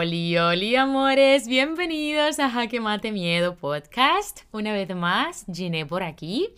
Oli, 0.00 0.38
oli, 0.38 0.76
amores, 0.76 1.46
bienvenidos 1.46 2.38
a 2.38 2.48
Jaque 2.48 2.80
Mate 2.80 3.12
Miedo 3.12 3.54
Podcast. 3.54 4.40
Una 4.50 4.72
vez 4.72 4.88
más, 4.96 5.44
Giné 5.52 5.84
por 5.84 6.02
aquí. 6.02 6.48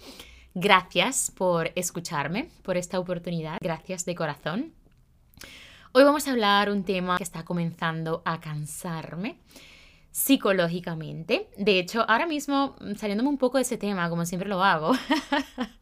Gracias 0.55 1.33
por 1.37 1.73
escucharme, 1.75 2.51
por 2.63 2.77
esta 2.77 3.01
oportunidad. 3.01 3.59
Gracias 3.61 4.05
de 4.05 4.15
corazón. 4.15 4.73
Hoy 5.91 6.05
vamos 6.05 6.29
a 6.29 6.31
hablar 6.31 6.71
un 6.71 6.85
tema 6.85 7.17
que 7.17 7.25
está 7.25 7.45
comenzando 7.45 8.23
a 8.25 8.39
cansarme 8.39 9.39
psicológicamente. 10.13 11.49
De 11.57 11.81
hecho, 11.81 12.09
ahora 12.09 12.27
mismo, 12.27 12.77
saliéndome 12.97 13.29
un 13.29 13.39
poco 13.39 13.59
de 13.59 13.63
ese 13.63 13.77
tema, 13.77 14.09
como 14.09 14.25
siempre 14.25 14.49
lo 14.49 14.63
hago, 14.63 14.93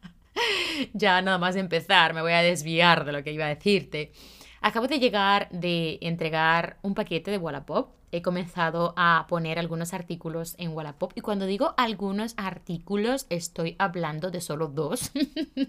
ya 0.93 1.21
nada 1.21 1.37
más 1.37 1.53
de 1.53 1.59
empezar, 1.59 2.15
me 2.15 2.23
voy 2.23 2.33
a 2.33 2.41
desviar 2.41 3.05
de 3.05 3.11
lo 3.11 3.23
que 3.23 3.33
iba 3.33 3.45
a 3.45 3.49
decirte. 3.49 4.13
Acabo 4.63 4.87
de 4.87 4.99
llegar 4.99 5.49
de 5.49 5.97
entregar 6.01 6.77
un 6.83 6.93
paquete 6.93 7.31
de 7.31 7.39
Wallapop. 7.39 7.89
He 8.11 8.21
comenzado 8.21 8.93
a 8.95 9.25
poner 9.27 9.57
algunos 9.57 9.91
artículos 9.93 10.53
en 10.59 10.73
Wallapop 10.73 11.13
y 11.15 11.21
cuando 11.21 11.47
digo 11.47 11.73
algunos 11.77 12.35
artículos 12.37 13.25
estoy 13.29 13.75
hablando 13.79 14.29
de 14.29 14.39
solo 14.39 14.67
dos. 14.67 15.11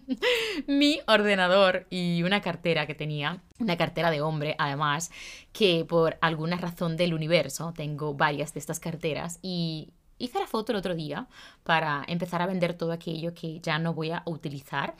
Mi 0.67 1.01
ordenador 1.07 1.87
y 1.89 2.23
una 2.23 2.43
cartera 2.43 2.87
que 2.87 2.95
tenía, 2.95 3.43
una 3.59 3.79
cartera 3.79 4.11
de 4.11 4.21
hombre 4.21 4.57
además, 4.59 5.11
que 5.53 5.87
por 5.87 6.19
alguna 6.21 6.57
razón 6.57 6.99
del 6.99 7.15
universo 7.15 7.73
tengo 7.75 8.13
varias 8.13 8.53
de 8.53 8.61
estas 8.61 8.79
carteras 8.79 9.39
y 9.41 9.95
hice 10.19 10.39
la 10.39 10.47
foto 10.47 10.73
el 10.73 10.79
otro 10.79 10.95
día 10.95 11.29
para 11.65 12.05
empezar 12.07 12.43
a 12.43 12.47
vender 12.47 12.75
todo 12.75 12.93
aquello 12.93 13.33
que 13.35 13.61
ya 13.61 13.79
no 13.79 13.95
voy 13.95 14.11
a 14.11 14.23
utilizar. 14.27 14.95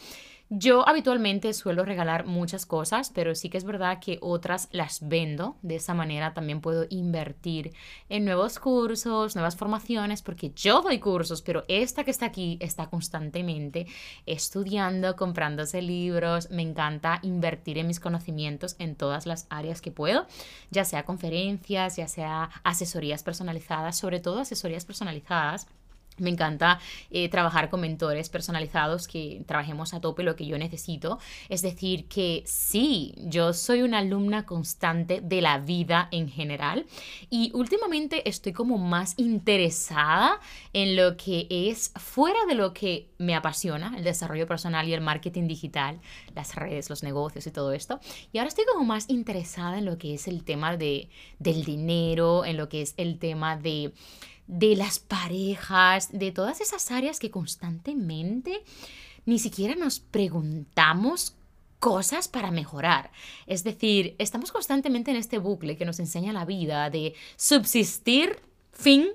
Yo 0.55 0.87
habitualmente 0.87 1.55
suelo 1.55 1.83
regalar 1.83 2.27
muchas 2.27 2.67
cosas, 2.67 3.11
pero 3.15 3.35
sí 3.35 3.49
que 3.49 3.57
es 3.57 3.65
verdad 3.65 4.01
que 4.01 4.19
otras 4.21 4.69
las 4.71 4.99
vendo. 5.01 5.57
De 5.63 5.77
esa 5.77 5.95
manera 5.95 6.35
también 6.35 6.61
puedo 6.61 6.85
invertir 6.91 7.73
en 8.11 8.27
nuevos 8.27 8.59
cursos, 8.59 9.35
nuevas 9.35 9.57
formaciones, 9.57 10.21
porque 10.21 10.53
yo 10.55 10.83
doy 10.83 10.99
cursos, 10.99 11.41
pero 11.41 11.65
esta 11.69 12.05
que 12.05 12.11
está 12.11 12.27
aquí 12.27 12.59
está 12.61 12.91
constantemente 12.91 13.87
estudiando, 14.27 15.17
comprándose 15.17 15.81
libros. 15.81 16.51
Me 16.51 16.61
encanta 16.61 17.19
invertir 17.23 17.79
en 17.79 17.87
mis 17.87 17.99
conocimientos 17.99 18.77
en 18.79 18.95
todas 18.95 19.25
las 19.25 19.47
áreas 19.49 19.81
que 19.81 19.91
puedo, 19.91 20.27
ya 20.71 20.85
sea 20.85 21.07
conferencias, 21.07 21.97
ya 21.97 22.09
sea 22.09 22.51
asesorías 22.63 23.23
personalizadas, 23.23 23.97
sobre 23.97 24.21
todo 24.21 24.41
asesorías 24.41 24.85
personalizadas 24.85 25.67
me 26.19 26.31
encanta 26.31 26.79
eh, 27.11 27.29
trabajar 27.29 27.71
con 27.71 27.81
mentores 27.81 28.29
personalizados 28.29 29.07
que 29.07 29.43
trabajemos 29.47 29.95
a 29.95 30.01
tope 30.01 30.23
lo 30.23 30.37
que 30.37 30.47
yo 30.47 30.59
necesito. 30.59 31.19
Es 31.49 31.63
decir, 31.63 32.07
que 32.07 32.43
sí, 32.47 33.15
yo 33.19 33.53
soy 33.53 33.83
una 33.83 33.99
alumna 33.99 34.45
constante 34.45 35.21
de 35.23 35.41
la 35.41 35.59
vida 35.59 36.09
en 36.11 36.29
general 36.29 36.87
y 37.31 37.51
últimamente 37.55 38.29
estoy 38.29 38.53
como 38.53 38.79
más 38.79 39.15
interesada 39.17 40.39
en 40.73 40.97
lo 40.97 41.17
que 41.17 41.47
es 41.51 41.93
fuera 41.97 42.45
de 42.47 42.55
lo 42.55 42.73
que 42.75 43.09
me 43.19 43.35
apasiona, 43.35 43.95
el 43.97 44.05
desarrollo 44.05 44.47
personal 44.47 44.89
y 44.89 44.95
el 44.95 45.01
marketing 45.01 45.47
digital, 45.47 46.01
las 46.35 46.55
redes, 46.55 46.91
los 46.91 47.03
negocios 47.03 47.47
y 47.47 47.51
todo 47.51 47.73
esto. 47.73 48.01
Y 48.33 48.39
ahora 48.39 48.49
estoy 48.49 48.65
como 48.71 48.85
más 48.85 49.09
interesada 49.09 49.79
en 49.79 49.85
lo 49.85 49.99
que 49.99 50.15
es 50.15 50.29
el 50.29 50.45
tema 50.45 50.77
de, 50.77 51.09
del 51.39 51.65
dinero, 51.65 52.45
en 52.45 52.57
lo 52.57 52.69
que 52.69 52.83
es 52.83 52.95
el 52.97 53.19
tema 53.19 53.57
de 53.57 53.93
de 54.47 54.77
las 54.77 54.99
parejas, 54.99 56.11
de 56.13 56.33
todas 56.33 56.61
esas 56.61 56.91
áreas 56.91 57.19
que 57.19 57.31
constantemente 57.31 58.63
ni 59.25 59.39
siquiera 59.39 59.75
nos 59.75 60.01
preguntamos 60.01 61.37
cosas 61.79 62.29
para 62.29 62.51
mejorar. 62.51 63.11
Es 63.47 63.65
decir, 63.65 64.15
estamos 64.19 64.53
constantemente 64.53 65.11
en 65.11 65.17
este 65.17 65.39
bucle 65.39 65.77
que 65.77 65.85
nos 65.85 65.99
enseña 65.99 66.33
la 66.33 66.45
vida 66.45 66.91
de 66.91 67.15
subsistir, 67.37 68.39
fin, 68.73 69.09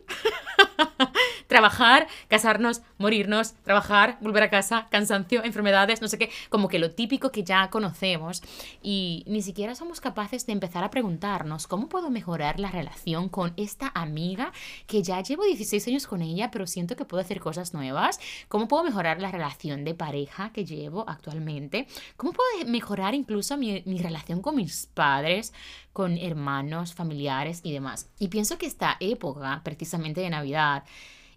trabajar, 1.47 2.07
casarnos, 2.27 2.81
morirnos, 2.97 3.53
trabajar, 3.63 4.17
volver 4.21 4.43
a 4.43 4.49
casa, 4.49 4.87
cansancio, 4.89 5.43
enfermedades, 5.43 6.01
no 6.01 6.07
sé 6.07 6.17
qué, 6.17 6.29
como 6.49 6.67
que 6.67 6.79
lo 6.79 6.91
típico 6.91 7.31
que 7.31 7.43
ya 7.43 7.69
conocemos. 7.69 8.41
Y 8.81 9.23
ni 9.27 9.41
siquiera 9.41 9.75
somos 9.75 9.99
capaces 9.99 10.45
de 10.45 10.53
empezar 10.53 10.83
a 10.83 10.91
preguntarnos 10.91 11.67
cómo 11.67 11.89
puedo 11.89 12.09
mejorar 12.09 12.59
la 12.59 12.71
relación 12.71 13.29
con 13.29 13.53
esta 13.57 13.91
amiga 13.93 14.51
que 14.85 15.03
ya 15.03 15.21
llevo 15.21 15.43
16 15.43 15.87
años 15.87 16.07
con 16.07 16.21
ella, 16.21 16.51
pero 16.51 16.67
siento 16.67 16.95
que 16.95 17.05
puedo 17.05 17.21
hacer 17.21 17.39
cosas 17.39 17.73
nuevas, 17.73 18.19
cómo 18.47 18.67
puedo 18.67 18.83
mejorar 18.83 19.21
la 19.21 19.31
relación 19.31 19.83
de 19.83 19.95
pareja 19.95 20.51
que 20.51 20.65
llevo 20.65 21.05
actualmente, 21.07 21.87
cómo 22.15 22.33
puedo 22.33 22.49
mejorar 22.67 23.15
incluso 23.15 23.57
mi, 23.57 23.83
mi 23.85 23.97
relación 23.99 24.41
con 24.41 24.55
mis 24.55 24.87
padres, 24.93 25.53
con 25.97 26.19
hermanos, 26.19 26.93
familiares 26.93 27.61
y 27.63 27.71
demás. 27.71 28.07
Y 28.19 28.27
pienso 28.27 28.59
que 28.59 28.67
esta 28.67 28.97
época, 28.99 29.61
precisamente 29.63 30.21
de 30.21 30.29
Navidad, 30.29 30.83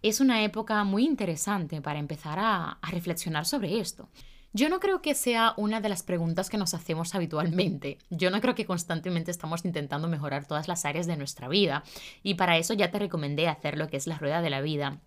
es 0.03 0.21
una 0.21 0.44
época 0.44 0.84
muy 0.84 1.06
interesante 1.06 1.81
para 1.81 1.98
empezar 1.98 2.38
a, 2.38 2.78
reflexionar 2.82 3.47
sobre 3.47 3.81
esto. 3.81 4.10
Yo 4.53 4.69
no 4.69 4.78
creo 4.78 5.00
que 5.00 5.15
sea 5.15 5.54
una 5.56 5.81
de 5.81 5.88
las 5.88 6.03
preguntas 6.03 6.50
que 6.50 6.59
nos 6.59 6.75
hacemos 6.75 7.15
habitualmente. 7.15 7.97
Yo 8.10 8.31
no 8.31 8.43
creo 8.43 8.54
que 8.54 8.66
constantemente 8.66 9.31
estamos 9.31 9.65
intentando 9.65 10.09
mejorar 10.09 10.44
todas 10.44 10.69
las 10.69 10.84
áreas 10.84 11.06
de 11.06 11.16
nuestra 11.16 11.48
vida. 11.48 11.82
Y 12.22 12.34
para 12.34 12.59
eso 12.59 12.75
ya 12.75 12.91
te 12.91 12.98
recomendé 12.98 13.48
hacer 13.48 13.78
lo 13.78 13.88
que 13.88 13.97
es 13.97 14.06
la 14.06 14.19
rueda 14.19 14.42
de 14.42 14.50
la 14.50 14.60
vida, 14.60 15.00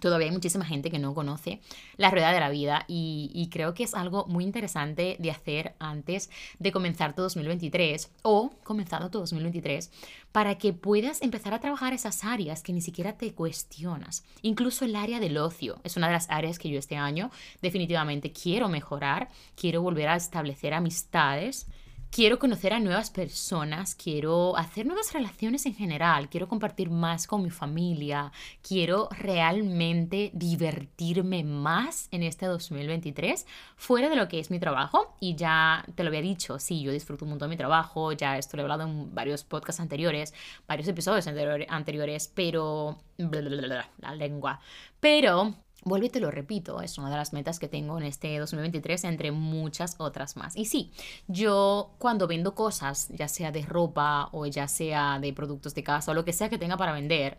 Todavía 0.00 0.28
hay 0.28 0.32
muchísima 0.32 0.64
gente 0.64 0.90
que 0.90 0.98
no 0.98 1.14
conoce 1.14 1.60
la 1.96 2.10
rueda 2.10 2.32
de 2.32 2.40
la 2.40 2.50
vida 2.50 2.84
y, 2.86 3.48
creo 3.50 3.74
que 3.74 3.82
es 3.82 3.94
algo 3.94 4.26
muy 4.26 4.44
interesante 4.44 5.16
de 5.18 5.30
hacer 5.30 5.74
antes 5.78 6.30
de 6.58 6.70
comenzar 6.70 7.14
tu 7.14 7.22
2023 7.22 8.10
o 8.22 8.50
comenzando 8.62 9.10
tu 9.10 9.18
2023 9.18 9.90
para 10.30 10.56
que 10.58 10.72
puedas 10.72 11.22
empezar 11.22 11.54
a 11.54 11.60
trabajar 11.60 11.92
esas 11.94 12.24
áreas 12.24 12.62
que 12.62 12.72
ni 12.72 12.80
siquiera 12.80 13.14
te 13.14 13.32
cuestionas. 13.32 14.24
Incluso 14.42 14.84
el 14.84 14.94
área 14.94 15.18
del 15.18 15.38
ocio 15.38 15.80
es 15.82 15.96
una 15.96 16.06
de 16.06 16.12
las 16.12 16.28
áreas 16.30 16.58
que 16.58 16.68
yo 16.68 16.78
este 16.78 16.96
año 16.96 17.30
definitivamente 17.62 18.32
quiero 18.32 18.68
mejorar, 18.68 19.28
quiero 19.56 19.82
volver 19.82 20.08
a 20.08 20.16
establecer 20.16 20.74
amistades 20.74 21.66
quiero 22.10 22.38
conocer 22.38 22.72
a 22.72 22.80
nuevas 22.80 23.10
personas, 23.10 23.94
quiero 23.94 24.56
hacer 24.56 24.86
nuevas 24.86 25.12
relaciones 25.12 25.66
en 25.66 25.74
general, 25.74 26.28
quiero 26.28 26.48
compartir 26.48 26.90
más 26.90 27.26
con 27.26 27.42
mi 27.42 27.50
familia, 27.50 28.32
quiero 28.62 29.08
realmente 29.10 30.30
divertirme 30.34 31.44
más 31.44 32.08
en 32.10 32.22
este 32.22 32.46
2023 32.46 33.46
fuera 33.76 34.08
de 34.08 34.16
lo 34.16 34.28
que 34.28 34.40
es 34.40 34.50
mi 34.50 34.58
trabajo. 34.58 35.14
Y 35.20 35.34
ya 35.34 35.84
te 35.94 36.02
lo 36.02 36.08
había 36.08 36.22
dicho, 36.22 36.58
sí, 36.58 36.82
yo 36.82 36.92
disfruto 36.92 37.24
un 37.24 37.30
montón 37.30 37.50
de 37.50 37.54
mi 37.54 37.58
trabajo, 37.58 38.12
ya 38.12 38.38
esto 38.38 38.56
lo 38.56 38.62
he 38.62 38.64
hablado 38.64 38.84
en 38.84 39.14
varios 39.14 39.44
podcasts 39.44 39.80
anteriores, 39.80 40.34
varios 40.66 40.88
episodios 40.88 41.26
anteriores, 41.26 42.32
pero... 42.34 42.98
la 43.18 44.14
lengua. 44.14 44.60
Pero 45.00 45.54
Vuelvo 45.84 46.06
y 46.06 46.10
te 46.10 46.20
lo 46.20 46.30
repito, 46.30 46.82
es 46.82 46.98
una 46.98 47.08
de 47.08 47.16
las 47.16 47.32
metas 47.32 47.58
que 47.58 47.68
tengo 47.68 47.98
en 47.98 48.04
este 48.04 48.36
2023 48.38 49.04
entre 49.04 49.30
muchas 49.30 49.94
otras 49.98 50.36
más. 50.36 50.56
Y 50.56 50.64
sí, 50.64 50.90
yo 51.28 51.94
cuando 51.98 52.26
vendo 52.26 52.54
cosas, 52.54 53.08
ya 53.10 53.28
sea 53.28 53.52
de 53.52 53.62
ropa 53.62 54.28
o 54.32 54.46
ya 54.46 54.66
sea 54.66 55.18
de 55.20 55.32
productos 55.32 55.74
de 55.74 55.84
casa 55.84 56.10
o 56.10 56.14
lo 56.14 56.24
que 56.24 56.32
sea 56.32 56.48
que 56.48 56.58
tenga 56.58 56.76
para 56.76 56.92
vender, 56.92 57.38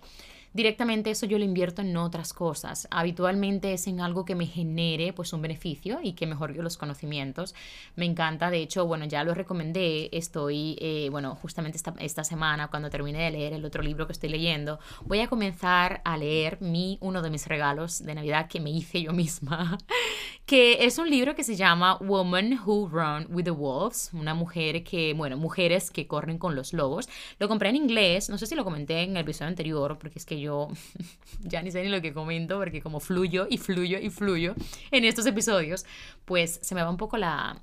directamente 0.53 1.11
eso 1.11 1.25
yo 1.25 1.37
lo 1.37 1.43
invierto 1.45 1.81
en 1.81 1.95
otras 1.97 2.33
cosas. 2.33 2.87
Habitualmente 2.91 3.73
es 3.73 3.87
en 3.87 4.01
algo 4.01 4.25
que 4.25 4.35
me 4.35 4.45
genere 4.45 5.13
pues 5.13 5.33
un 5.33 5.41
beneficio 5.41 5.99
y 6.01 6.13
que 6.13 6.27
mejore 6.27 6.55
los 6.55 6.77
conocimientos. 6.77 7.55
Me 7.95 8.05
encanta, 8.05 8.49
de 8.49 8.61
hecho, 8.61 8.85
bueno, 8.85 9.05
ya 9.05 9.23
lo 9.23 9.33
recomendé, 9.33 10.09
estoy, 10.11 10.77
eh, 10.79 11.09
bueno, 11.11 11.35
justamente 11.35 11.79
esta, 11.99 12.23
semana 12.23 12.67
cuando 12.67 12.89
termine 12.89 13.23
de 13.23 13.31
leer 13.31 13.53
el 13.53 13.65
otro 13.65 13.81
libro 13.81 14.05
que 14.05 14.13
estoy 14.13 14.29
leyendo, 14.29 14.79
voy 15.05 15.21
a 15.21 15.27
comenzar 15.27 16.01
a 16.03 16.17
leer 16.17 16.57
mi, 16.61 16.97
uno 17.01 17.21
de 17.21 17.29
mis 17.29 17.47
regalos 17.47 18.03
de 18.03 18.13
Navidad 18.13 18.47
que 18.47 18.59
me 18.59 18.69
hice 18.69 19.01
yo 19.01 19.13
misma, 19.13 19.77
que 20.45 20.85
es 20.85 20.97
un 20.97 21.09
libro 21.09 21.35
que 21.35 21.43
se 21.43 21.55
llama 21.55 21.97
Woman 21.97 22.59
Who 22.65 22.89
Run 22.89 23.27
with 23.29 23.45
the 23.45 23.51
Wolves, 23.51 24.11
una 24.13 24.33
mujer 24.33 24.83
que, 24.83 25.13
bueno, 25.13 25.37
mujeres 25.37 25.91
que 25.91 26.07
corren 26.07 26.37
con 26.37 26.55
los 26.55 26.73
lobos. 26.73 27.07
Lo 27.39 27.47
compré 27.47 27.69
en 27.69 27.75
inglés, 27.75 28.29
no 28.29 28.37
sé 28.37 28.45
si 28.45 28.55
lo 28.55 28.63
comenté 28.63 29.03
en 29.03 29.11
el 29.11 29.23
episodio 29.23 29.49
anterior, 29.49 29.97
porque 29.97 30.19
es 30.19 30.25
que 30.25 30.38
yo 30.39 30.69
ya 31.41 31.61
ni 31.61 31.71
sé 31.71 31.83
ni 31.83 31.89
lo 31.89 32.01
que 32.01 32.13
comento 32.13 32.57
porque 32.57 32.81
como 32.81 32.99
fluyo 32.99 33.47
y 33.49 33.57
fluyo 33.57 33.99
y 33.99 34.09
fluyo 34.09 34.55
en 34.91 35.05
estos 35.05 35.25
episodios, 35.25 35.85
pues 36.25 36.59
se 36.61 36.75
me 36.75 36.83
va 36.83 36.89
un 36.89 36.97
poco 36.97 37.17
la, 37.17 37.61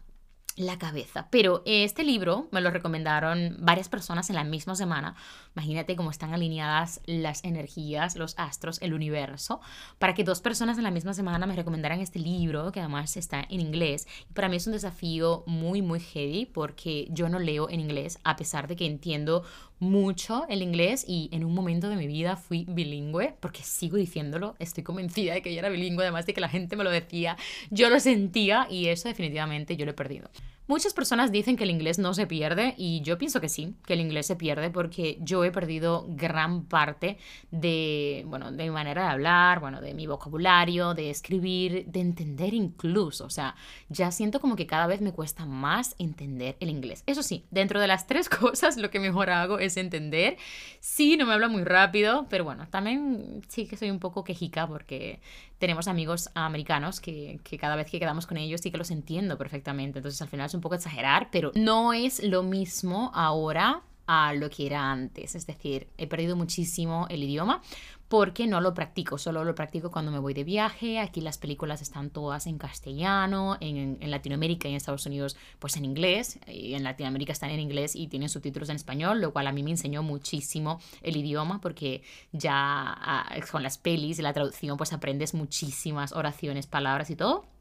la 0.57 0.79
cabeza. 0.79 1.29
Pero 1.31 1.63
este 1.67 2.03
libro 2.03 2.49
me 2.51 2.61
lo 2.61 2.71
recomendaron 2.71 3.57
varias 3.61 3.89
personas 3.89 4.31
en 4.31 4.37
la 4.37 4.45
misma 4.45 4.75
semana. 4.75 5.15
Imagínate 5.55 5.97
cómo 5.97 6.11
están 6.11 6.33
alineadas 6.33 7.01
las 7.05 7.45
energías, 7.45 8.17
los 8.17 8.35
astros, 8.39 8.81
el 8.81 8.95
universo, 8.95 9.61
para 9.99 10.15
que 10.15 10.25
dos 10.25 10.41
personas 10.41 10.79
en 10.79 10.85
la 10.85 10.91
misma 10.91 11.13
semana 11.13 11.47
me 11.47 11.57
recomendaran 11.57 12.01
este 12.01 12.19
libro, 12.19 12.73
que 12.73 12.81
además 12.81 13.17
está 13.17 13.47
en 13.49 13.61
inglés. 13.61 14.09
Para 14.35 14.49
mí 14.49 14.57
es 14.57 14.67
un 14.67 14.73
desafío 14.73 15.45
muy, 15.47 15.83
muy 15.83 16.01
heavy 16.01 16.47
porque 16.47 17.07
yo 17.11 17.29
no 17.29 17.39
leo 17.39 17.69
en 17.69 17.81
inglés, 17.81 18.19
a 18.25 18.37
pesar 18.37 18.67
de 18.67 18.77
que 18.77 18.87
entiendo 18.87 19.45
mucho 19.79 20.47
el 20.49 20.63
inglés 20.63 21.05
y 21.07 21.29
en 21.33 21.45
un 21.45 21.55
momento 21.55 21.89
de 21.89 21.97
mi 21.97 22.07
vida 22.07 22.37
fui 22.37 22.65
bilingüe, 22.69 23.35
porque 23.41 23.63
sigo 23.63 23.97
diciéndolo, 23.97 24.55
estoy 24.59 24.83
convencida 24.83 25.35
de 25.35 25.43
que 25.43 25.53
yo 25.53 25.59
era 25.59 25.69
bilingüe, 25.69 26.05
además 26.05 26.27
de 26.27 26.35
que 26.35 26.41
la 26.41 26.49
gente 26.49 26.77
me 26.77 26.85
lo 26.85 26.91
decía, 26.91 27.37
yo 27.71 27.91
lo 27.91 28.01
sentía 28.01 28.67
y 28.71 28.89
eso 28.89 29.09
definitivamente 29.09 29.77
yo 29.77 29.85
lo 29.85 29.93
he 29.93 29.95
perdido. 29.95 30.31
Muchas 30.69 30.95
personas 30.95 31.31
dicen 31.31 31.57
que 31.57 31.63
el 31.63 31.71
inglés 31.71 31.99
no 31.99 32.13
se 32.13 32.27
pierde 32.27 32.75
y 32.77 33.01
yo 33.03 33.19
pienso 33.19 33.41
que 33.41 33.49
sí, 33.49 33.77
que 33.87 33.93
el 33.93 34.01
inglés 34.01 34.27
se 34.27 34.35
pierde 34.35 34.69
porque 34.71 35.17
yo 35.21 35.45
he 35.45 35.53
perdido 35.53 36.07
gran 36.09 36.65
parte 36.65 37.19
de, 37.53 38.25
bueno, 38.27 38.51
de 38.51 38.65
mi 38.65 38.71
manera 38.71 39.05
de 39.05 39.09
hablar, 39.11 39.61
bueno, 39.61 39.81
de 39.81 39.95
mi 39.95 40.09
vocabulario, 40.09 40.95
de 40.95 41.11
escribir, 41.11 41.87
de 41.87 42.01
entender 42.01 42.53
incluso. 42.53 43.27
O 43.27 43.31
sea, 43.31 43.55
ya 43.89 44.11
siento 44.11 44.41
como 44.41 44.57
que 44.57 44.67
cada 44.67 44.89
vez 44.89 45.01
me 45.01 45.13
cuesta 45.13 45.47
más 45.47 45.95
entender 45.99 46.57
el 46.59 46.71
inglés. 46.71 47.05
Eso 47.07 47.23
sí, 47.23 47.45
dentro 47.53 47.81
de 47.81 47.87
las 47.87 48.09
tres 48.09 48.29
cosas 48.29 48.77
lo 48.77 48.91
que 48.91 48.99
mejor 48.99 49.31
hago 49.31 49.61
es 49.61 49.77
entender. 49.77 50.37
Sí, 50.81 51.17
no 51.17 51.27
me 51.27 51.33
habla 51.35 51.47
muy 51.47 51.63
rápido, 51.63 52.27
pero 52.29 52.43
bueno, 52.43 52.67
también 52.69 53.43
sí 53.47 53.67
que 53.67 53.77
soy 53.77 53.91
un 53.91 54.01
poco 54.01 54.25
quejica 54.25 54.67
porque 54.67 55.21
tenemos 55.59 55.89
amigos 55.89 56.29
americanos 56.35 57.01
que, 57.01 57.41
que 57.43 57.59
cada 57.59 57.77
vez 57.77 57.91
que 57.91 57.99
quedamos 57.99 58.27
con 58.27 58.37
ellos 58.37 58.61
sí 58.61 58.71
que 58.71 58.79
los 58.79 58.91
entiendo 58.91 59.39
perfectamente. 59.39 59.99
Entonces 59.99 60.21
al 60.21 60.29
final 60.29 60.47
es 60.47 60.55
un 60.55 60.61
poco 60.61 60.75
exagerar, 60.75 61.29
pero 61.31 61.53
no 61.55 61.93
es 61.93 62.23
lo 62.23 62.43
mismo 62.43 63.11
ahora 63.15 63.83
a 64.07 64.35
lo 64.35 64.51
que 64.51 64.67
era 64.67 64.91
antes. 64.91 65.35
Es 65.35 65.47
decir, 65.47 65.89
he 65.99 66.07
perdido 66.07 66.37
muchísimo 66.37 67.07
el 67.11 67.23
idioma 67.23 67.63
porque 68.09 68.47
no 68.47 68.61
lo 68.61 68.73
practico, 68.73 69.19
solo 69.19 69.43
lo 69.45 69.55
practico 69.55 69.91
cuando 69.91 70.13
me 70.13 70.19
voy 70.19 70.33
de 70.33 70.45
viaje. 70.45 71.01
Aquí 71.01 71.21
las 71.21 71.39
películas 71.39 71.83
están 71.83 72.11
todas 72.11 72.47
en 72.47 72.57
castellano, 72.57 73.57
en, 73.61 73.99
en, 74.01 74.11
Latinoamérica 74.11 74.69
y 74.69 74.73
en 74.73 74.77
Estados 74.77 75.07
Unidos 75.07 75.37
pues 75.59 75.77
en 75.77 75.85
inglés, 75.85 76.39
y 76.47 76.75
en 76.75 76.85
Latinoamérica 76.85 77.33
están 77.33 77.51
en 77.51 77.61
inglés 77.61 77.97
y 77.97 78.07
tienen 78.07 78.29
subtítulos 78.29 78.69
en 78.69 78.77
español, 78.77 79.21
lo 79.21 79.33
cual 79.33 79.49
a 79.49 79.53
mí 79.53 79.63
me 79.63 79.71
enseñó 79.71 80.03
muchísimo 80.03 80.81
el 81.03 81.17
idioma 81.17 81.61
porque 81.61 82.03
ya 82.33 82.53
ah, 82.55 83.35
con 83.51 83.63
las 83.63 83.79
pelis 83.79 84.19
y 84.19 84.23
la 84.23 84.33
traducción 84.33 84.77
pues 84.77 84.93
aprendes 84.93 85.35
muchísimas 85.35 86.13
oraciones, 86.13 86.67
palabras 86.67 87.11
y 87.11 87.17
todo. 87.17 87.56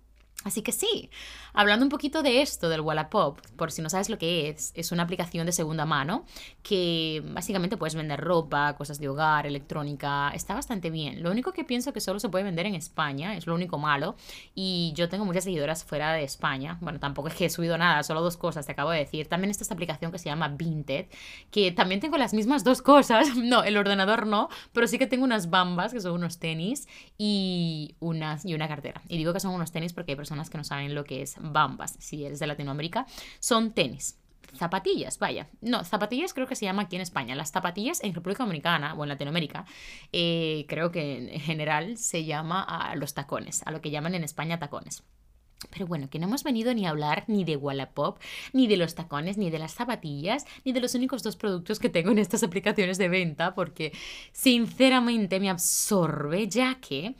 Así 0.46 0.62
que 0.62 0.72
sí, 0.72 1.10
hablando 1.54 1.84
un 1.88 1.90
poquito 1.90 2.22
de 2.22 2.44
esto 2.44 2.70
del 2.70 2.82
Wallapop, 2.82 3.40
por 3.58 3.72
si 3.72 3.82
no 3.82 3.90
sabes 3.90 4.12
lo 4.12 4.20
que 4.20 4.48
es, 4.50 4.72
es 4.76 4.92
una 4.92 5.02
aplicación 5.02 5.48
de 5.48 5.52
segunda 5.52 5.88
mano 5.88 6.24
que 6.62 7.24
básicamente 7.34 7.78
puedes 7.78 7.96
vender 7.96 8.22
ropa, 8.22 8.76
cosas 8.78 9.00
de 9.00 9.10
hogar, 9.10 9.48
electrónica, 9.48 10.30
está 10.36 10.54
bastante 10.54 10.92
bien. 10.92 11.24
Lo 11.24 11.32
único 11.32 11.52
que 11.52 11.64
pienso 11.64 11.94
que 11.94 12.00
solo 12.00 12.20
se 12.20 12.30
puede 12.30 12.44
vender 12.44 12.68
en 12.68 12.76
España, 12.76 13.36
es 13.36 13.48
lo 13.48 13.56
único 13.56 13.80
malo, 13.80 14.18
y 14.54 14.94
yo 14.96 15.10
tengo 15.10 15.26
muchas 15.26 15.46
seguidoras 15.46 15.84
fuera 15.84 16.14
de 16.14 16.24
España. 16.24 16.78
Bueno, 16.80 17.00
tampoco 17.00 17.30
es 17.30 17.34
que 17.34 17.46
he 17.46 17.50
subido 17.50 17.80
nada, 17.80 18.04
solo 18.04 18.22
dos 18.22 18.38
cosas, 18.38 18.68
te 18.68 18.74
acabo 18.74 18.92
de 18.92 19.00
decir. 19.00 19.28
También 19.28 19.50
está 19.50 19.64
esta 19.64 19.74
aplicación 19.74 20.12
que 20.12 20.20
se 20.20 20.26
llama 20.26 20.50
Vinted, 20.50 21.08
que 21.50 21.72
también 21.72 22.02
tengo 22.02 22.18
las 22.18 22.36
mismas 22.36 22.64
dos 22.64 22.84
cosas. 22.84 23.30
No, 23.46 23.64
el 23.64 23.78
ordenador 23.78 24.26
no, 24.26 24.50
pero 24.74 24.88
sí 24.88 24.98
que 24.98 25.06
tengo 25.08 25.24
unas 25.24 25.50
bambas, 25.50 25.94
que 25.94 26.02
son 26.02 26.14
unos 26.14 26.40
tenis, 26.40 26.88
y, 27.18 27.96
unas, 28.00 28.44
y 28.44 28.56
una 28.56 28.68
cartera. 28.68 29.02
Y 29.08 29.18
digo 29.18 29.34
que 29.34 29.40
son 29.40 29.54
unos 29.54 29.72
tenis 29.72 29.94
porque 29.94 30.14
hay 30.14 30.16
personas 30.16 30.35
que 30.50 30.58
no 30.58 30.64
saben 30.64 30.96
lo 30.96 31.04
que 31.04 31.22
es 31.22 31.36
bambas, 31.40 31.96
si 32.00 32.26
eres 32.26 32.40
de 32.40 32.48
Latinoamérica, 32.48 33.06
son 33.40 33.74
tenis. 33.74 34.20
Zapatillas, 34.54 35.20
vaya. 35.20 35.50
No, 35.62 35.84
zapatillas 35.84 36.34
creo 36.34 36.48
que 36.48 36.56
se 36.56 36.66
llama 36.66 36.84
aquí 36.84 36.96
en 36.96 37.02
España. 37.02 37.36
Las 37.36 37.52
zapatillas 37.52 38.04
en 38.04 38.14
República 38.14 38.44
Dominicana 38.44 38.94
o 38.94 39.04
en 39.04 39.10
Latinoamérica, 39.10 39.66
eh, 40.14 40.66
creo 40.70 40.92
que 40.92 41.34
en 41.34 41.40
general 41.42 41.98
se 41.98 42.24
llama 42.26 42.64
a 42.64 42.96
los 42.96 43.14
tacones, 43.14 43.64
a 43.66 43.72
lo 43.72 43.82
que 43.82 43.92
llaman 43.92 44.16
en 44.16 44.24
España 44.24 44.60
tacones. 44.60 45.04
Pero 45.72 45.88
bueno, 45.88 46.10
que 46.10 46.20
no 46.20 46.28
hemos 46.28 46.44
venido 46.44 46.74
ni 46.74 46.86
a 46.86 46.90
hablar 46.90 47.26
ni 47.28 47.44
de 47.44 47.56
Wallapop, 47.56 48.20
ni 48.54 48.68
de 48.68 48.78
los 48.78 48.96
tacones, 48.96 49.38
ni 49.38 49.50
de 49.50 49.60
las 49.60 49.74
zapatillas, 49.74 50.46
ni 50.64 50.72
de 50.72 50.82
los 50.82 50.96
únicos 50.96 51.24
dos 51.24 51.36
productos 51.36 51.80
que 51.80 51.90
tengo 51.90 52.12
en 52.12 52.20
estas 52.20 52.44
aplicaciones 52.44 52.98
de 52.98 53.10
venta, 53.10 53.56
porque 53.56 53.92
sinceramente 54.32 55.40
me 55.40 55.50
absorbe, 55.50 56.48
ya 56.48 56.76
que 56.76 57.16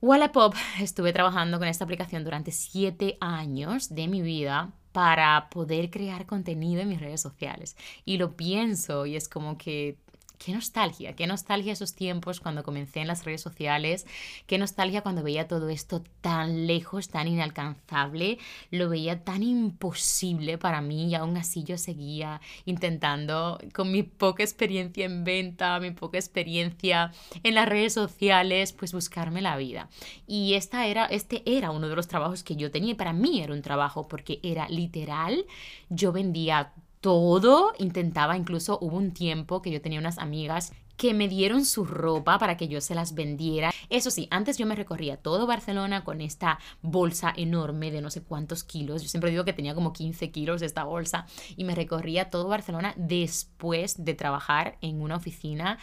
Wallapop, 0.00 0.54
estuve 0.80 1.12
trabajando 1.12 1.58
con 1.58 1.68
esta 1.68 1.84
aplicación 1.84 2.24
durante 2.24 2.52
siete 2.52 3.16
años 3.20 3.94
de 3.94 4.08
mi 4.08 4.22
vida 4.22 4.72
para 4.92 5.50
poder 5.50 5.90
crear 5.90 6.24
contenido 6.24 6.80
en 6.80 6.88
mis 6.88 7.00
redes 7.00 7.20
sociales. 7.20 7.76
Y 8.04 8.16
lo 8.16 8.36
pienso 8.36 9.04
y 9.04 9.16
es 9.16 9.28
como 9.28 9.58
que 9.58 9.98
qué 10.38 10.52
nostalgia, 10.52 11.14
qué 11.14 11.26
nostalgia 11.26 11.72
esos 11.72 11.94
tiempos 11.94 12.40
cuando 12.40 12.62
comencé 12.62 13.00
en 13.00 13.08
las 13.08 13.24
redes 13.24 13.40
sociales, 13.40 14.06
qué 14.46 14.58
nostalgia 14.58 15.02
cuando 15.02 15.22
veía 15.22 15.48
todo 15.48 15.68
esto 15.68 16.02
tan 16.20 16.66
lejos, 16.66 17.08
tan 17.08 17.28
inalcanzable, 17.28 18.38
lo 18.70 18.88
veía 18.88 19.24
tan 19.24 19.42
imposible 19.42 20.58
para 20.58 20.80
mí 20.80 21.08
y 21.08 21.14
aún 21.14 21.36
así 21.36 21.64
yo 21.64 21.78
seguía 21.78 22.40
intentando 22.64 23.58
con 23.74 23.90
mi 23.90 24.02
poca 24.02 24.42
experiencia 24.42 25.04
en 25.04 25.24
venta, 25.24 25.80
mi 25.80 25.90
poca 25.90 26.18
experiencia 26.18 27.12
en 27.42 27.54
las 27.54 27.68
redes 27.68 27.92
sociales, 27.94 28.72
pues 28.72 28.92
buscarme 28.92 29.42
la 29.42 29.56
vida. 29.56 29.88
Y 30.26 30.54
esta 30.54 30.86
era, 30.86 31.06
este 31.06 31.42
era 31.46 31.70
uno 31.70 31.88
de 31.88 31.96
los 31.96 32.08
trabajos 32.08 32.42
que 32.42 32.56
yo 32.56 32.70
tenía 32.70 32.92
y 32.92 32.94
para 32.94 33.12
mí 33.12 33.40
era 33.40 33.52
un 33.52 33.62
trabajo 33.62 34.08
porque 34.08 34.40
era 34.42 34.68
literal, 34.68 35.44
yo 35.88 36.12
vendía 36.12 36.72
todo, 37.06 37.72
intentaba, 37.78 38.36
incluso 38.36 38.80
hubo 38.80 38.96
un 38.96 39.12
tiempo 39.12 39.62
que 39.62 39.70
yo 39.70 39.80
tenía 39.80 40.00
unas 40.00 40.18
amigas 40.18 40.72
que 40.96 41.14
me 41.14 41.28
dieron 41.28 41.64
su 41.64 41.84
ropa 41.84 42.36
para 42.40 42.56
que 42.56 42.66
yo 42.66 42.80
se 42.80 42.96
las 42.96 43.14
vendiera. 43.14 43.70
Eso 43.90 44.10
sí, 44.10 44.26
antes 44.32 44.58
yo 44.58 44.66
me 44.66 44.74
recorría 44.74 45.16
todo 45.16 45.46
Barcelona 45.46 46.02
con 46.02 46.20
esta 46.20 46.58
bolsa 46.82 47.32
enorme 47.36 47.92
de 47.92 48.00
no 48.00 48.10
sé 48.10 48.24
cuántos 48.24 48.64
kilos. 48.64 49.04
Yo 49.04 49.08
siempre 49.08 49.30
digo 49.30 49.44
que 49.44 49.52
tenía 49.52 49.76
como 49.76 49.92
15 49.92 50.32
kilos 50.32 50.62
esta 50.62 50.82
bolsa 50.82 51.26
y 51.56 51.62
me 51.62 51.76
recorría 51.76 52.28
todo 52.28 52.48
Barcelona 52.48 52.92
después 52.96 54.04
de 54.04 54.14
trabajar 54.14 54.76
en 54.80 55.00
una 55.00 55.14
oficina 55.14 55.78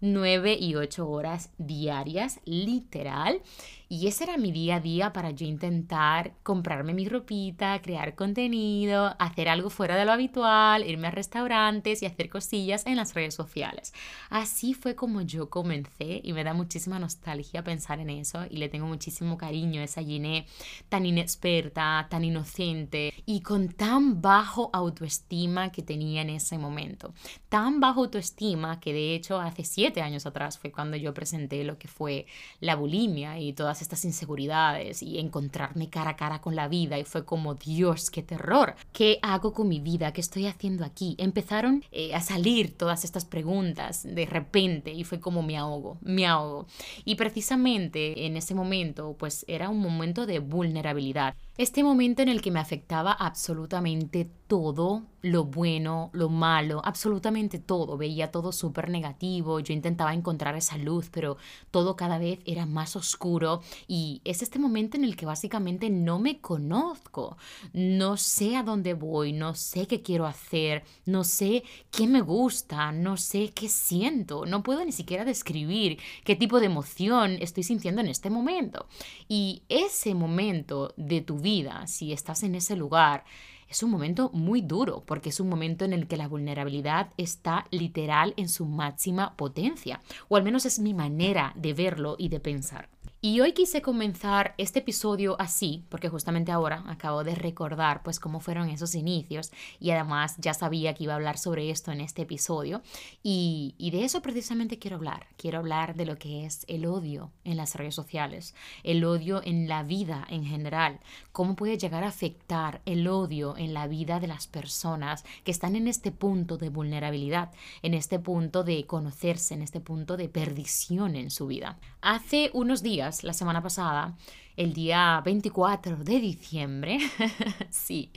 9 0.00 0.58
y 0.60 0.76
8 0.76 1.10
horas 1.10 1.50
diarias, 1.58 2.38
literal. 2.44 3.42
Y 3.90 4.06
ese 4.06 4.24
era 4.24 4.36
mi 4.36 4.52
día 4.52 4.76
a 4.76 4.80
día 4.80 5.14
para 5.14 5.30
yo 5.30 5.46
intentar 5.46 6.34
comprarme 6.42 6.92
mi 6.92 7.08
ropita, 7.08 7.80
crear 7.80 8.14
contenido, 8.14 9.16
hacer 9.18 9.48
algo 9.48 9.70
fuera 9.70 9.96
de 9.96 10.04
lo 10.04 10.12
habitual, 10.12 10.86
irme 10.86 11.06
a 11.06 11.10
restaurantes 11.10 12.02
y 12.02 12.06
hacer 12.06 12.28
cosillas 12.28 12.84
en 12.84 12.96
las 12.96 13.14
redes 13.14 13.34
sociales. 13.34 13.94
Así 14.28 14.74
fue 14.74 14.94
como 14.94 15.22
yo 15.22 15.48
comencé 15.48 16.20
y 16.22 16.34
me 16.34 16.44
da 16.44 16.52
muchísima 16.52 16.98
nostalgia 16.98 17.64
pensar 17.64 17.98
en 17.98 18.10
eso 18.10 18.44
y 18.50 18.58
le 18.58 18.68
tengo 18.68 18.86
muchísimo 18.86 19.38
cariño 19.38 19.80
a 19.80 19.84
esa 19.84 20.02
Giné 20.02 20.46
tan 20.90 21.06
inexperta, 21.06 22.08
tan 22.10 22.24
inocente 22.24 23.14
y 23.24 23.40
con 23.40 23.68
tan 23.68 24.20
bajo 24.20 24.68
autoestima 24.74 25.72
que 25.72 25.82
tenía 25.82 26.20
en 26.20 26.30
ese 26.30 26.58
momento. 26.58 27.14
Tan 27.48 27.80
bajo 27.80 28.02
autoestima 28.02 28.80
que 28.80 28.92
de 28.92 29.14
hecho 29.14 29.40
hace 29.40 29.64
siete 29.64 30.02
años 30.02 30.26
atrás 30.26 30.58
fue 30.58 30.70
cuando 30.70 30.98
yo 30.98 31.14
presenté 31.14 31.64
lo 31.64 31.78
que 31.78 31.88
fue 31.88 32.26
la 32.60 32.76
bulimia 32.76 33.38
y 33.38 33.54
todas 33.54 33.77
estas 33.82 34.04
inseguridades 34.04 35.02
y 35.02 35.18
encontrarme 35.18 35.88
cara 35.88 36.10
a 36.10 36.16
cara 36.16 36.40
con 36.40 36.56
la 36.56 36.68
vida 36.68 36.98
y 36.98 37.04
fue 37.04 37.24
como, 37.24 37.54
Dios, 37.54 38.10
qué 38.10 38.22
terror. 38.22 38.74
¿Qué 38.92 39.18
hago 39.22 39.52
con 39.52 39.68
mi 39.68 39.80
vida? 39.80 40.12
¿Qué 40.12 40.20
estoy 40.20 40.46
haciendo 40.46 40.84
aquí? 40.84 41.14
Empezaron 41.18 41.84
eh, 41.92 42.14
a 42.14 42.20
salir 42.20 42.76
todas 42.76 43.04
estas 43.04 43.24
preguntas 43.24 44.02
de 44.04 44.26
repente 44.26 44.92
y 44.92 45.04
fue 45.04 45.20
como 45.20 45.42
me 45.42 45.56
ahogo, 45.56 45.98
me 46.00 46.26
ahogo. 46.26 46.66
Y 47.04 47.14
precisamente 47.16 48.26
en 48.26 48.36
ese 48.36 48.54
momento, 48.54 49.16
pues 49.18 49.44
era 49.48 49.68
un 49.68 49.80
momento 49.80 50.26
de 50.26 50.38
vulnerabilidad. 50.38 51.34
Este 51.58 51.82
momento 51.82 52.22
en 52.22 52.28
el 52.28 52.40
que 52.40 52.52
me 52.52 52.60
afectaba 52.60 53.10
absolutamente 53.10 54.30
todo, 54.46 55.02
lo 55.22 55.44
bueno, 55.44 56.10
lo 56.12 56.28
malo, 56.28 56.80
absolutamente 56.84 57.58
todo. 57.58 57.98
Veía 57.98 58.30
todo 58.30 58.52
súper 58.52 58.88
negativo, 58.88 59.58
yo 59.58 59.74
intentaba 59.74 60.14
encontrar 60.14 60.54
esa 60.56 60.78
luz, 60.78 61.10
pero 61.10 61.36
todo 61.72 61.96
cada 61.96 62.18
vez 62.18 62.38
era 62.46 62.64
más 62.64 62.94
oscuro. 62.94 63.60
Y 63.88 64.22
es 64.24 64.42
este 64.42 64.60
momento 64.60 64.96
en 64.96 65.02
el 65.02 65.16
que 65.16 65.26
básicamente 65.26 65.90
no 65.90 66.20
me 66.20 66.40
conozco, 66.40 67.36
no 67.72 68.16
sé 68.16 68.56
a 68.56 68.62
dónde 68.62 68.94
voy, 68.94 69.32
no 69.32 69.54
sé 69.54 69.88
qué 69.88 70.00
quiero 70.00 70.26
hacer, 70.26 70.84
no 71.06 71.24
sé 71.24 71.64
qué 71.90 72.06
me 72.06 72.20
gusta, 72.20 72.92
no 72.92 73.16
sé 73.16 73.52
qué 73.52 73.68
siento, 73.68 74.46
no 74.46 74.62
puedo 74.62 74.84
ni 74.84 74.92
siquiera 74.92 75.24
describir 75.24 75.98
qué 76.24 76.36
tipo 76.36 76.60
de 76.60 76.66
emoción 76.66 77.32
estoy 77.40 77.64
sintiendo 77.64 78.00
en 78.00 78.06
este 78.06 78.30
momento. 78.30 78.86
Y 79.26 79.62
ese 79.68 80.14
momento 80.14 80.94
de 80.96 81.20
tu 81.20 81.38
vida, 81.38 81.47
vida, 81.48 81.86
si 81.86 82.12
estás 82.12 82.42
en 82.42 82.54
ese 82.54 82.76
lugar, 82.76 83.24
es 83.70 83.82
un 83.82 83.90
momento 83.90 84.30
muy 84.34 84.60
duro 84.60 85.02
porque 85.06 85.30
es 85.30 85.40
un 85.40 85.48
momento 85.48 85.86
en 85.86 85.94
el 85.94 86.06
que 86.06 86.18
la 86.18 86.28
vulnerabilidad 86.28 87.08
está 87.16 87.64
literal 87.70 88.34
en 88.36 88.50
su 88.50 88.66
máxima 88.66 89.34
potencia, 89.34 90.02
o 90.28 90.36
al 90.36 90.42
menos 90.42 90.66
es 90.66 90.78
mi 90.78 90.92
manera 90.92 91.54
de 91.56 91.72
verlo 91.72 92.16
y 92.18 92.28
de 92.28 92.40
pensar. 92.40 92.90
Y 93.20 93.40
hoy 93.40 93.50
quise 93.50 93.82
comenzar 93.82 94.54
este 94.58 94.78
episodio 94.78 95.34
así, 95.40 95.84
porque 95.88 96.08
justamente 96.08 96.52
ahora 96.52 96.84
acabo 96.86 97.24
de 97.24 97.34
recordar 97.34 98.04
pues 98.04 98.20
cómo 98.20 98.38
fueron 98.38 98.68
esos 98.68 98.94
inicios 98.94 99.50
y 99.80 99.90
además 99.90 100.36
ya 100.38 100.54
sabía 100.54 100.94
que 100.94 101.02
iba 101.02 101.14
a 101.14 101.16
hablar 101.16 101.36
sobre 101.36 101.70
esto 101.70 101.90
en 101.90 102.00
este 102.00 102.22
episodio 102.22 102.80
y, 103.24 103.74
y 103.76 103.90
de 103.90 104.04
eso 104.04 104.22
precisamente 104.22 104.78
quiero 104.78 104.98
hablar. 104.98 105.26
Quiero 105.36 105.58
hablar 105.58 105.96
de 105.96 106.06
lo 106.06 106.16
que 106.16 106.46
es 106.46 106.64
el 106.68 106.86
odio 106.86 107.32
en 107.42 107.56
las 107.56 107.74
redes 107.74 107.96
sociales, 107.96 108.54
el 108.84 109.02
odio 109.02 109.42
en 109.44 109.66
la 109.66 109.82
vida 109.82 110.24
en 110.30 110.44
general, 110.44 111.00
cómo 111.32 111.56
puede 111.56 111.76
llegar 111.76 112.04
a 112.04 112.08
afectar 112.08 112.82
el 112.86 113.08
odio 113.08 113.56
en 113.56 113.74
la 113.74 113.88
vida 113.88 114.20
de 114.20 114.28
las 114.28 114.46
personas 114.46 115.24
que 115.42 115.50
están 115.50 115.74
en 115.74 115.88
este 115.88 116.12
punto 116.12 116.56
de 116.56 116.68
vulnerabilidad, 116.68 117.50
en 117.82 117.94
este 117.94 118.20
punto 118.20 118.62
de 118.62 118.86
conocerse, 118.86 119.54
en 119.54 119.62
este 119.62 119.80
punto 119.80 120.16
de 120.16 120.28
perdición 120.28 121.16
en 121.16 121.32
su 121.32 121.48
vida. 121.48 121.80
Hace 122.00 122.52
unos 122.54 122.84
días 122.84 123.07
la 123.22 123.32
semana 123.32 123.62
pasada, 123.62 124.16
el 124.56 124.72
día 124.72 125.22
24 125.24 125.96
de 125.98 126.20
diciembre, 126.20 126.98
sí, 127.70 128.10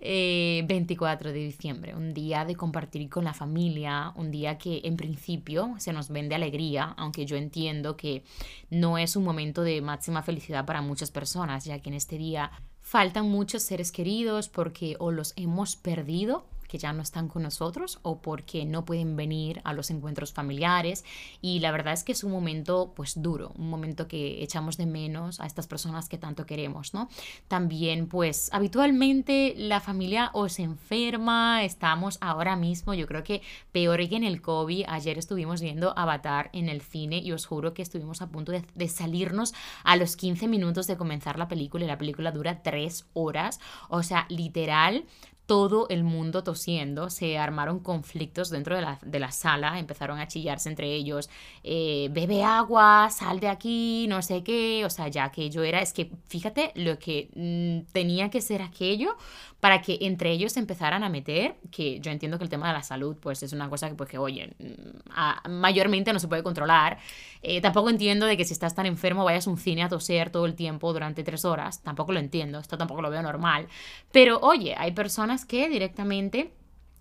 24 0.00 1.28
eh, 1.28 1.32
de 1.32 1.38
diciembre, 1.38 1.94
un 1.94 2.14
día 2.14 2.44
de 2.44 2.56
compartir 2.56 3.08
con 3.10 3.24
la 3.24 3.34
familia, 3.34 4.12
un 4.16 4.30
día 4.30 4.56
que 4.56 4.80
en 4.84 4.96
principio 4.96 5.74
se 5.78 5.92
nos 5.92 6.08
vende 6.08 6.34
alegría, 6.34 6.94
aunque 6.96 7.26
yo 7.26 7.36
entiendo 7.36 7.96
que 7.96 8.24
no 8.70 8.96
es 8.98 9.14
un 9.14 9.24
momento 9.24 9.62
de 9.62 9.82
máxima 9.82 10.22
felicidad 10.22 10.64
para 10.64 10.80
muchas 10.80 11.10
personas, 11.10 11.64
ya 11.64 11.78
que 11.80 11.90
en 11.90 11.96
este 11.96 12.16
día 12.16 12.50
faltan 12.80 13.28
muchos 13.28 13.62
seres 13.62 13.92
queridos 13.92 14.48
porque 14.48 14.96
o 14.98 15.10
los 15.10 15.32
hemos 15.36 15.76
perdido 15.76 16.46
que 16.68 16.78
ya 16.78 16.92
no 16.92 17.02
están 17.02 17.28
con 17.28 17.42
nosotros 17.42 17.98
o 18.02 18.20
porque 18.20 18.64
no 18.64 18.84
pueden 18.84 19.16
venir 19.16 19.60
a 19.64 19.72
los 19.72 19.90
encuentros 19.90 20.32
familiares. 20.32 21.04
Y 21.40 21.60
la 21.60 21.70
verdad 21.70 21.94
es 21.94 22.04
que 22.04 22.12
es 22.12 22.24
un 22.24 22.32
momento 22.32 22.92
pues 22.94 23.22
duro, 23.22 23.52
un 23.56 23.70
momento 23.70 24.06
que 24.06 24.42
echamos 24.42 24.76
de 24.76 24.86
menos 24.86 25.40
a 25.40 25.46
estas 25.46 25.66
personas 25.66 26.08
que 26.08 26.18
tanto 26.18 26.46
queremos, 26.46 26.92
¿no? 26.92 27.08
También 27.48 28.06
pues 28.06 28.50
habitualmente 28.52 29.54
la 29.56 29.80
familia 29.80 30.30
o 30.34 30.48
se 30.48 30.62
enferma, 30.62 31.64
estamos 31.64 32.18
ahora 32.20 32.56
mismo, 32.56 32.94
yo 32.94 33.06
creo 33.06 33.24
que 33.24 33.42
peor 33.72 33.94
que 34.08 34.16
en 34.16 34.24
el 34.24 34.42
COVID, 34.42 34.86
ayer 34.88 35.18
estuvimos 35.18 35.60
viendo 35.60 35.96
Avatar 35.96 36.50
en 36.52 36.68
el 36.68 36.82
cine 36.82 37.18
y 37.18 37.30
os 37.32 37.46
juro 37.46 37.74
que 37.74 37.82
estuvimos 37.82 38.22
a 38.22 38.28
punto 38.28 38.50
de, 38.50 38.64
de 38.74 38.88
salirnos 38.88 39.54
a 39.84 39.96
los 39.96 40.16
15 40.16 40.48
minutos 40.48 40.86
de 40.86 40.96
comenzar 40.96 41.38
la 41.38 41.46
película 41.46 41.84
y 41.84 41.88
la 41.88 41.98
película 41.98 42.32
dura 42.32 42.62
3 42.62 43.06
horas, 43.12 43.60
o 43.88 44.02
sea, 44.02 44.26
literal 44.28 45.04
todo 45.46 45.86
el 45.90 46.04
mundo 46.04 46.42
tosiendo, 46.42 47.10
se 47.10 47.36
armaron 47.38 47.80
conflictos 47.80 48.50
dentro 48.50 48.76
de 48.76 48.82
la, 48.82 48.98
de 49.04 49.18
la 49.18 49.30
sala, 49.30 49.78
empezaron 49.78 50.18
a 50.18 50.26
chillarse 50.26 50.68
entre 50.68 50.94
ellos, 50.94 51.28
eh, 51.62 52.08
bebe 52.12 52.42
agua, 52.42 53.10
sal 53.10 53.40
de 53.40 53.48
aquí, 53.48 54.06
no 54.08 54.22
sé 54.22 54.42
qué, 54.42 54.84
o 54.84 54.90
sea, 54.90 55.08
ya 55.08 55.30
que 55.30 55.50
yo 55.50 55.62
era, 55.62 55.80
es 55.80 55.92
que 55.92 56.10
fíjate 56.28 56.72
lo 56.74 56.98
que 56.98 57.28
mm, 57.34 57.92
tenía 57.92 58.30
que 58.30 58.40
ser 58.40 58.62
aquello 58.62 59.16
para 59.64 59.80
que 59.80 59.96
entre 60.02 60.30
ellos 60.30 60.58
empezaran 60.58 61.04
a 61.04 61.08
meter, 61.08 61.56
que 61.70 61.98
yo 61.98 62.10
entiendo 62.10 62.36
que 62.36 62.44
el 62.44 62.50
tema 62.50 62.66
de 62.66 62.74
la 62.74 62.82
salud 62.82 63.16
pues 63.18 63.42
es 63.42 63.54
una 63.54 63.70
cosa 63.70 63.88
que 63.88 63.94
pues 63.94 64.10
que 64.10 64.18
oye, 64.18 64.54
mm, 64.58 65.50
mayormente 65.50 66.12
no 66.12 66.18
se 66.18 66.28
puede 66.28 66.42
controlar, 66.42 66.98
eh, 67.40 67.62
tampoco 67.62 67.88
entiendo 67.88 68.26
de 68.26 68.36
que 68.36 68.44
si 68.44 68.52
estás 68.52 68.74
tan 68.74 68.84
enfermo 68.84 69.24
vayas 69.24 69.46
a 69.46 69.50
un 69.50 69.56
cine 69.56 69.82
a 69.82 69.88
toser 69.88 70.28
todo 70.28 70.44
el 70.44 70.54
tiempo 70.54 70.92
durante 70.92 71.24
tres 71.24 71.46
horas, 71.46 71.82
tampoco 71.82 72.12
lo 72.12 72.18
entiendo, 72.18 72.58
esto 72.58 72.76
tampoco 72.76 73.00
lo 73.00 73.08
veo 73.08 73.22
normal, 73.22 73.66
pero 74.12 74.38
oye, 74.40 74.74
hay 74.76 74.92
personas 74.92 75.46
que 75.46 75.70
directamente 75.70 76.52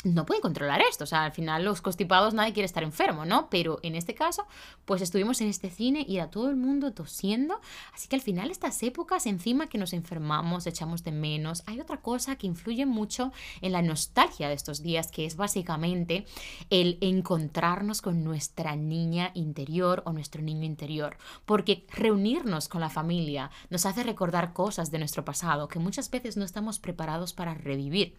no 0.03 0.25
pueden 0.25 0.41
controlar 0.41 0.81
esto. 0.81 1.05
O 1.05 1.07
sea, 1.07 1.23
al 1.23 1.31
final 1.31 1.63
los 1.63 1.81
constipados 1.81 2.33
nadie 2.33 2.53
quiere 2.53 2.65
estar 2.65 2.83
enfermo, 2.83 3.25
¿no? 3.25 3.49
Pero 3.49 3.79
en 3.83 3.95
este 3.95 4.13
caso, 4.13 4.45
pues 4.85 5.01
estuvimos 5.01 5.41
en 5.41 5.47
este 5.47 5.69
cine 5.69 6.05
y 6.07 6.17
era 6.17 6.29
todo 6.29 6.49
el 6.49 6.55
mundo 6.55 6.93
tosiendo. 6.93 7.59
Así 7.93 8.07
que 8.07 8.15
al 8.15 8.21
final 8.21 8.51
estas 8.51 8.83
épocas, 8.83 9.25
encima 9.25 9.67
que 9.67 9.77
nos 9.77 9.93
enfermamos, 9.93 10.67
echamos 10.67 11.03
de 11.03 11.11
menos, 11.11 11.63
hay 11.65 11.79
otra 11.79 12.01
cosa 12.01 12.35
que 12.35 12.47
influye 12.47 12.85
mucho 12.85 13.31
en 13.61 13.71
la 13.71 13.81
nostalgia 13.81 14.49
de 14.49 14.55
estos 14.55 14.81
días, 14.81 15.11
que 15.11 15.25
es 15.25 15.35
básicamente 15.35 16.25
el 16.69 16.97
encontrarnos 17.01 18.01
con 18.01 18.23
nuestra 18.23 18.75
niña 18.75 19.31
interior 19.33 20.03
o 20.05 20.11
nuestro 20.11 20.41
niño 20.41 20.65
interior. 20.65 21.17
Porque 21.45 21.85
reunirnos 21.89 22.67
con 22.67 22.81
la 22.81 22.89
familia 22.89 23.51
nos 23.69 23.85
hace 23.85 24.03
recordar 24.03 24.53
cosas 24.53 24.91
de 24.91 24.99
nuestro 24.99 25.23
pasado 25.23 25.67
que 25.67 25.79
muchas 25.79 26.09
veces 26.09 26.37
no 26.37 26.43
estamos 26.43 26.79
preparados 26.79 27.33
para 27.33 27.53
revivir. 27.53 28.15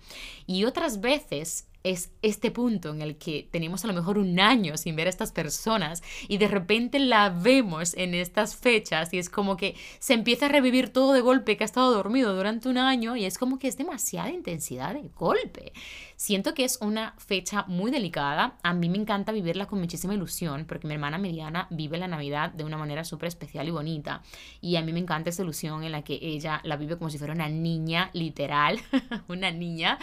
Y 0.46 0.64
otras 0.64 1.00
veces 1.00 1.66
es 1.84 2.10
este 2.22 2.50
punto 2.50 2.90
en 2.90 3.02
el 3.02 3.16
que 3.16 3.46
tenemos 3.50 3.84
a 3.84 3.88
lo 3.88 3.92
mejor 3.92 4.16
un 4.16 4.40
año 4.40 4.78
sin 4.78 4.96
ver 4.96 5.06
a 5.06 5.10
estas 5.10 5.32
personas 5.32 6.02
y 6.28 6.38
de 6.38 6.48
repente 6.48 6.98
la 6.98 7.28
vemos 7.28 7.94
en 7.94 8.14
estas 8.14 8.56
fechas 8.56 9.12
y 9.12 9.18
es 9.18 9.28
como 9.28 9.58
que 9.58 9.76
se 9.98 10.14
empieza 10.14 10.46
a 10.46 10.48
revivir 10.48 10.88
todo 10.88 11.12
de 11.12 11.20
golpe 11.20 11.56
que 11.56 11.64
ha 11.64 11.66
estado 11.66 11.92
dormido 11.92 12.34
durante 12.34 12.70
un 12.70 12.78
año 12.78 13.16
y 13.16 13.26
es 13.26 13.36
como 13.36 13.58
que 13.58 13.68
es 13.68 13.76
demasiada 13.76 14.30
intensidad 14.30 14.94
de 14.94 15.10
golpe. 15.14 15.72
Siento 16.16 16.54
que 16.54 16.64
es 16.64 16.78
una 16.80 17.14
fecha 17.18 17.64
muy 17.66 17.90
delicada. 17.90 18.56
A 18.62 18.72
mí 18.72 18.88
me 18.88 18.98
encanta 18.98 19.32
vivirla 19.32 19.66
con 19.66 19.80
muchísima 19.80 20.14
ilusión 20.14 20.64
porque 20.66 20.86
mi 20.86 20.94
hermana 20.94 21.18
mediana 21.18 21.66
vive 21.70 21.98
la 21.98 22.08
Navidad 22.08 22.52
de 22.52 22.64
una 22.64 22.78
manera 22.78 23.04
súper 23.04 23.28
especial 23.28 23.66
y 23.68 23.72
bonita. 23.72 24.22
Y 24.60 24.76
a 24.76 24.82
mí 24.82 24.92
me 24.92 25.00
encanta 25.00 25.30
esa 25.30 25.42
ilusión 25.42 25.82
en 25.82 25.92
la 25.92 26.02
que 26.02 26.18
ella 26.20 26.60
la 26.64 26.76
vive 26.76 26.96
como 26.96 27.10
si 27.10 27.18
fuera 27.18 27.34
una 27.34 27.48
niña, 27.48 28.10
literal, 28.12 28.80
una 29.28 29.50
niña. 29.50 29.98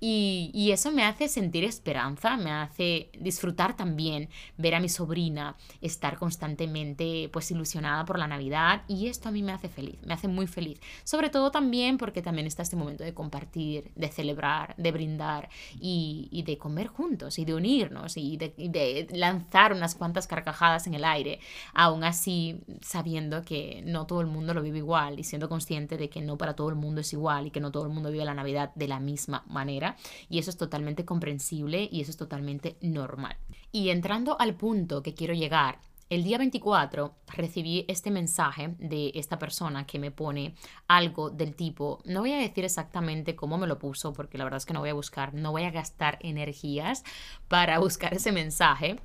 Y, 0.00 0.50
y 0.54 0.70
eso 0.70 0.92
me 0.92 1.04
hace 1.04 1.28
sentir 1.28 1.64
esperanza, 1.64 2.36
me 2.36 2.52
hace 2.52 3.10
disfrutar 3.18 3.76
también 3.76 4.28
ver 4.56 4.74
a 4.74 4.80
mi 4.80 4.88
sobrina 4.88 5.56
estar 5.80 6.16
constantemente 6.16 7.28
pues 7.32 7.50
ilusionada 7.50 8.04
por 8.04 8.18
la 8.18 8.28
Navidad. 8.28 8.82
Y 8.88 9.08
esto 9.08 9.28
a 9.28 9.32
mí 9.32 9.42
me 9.42 9.52
hace 9.52 9.68
feliz, 9.68 9.98
me 10.04 10.14
hace 10.14 10.28
muy 10.28 10.46
feliz. 10.46 10.80
Sobre 11.02 11.28
todo 11.28 11.50
también 11.50 11.98
porque 11.98 12.22
también 12.22 12.46
está 12.46 12.62
este 12.62 12.76
momento 12.76 13.02
de 13.02 13.14
compartir, 13.14 13.90
de 13.96 14.08
celebrar, 14.08 14.74
de 14.76 14.92
brindar 14.92 15.48
y, 15.80 16.42
de 16.46 16.58
comer 16.58 16.86
juntos 16.86 17.38
y 17.38 17.44
de 17.44 17.54
unirnos 17.54 18.16
y 18.16 18.36
de, 18.36 19.08
lanzar 19.12 19.72
unas 19.72 19.94
cuantas 19.94 20.26
carcajadas 20.26 20.86
en 20.86 20.94
el 20.94 21.04
aire, 21.04 21.40
aún 21.74 22.04
así 22.04 22.60
sabiendo 22.82 23.42
que 23.42 23.82
no 23.84 24.06
todo 24.06 24.20
el 24.20 24.26
mundo 24.26 24.54
lo 24.54 24.62
vive 24.62 24.78
igual 24.78 25.18
y 25.18 25.24
siendo 25.24 25.48
consciente 25.48 25.96
de 25.96 26.08
que 26.08 26.20
no 26.20 26.38
para 26.38 26.54
todo 26.54 26.68
el 26.68 26.76
mundo 26.76 27.00
es 27.00 27.12
igual 27.12 27.46
y 27.46 27.50
que 27.50 27.60
no 27.60 27.70
todo 27.70 27.84
el 27.84 27.92
mundo 27.92 28.10
vive 28.10 28.24
la 28.24 28.34
Navidad 28.34 28.72
de 28.74 28.88
la 28.88 29.00
misma 29.00 29.44
manera 29.46 29.96
y 30.28 30.38
eso 30.38 30.50
es 30.50 30.56
totalmente 30.56 31.04
comprensible 31.04 31.88
y 31.90 32.00
eso 32.00 32.10
es 32.10 32.16
totalmente 32.16 32.76
normal. 32.80 33.36
Y 33.72 33.90
entrando 33.90 34.40
al 34.40 34.54
punto 34.54 35.02
que 35.02 35.14
quiero 35.14 35.34
llegar 35.34 35.78
el 36.08 36.22
día 36.22 36.38
24 36.38 37.14
recibí 37.28 37.84
este 37.88 38.10
mensaje 38.10 38.74
de 38.78 39.12
esta 39.14 39.38
persona 39.38 39.86
que 39.86 39.98
me 39.98 40.10
pone 40.10 40.54
algo 40.86 41.30
del 41.30 41.54
tipo, 41.54 42.00
no 42.04 42.20
voy 42.20 42.32
a 42.32 42.38
decir 42.38 42.64
exactamente 42.64 43.34
cómo 43.34 43.58
me 43.58 43.66
lo 43.66 43.78
puso 43.78 44.12
porque 44.12 44.38
la 44.38 44.44
verdad 44.44 44.58
es 44.58 44.66
que 44.66 44.74
no 44.74 44.80
voy 44.80 44.90
a 44.90 44.94
buscar, 44.94 45.34
no 45.34 45.50
voy 45.50 45.64
a 45.64 45.70
gastar 45.70 46.18
energías 46.20 47.02
para 47.48 47.78
buscar 47.80 48.14
ese 48.14 48.30
mensaje, 48.30 49.00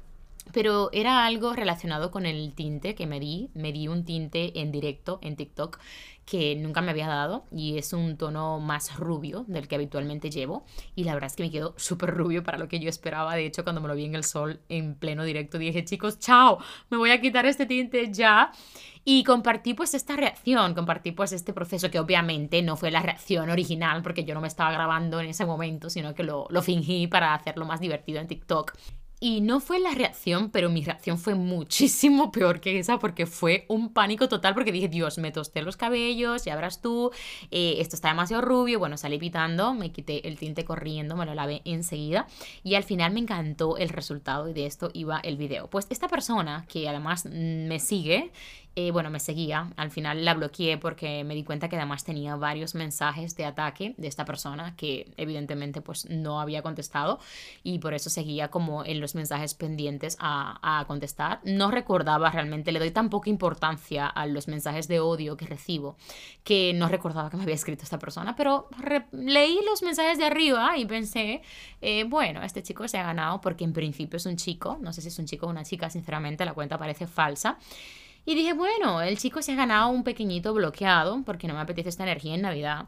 pero 0.54 0.90
era 0.92 1.26
algo 1.26 1.54
relacionado 1.54 2.12
con 2.12 2.26
el 2.26 2.54
tinte 2.54 2.96
que 2.96 3.08
me 3.08 3.20
di. 3.20 3.50
Me 3.54 3.72
di 3.72 3.88
un 3.88 4.06
tinte 4.06 4.60
en 4.60 4.72
directo 4.72 5.20
en 5.22 5.36
TikTok 5.36 5.80
que 6.26 6.56
nunca 6.56 6.82
me 6.82 6.92
había 6.92 7.08
dado 7.08 7.46
y 7.52 7.78
es 7.78 7.94
un 7.94 8.18
tono 8.18 8.60
más 8.60 8.96
rubio 8.98 9.44
del 9.48 9.68
que 9.68 9.76
habitualmente 9.76 10.30
llevo 10.30 10.66
y 10.96 11.04
la 11.04 11.14
verdad 11.14 11.28
es 11.28 11.36
que 11.36 11.44
me 11.44 11.52
quedó 11.52 11.74
súper 11.78 12.12
rubio 12.12 12.44
para 12.44 12.58
lo 12.58 12.68
que 12.68 12.80
yo 12.80 12.90
esperaba. 12.90 13.36
De 13.36 13.46
hecho, 13.46 13.64
cuando 13.64 13.82
me 13.82 13.88
lo 13.88 13.96
vi 13.96 14.06
en 14.06 14.16
el 14.16 14.24
sol 14.24 14.62
en 14.70 14.96
pleno 14.96 15.24
directo 15.24 15.58
dije, 15.58 15.84
chicos, 15.84 16.20
chao, 16.20 16.60
me 16.90 16.98
voy 16.98 17.12
a 17.12 17.20
quitar 17.20 17.46
este 17.46 17.66
tinte 17.66 18.12
ya. 18.12 18.52
Y 19.04 19.24
compartí 19.24 19.74
pues 19.74 19.96
esta 19.96 20.16
reacción, 20.16 20.76
compartí 20.76 21.12
pues 21.12 21.32
este 21.32 21.54
proceso 21.54 21.90
que 21.90 22.00
obviamente 22.00 22.62
no 22.62 22.78
fue 22.78 22.92
la 22.92 23.02
reacción 23.02 23.50
original 23.50 24.04
porque 24.04 24.24
yo 24.24 24.36
no 24.36 24.42
me 24.42 24.48
estaba 24.48 24.72
grabando 24.72 25.20
en 25.20 25.28
ese 25.28 25.46
momento, 25.46 25.90
sino 25.90 26.14
que 26.14 26.24
lo, 26.24 26.46
lo 26.52 26.62
fingí 26.62 27.08
para 27.08 27.34
hacerlo 27.34 27.66
más 27.66 27.80
divertido 27.80 28.20
en 28.20 28.28
TikTok. 28.28 28.74
Y 29.24 29.42
no 29.42 29.60
fue 29.60 29.80
la 29.80 29.92
reacción, 29.92 30.50
pero 30.50 30.72
mi 30.72 30.84
reacción 30.84 31.20
fue 31.20 31.36
muchísimo 31.36 32.32
peor 32.32 32.60
que 32.60 32.80
esa 32.80 32.98
porque 32.98 33.28
fue 33.28 33.66
un 33.68 33.94
pánico 33.94 34.28
total 34.28 34.56
porque 34.56 34.72
dije, 34.72 34.88
Dios, 34.88 35.20
me 35.20 35.32
tosté 35.32 35.62
los 35.62 35.78
cabellos, 35.78 36.44
ya 36.46 36.56
verás 36.56 36.82
tú, 36.82 37.12
eh, 37.52 37.76
esto 37.78 37.96
está 37.96 38.08
demasiado 38.08 38.42
rubio, 38.42 38.80
bueno, 38.80 38.98
salí 38.98 39.20
pitando, 39.20 39.76
me 39.76 39.92
quité 39.92 40.28
el 40.28 40.40
tinte 40.40 40.66
corriendo, 40.66 41.16
me 41.16 41.28
lo 41.28 41.36
lavé 41.36 41.62
enseguida 41.66 42.26
y 42.64 42.74
al 42.74 42.84
final 42.84 43.14
me 43.14 43.20
encantó 43.20 43.78
el 43.78 43.90
resultado 43.90 44.50
y 44.50 44.54
de 44.54 44.66
esto 44.66 44.90
iba 44.96 45.20
el 45.20 45.38
video. 45.38 45.70
Pues 45.70 45.86
esta 45.92 46.08
persona 46.08 46.66
que 46.68 46.90
además 46.90 47.26
me 47.26 47.80
sigue 47.80 48.32
eh, 48.76 48.92
bueno, 48.92 49.10
me 49.10 49.20
seguía. 49.20 49.70
Al 49.76 49.92
final 49.92 50.24
la 50.24 50.34
bloqueé 50.34 50.78
porque 50.78 51.26
me 51.26 51.36
di 51.36 51.44
cuenta 51.44 51.68
que 51.68 51.76
además 51.76 52.06
tenía 52.06 52.38
varios 52.38 52.74
mensajes 52.74 53.36
de 53.36 53.44
ataque 53.44 53.96
de 53.98 54.08
esta 54.08 54.24
persona 54.24 54.76
que 54.78 55.12
evidentemente 55.18 55.82
pues 55.82 56.10
no 56.10 56.40
había 56.40 56.62
contestado 56.62 57.20
y 57.64 57.80
por 57.80 57.94
eso 57.94 58.10
seguía 58.10 58.48
como 58.50 58.86
en 58.86 59.02
los 59.02 59.14
mensajes 59.14 59.56
pendientes 59.56 60.18
a, 60.20 60.86
contestar. 60.88 61.42
No 61.44 61.70
recordaba 61.70 62.32
realmente, 62.32 62.72
le 62.72 62.80
doy 62.80 62.92
tan 62.92 63.10
poca 63.10 63.30
importancia 63.30 64.08
a 64.08 64.26
los 64.26 64.48
mensajes 64.48 64.88
de 64.88 65.00
odio 65.00 65.36
que 65.36 65.46
recibo 65.46 65.98
que 66.44 66.74
no 66.74 66.88
recordaba 66.88 67.30
que 67.30 67.38
me 67.38 67.44
había 67.44 67.56
escrito 67.56 67.84
esta 67.84 68.00
persona, 68.00 68.36
pero 68.36 68.70
leí 69.12 69.60
los 69.66 69.84
mensajes 69.84 70.18
de 70.18 70.26
arriba 70.26 70.78
y 70.78 70.86
pensé, 70.86 71.42
eh, 71.82 72.06
bueno, 72.06 72.42
este 72.42 72.64
chico 72.64 72.88
se 72.88 72.98
ha 72.98 73.04
ganado 73.04 73.42
porque 73.42 73.64
en 73.64 73.74
principio 73.74 74.18
es 74.18 74.26
un 74.26 74.38
chico, 74.38 74.78
no 74.82 74.94
sé 74.94 75.02
si 75.02 75.10
es 75.10 75.20
un 75.20 75.26
chico 75.26 75.46
o 75.46 75.50
una 75.50 75.64
chica, 75.64 75.90
sinceramente 75.90 76.46
la 76.46 76.54
cuenta 76.54 76.78
parece 76.78 77.06
falsa. 77.06 77.58
Y 78.26 78.36
dije, 78.36 78.54
bueno, 78.54 79.02
el 79.02 79.18
chico 79.18 79.42
se 79.42 79.54
ha 79.54 79.56
ganado 79.56 79.90
un 79.90 80.04
pequeñito 80.04 80.54
bloqueado 80.54 81.24
porque 81.26 81.48
no 81.48 81.54
me 81.56 81.62
apetece 81.62 81.90
esta 81.90 82.04
energía 82.04 82.36
en 82.36 82.42
Navidad. 82.42 82.86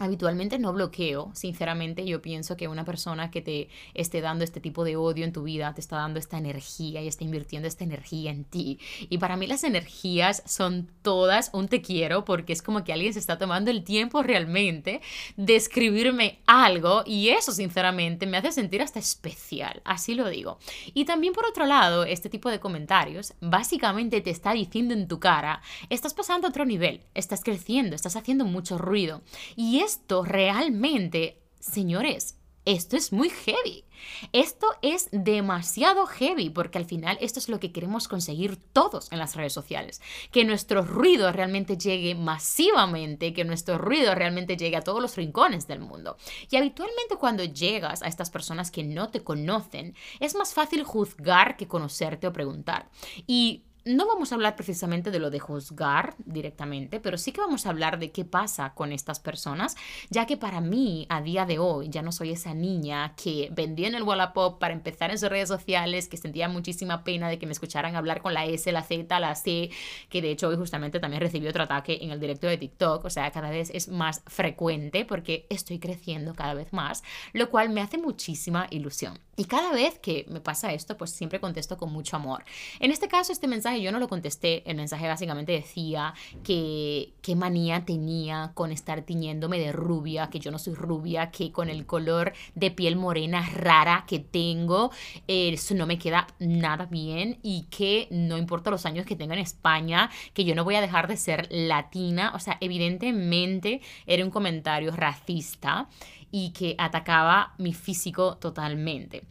Habitualmente 0.00 0.58
no 0.58 0.72
bloqueo, 0.72 1.30
sinceramente 1.34 2.04
yo 2.06 2.22
pienso 2.22 2.56
que 2.56 2.68
una 2.68 2.84
persona 2.84 3.30
que 3.30 3.42
te 3.42 3.68
esté 3.94 4.20
dando 4.20 4.44
este 4.44 4.60
tipo 4.60 4.84
de 4.84 4.96
odio 4.96 5.24
en 5.24 5.32
tu 5.32 5.42
vida 5.42 5.74
te 5.74 5.80
está 5.80 5.96
dando 5.96 6.18
esta 6.18 6.38
energía 6.38 7.02
y 7.02 7.08
está 7.08 7.24
invirtiendo 7.24 7.66
esta 7.66 7.84
energía 7.84 8.30
en 8.30 8.44
ti. 8.44 8.78
Y 9.08 9.18
para 9.18 9.36
mí 9.36 9.46
las 9.46 9.64
energías 9.64 10.42
son 10.46 10.90
todas 11.02 11.50
un 11.52 11.68
te 11.68 11.82
quiero 11.82 12.24
porque 12.24 12.52
es 12.52 12.62
como 12.62 12.84
que 12.84 12.92
alguien 12.92 13.12
se 13.12 13.18
está 13.18 13.38
tomando 13.38 13.70
el 13.70 13.82
tiempo 13.82 14.22
realmente 14.22 15.00
de 15.36 15.56
escribirme 15.56 16.40
algo 16.46 17.02
y 17.04 17.30
eso 17.30 17.52
sinceramente 17.52 18.26
me 18.26 18.36
hace 18.36 18.52
sentir 18.52 18.82
hasta 18.82 18.98
especial, 18.98 19.82
así 19.84 20.14
lo 20.14 20.28
digo. 20.28 20.58
Y 20.94 21.04
también 21.04 21.32
por 21.32 21.44
otro 21.44 21.66
lado, 21.66 22.04
este 22.04 22.28
tipo 22.28 22.50
de 22.50 22.60
comentarios 22.60 23.34
básicamente 23.40 24.20
te 24.20 24.30
está 24.30 24.52
diciendo 24.52 24.94
en 24.94 25.08
tu 25.08 25.18
cara, 25.18 25.60
estás 25.90 26.14
pasando 26.14 26.46
a 26.46 26.50
otro 26.50 26.64
nivel, 26.64 27.00
estás 27.14 27.42
creciendo, 27.42 27.96
estás 27.96 28.16
haciendo 28.16 28.44
mucho 28.44 28.78
ruido. 28.78 29.22
Y 29.56 29.80
esto 29.88 30.22
realmente, 30.22 31.40
señores, 31.60 32.36
esto 32.66 32.98
es 32.98 33.10
muy 33.10 33.30
heavy. 33.30 33.86
Esto 34.34 34.66
es 34.82 35.08
demasiado 35.10 36.04
heavy 36.04 36.50
porque 36.50 36.76
al 36.76 36.84
final 36.84 37.16
esto 37.22 37.38
es 37.38 37.48
lo 37.48 37.58
que 37.58 37.72
queremos 37.72 38.06
conseguir 38.06 38.56
todos 38.56 39.10
en 39.10 39.18
las 39.18 39.34
redes 39.34 39.54
sociales. 39.54 40.02
Que 40.30 40.44
nuestro 40.44 40.82
ruido 40.82 41.32
realmente 41.32 41.78
llegue 41.78 42.14
masivamente, 42.14 43.32
que 43.32 43.46
nuestro 43.46 43.78
ruido 43.78 44.14
realmente 44.14 44.58
llegue 44.58 44.76
a 44.76 44.82
todos 44.82 45.00
los 45.00 45.16
rincones 45.16 45.66
del 45.66 45.80
mundo. 45.80 46.18
Y 46.50 46.56
habitualmente 46.56 47.16
cuando 47.18 47.44
llegas 47.44 48.02
a 48.02 48.08
estas 48.08 48.28
personas 48.28 48.70
que 48.70 48.84
no 48.84 49.08
te 49.08 49.24
conocen, 49.24 49.94
es 50.20 50.34
más 50.34 50.52
fácil 50.52 50.84
juzgar 50.84 51.56
que 51.56 51.66
conocerte 51.66 52.26
o 52.26 52.34
preguntar. 52.34 52.90
Y 53.26 53.64
no 53.88 54.06
vamos 54.06 54.30
a 54.30 54.34
hablar 54.34 54.54
precisamente 54.54 55.10
de 55.10 55.18
lo 55.18 55.30
de 55.30 55.38
juzgar 55.38 56.14
directamente, 56.18 57.00
pero 57.00 57.16
sí 57.16 57.32
que 57.32 57.40
vamos 57.40 57.64
a 57.64 57.70
hablar 57.70 57.98
de 57.98 58.12
qué 58.12 58.24
pasa 58.24 58.74
con 58.74 58.92
estas 58.92 59.18
personas, 59.18 59.76
ya 60.10 60.26
que 60.26 60.36
para 60.36 60.60
mí, 60.60 61.06
a 61.08 61.22
día 61.22 61.46
de 61.46 61.58
hoy, 61.58 61.88
ya 61.88 62.02
no 62.02 62.12
soy 62.12 62.32
esa 62.32 62.52
niña 62.52 63.14
que 63.16 63.48
vendía 63.50 63.88
en 63.88 63.94
el 63.94 64.02
Wallapop 64.02 64.58
para 64.58 64.74
empezar 64.74 65.10
en 65.10 65.18
sus 65.18 65.30
redes 65.30 65.48
sociales, 65.48 66.06
que 66.08 66.18
sentía 66.18 66.48
muchísima 66.50 67.02
pena 67.02 67.30
de 67.30 67.38
que 67.38 67.46
me 67.46 67.52
escucharan 67.52 67.96
hablar 67.96 68.20
con 68.20 68.34
la 68.34 68.44
S, 68.44 68.70
la 68.72 68.82
Z, 68.82 69.20
la 69.20 69.34
C, 69.34 69.70
que 70.10 70.20
de 70.20 70.32
hecho 70.32 70.48
hoy 70.48 70.56
justamente 70.56 71.00
también 71.00 71.22
recibí 71.22 71.48
otro 71.48 71.62
ataque 71.62 71.98
en 72.02 72.10
el 72.10 72.20
directo 72.20 72.46
de 72.46 72.58
TikTok, 72.58 73.06
o 73.06 73.10
sea, 73.10 73.30
cada 73.30 73.48
vez 73.48 73.70
es 73.72 73.88
más 73.88 74.22
frecuente 74.26 75.06
porque 75.06 75.46
estoy 75.48 75.78
creciendo 75.78 76.34
cada 76.34 76.52
vez 76.52 76.74
más, 76.74 77.02
lo 77.32 77.48
cual 77.48 77.70
me 77.70 77.80
hace 77.80 77.96
muchísima 77.96 78.66
ilusión. 78.70 79.27
Y 79.38 79.44
cada 79.44 79.70
vez 79.70 80.00
que 80.00 80.26
me 80.28 80.40
pasa 80.40 80.72
esto, 80.72 80.96
pues 80.96 81.12
siempre 81.12 81.38
contesto 81.38 81.76
con 81.76 81.92
mucho 81.92 82.16
amor. 82.16 82.44
En 82.80 82.90
este 82.90 83.06
caso, 83.06 83.30
este 83.30 83.46
mensaje 83.46 83.80
yo 83.80 83.92
no 83.92 84.00
lo 84.00 84.08
contesté. 84.08 84.68
El 84.68 84.76
mensaje 84.76 85.06
básicamente 85.06 85.52
decía 85.52 86.12
que 86.42 87.12
qué 87.22 87.36
manía 87.36 87.84
tenía 87.84 88.50
con 88.54 88.72
estar 88.72 89.02
tiñéndome 89.02 89.60
de 89.60 89.70
rubia, 89.70 90.28
que 90.28 90.40
yo 90.40 90.50
no 90.50 90.58
soy 90.58 90.74
rubia, 90.74 91.30
que 91.30 91.52
con 91.52 91.68
el 91.68 91.86
color 91.86 92.32
de 92.56 92.72
piel 92.72 92.96
morena 92.96 93.48
rara 93.54 94.06
que 94.08 94.18
tengo, 94.18 94.90
eso 95.28 95.74
no 95.76 95.86
me 95.86 95.98
queda 95.98 96.26
nada 96.40 96.86
bien 96.86 97.38
y 97.40 97.66
que 97.70 98.08
no 98.10 98.38
importa 98.38 98.72
los 98.72 98.86
años 98.86 99.06
que 99.06 99.14
tenga 99.14 99.34
en 99.34 99.40
España, 99.40 100.10
que 100.34 100.44
yo 100.44 100.56
no 100.56 100.64
voy 100.64 100.74
a 100.74 100.80
dejar 100.80 101.06
de 101.06 101.16
ser 101.16 101.46
latina. 101.52 102.32
O 102.34 102.40
sea, 102.40 102.58
evidentemente 102.60 103.82
era 104.04 104.24
un 104.24 104.32
comentario 104.32 104.90
racista 104.90 105.88
y 106.30 106.52
que 106.52 106.74
atacaba 106.78 107.54
mi 107.58 107.72
físico 107.74 108.36
totalmente. 108.36 109.24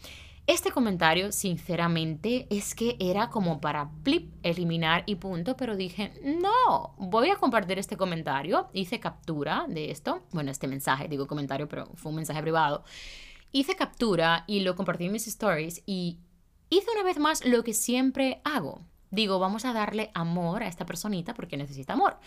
Este 0.47 0.71
comentario, 0.71 1.33
sinceramente, 1.33 2.47
es 2.49 2.73
que 2.73 2.95
era 3.01 3.29
como 3.29 3.59
para 3.59 3.91
plip, 4.03 4.33
eliminar 4.43 5.03
y 5.05 5.15
punto, 5.15 5.57
pero 5.57 5.75
dije, 5.75 6.13
no, 6.23 6.95
voy 6.97 7.31
a 7.31 7.35
compartir 7.35 7.77
este 7.79 7.97
comentario. 7.97 8.69
Hice 8.71 9.01
captura 9.01 9.65
de 9.67 9.91
esto, 9.91 10.23
bueno, 10.31 10.49
este 10.49 10.69
mensaje, 10.69 11.09
digo 11.09 11.27
comentario, 11.27 11.67
pero 11.67 11.87
fue 11.95 12.11
un 12.11 12.15
mensaje 12.15 12.41
privado. 12.41 12.85
Hice 13.51 13.75
captura 13.75 14.45
y 14.47 14.61
lo 14.61 14.77
compartí 14.77 15.07
en 15.07 15.11
mis 15.11 15.27
stories 15.27 15.83
y 15.85 16.17
hice 16.69 16.91
una 16.93 17.03
vez 17.03 17.19
más 17.19 17.45
lo 17.45 17.61
que 17.65 17.73
siempre 17.73 18.39
hago. 18.45 18.85
Digo, 19.11 19.39
vamos 19.39 19.65
a 19.65 19.73
darle 19.73 20.11
amor 20.13 20.63
a 20.63 20.67
esta 20.67 20.85
personita 20.85 21.33
porque 21.33 21.57
necesita 21.57 21.91
amor. 21.91 22.19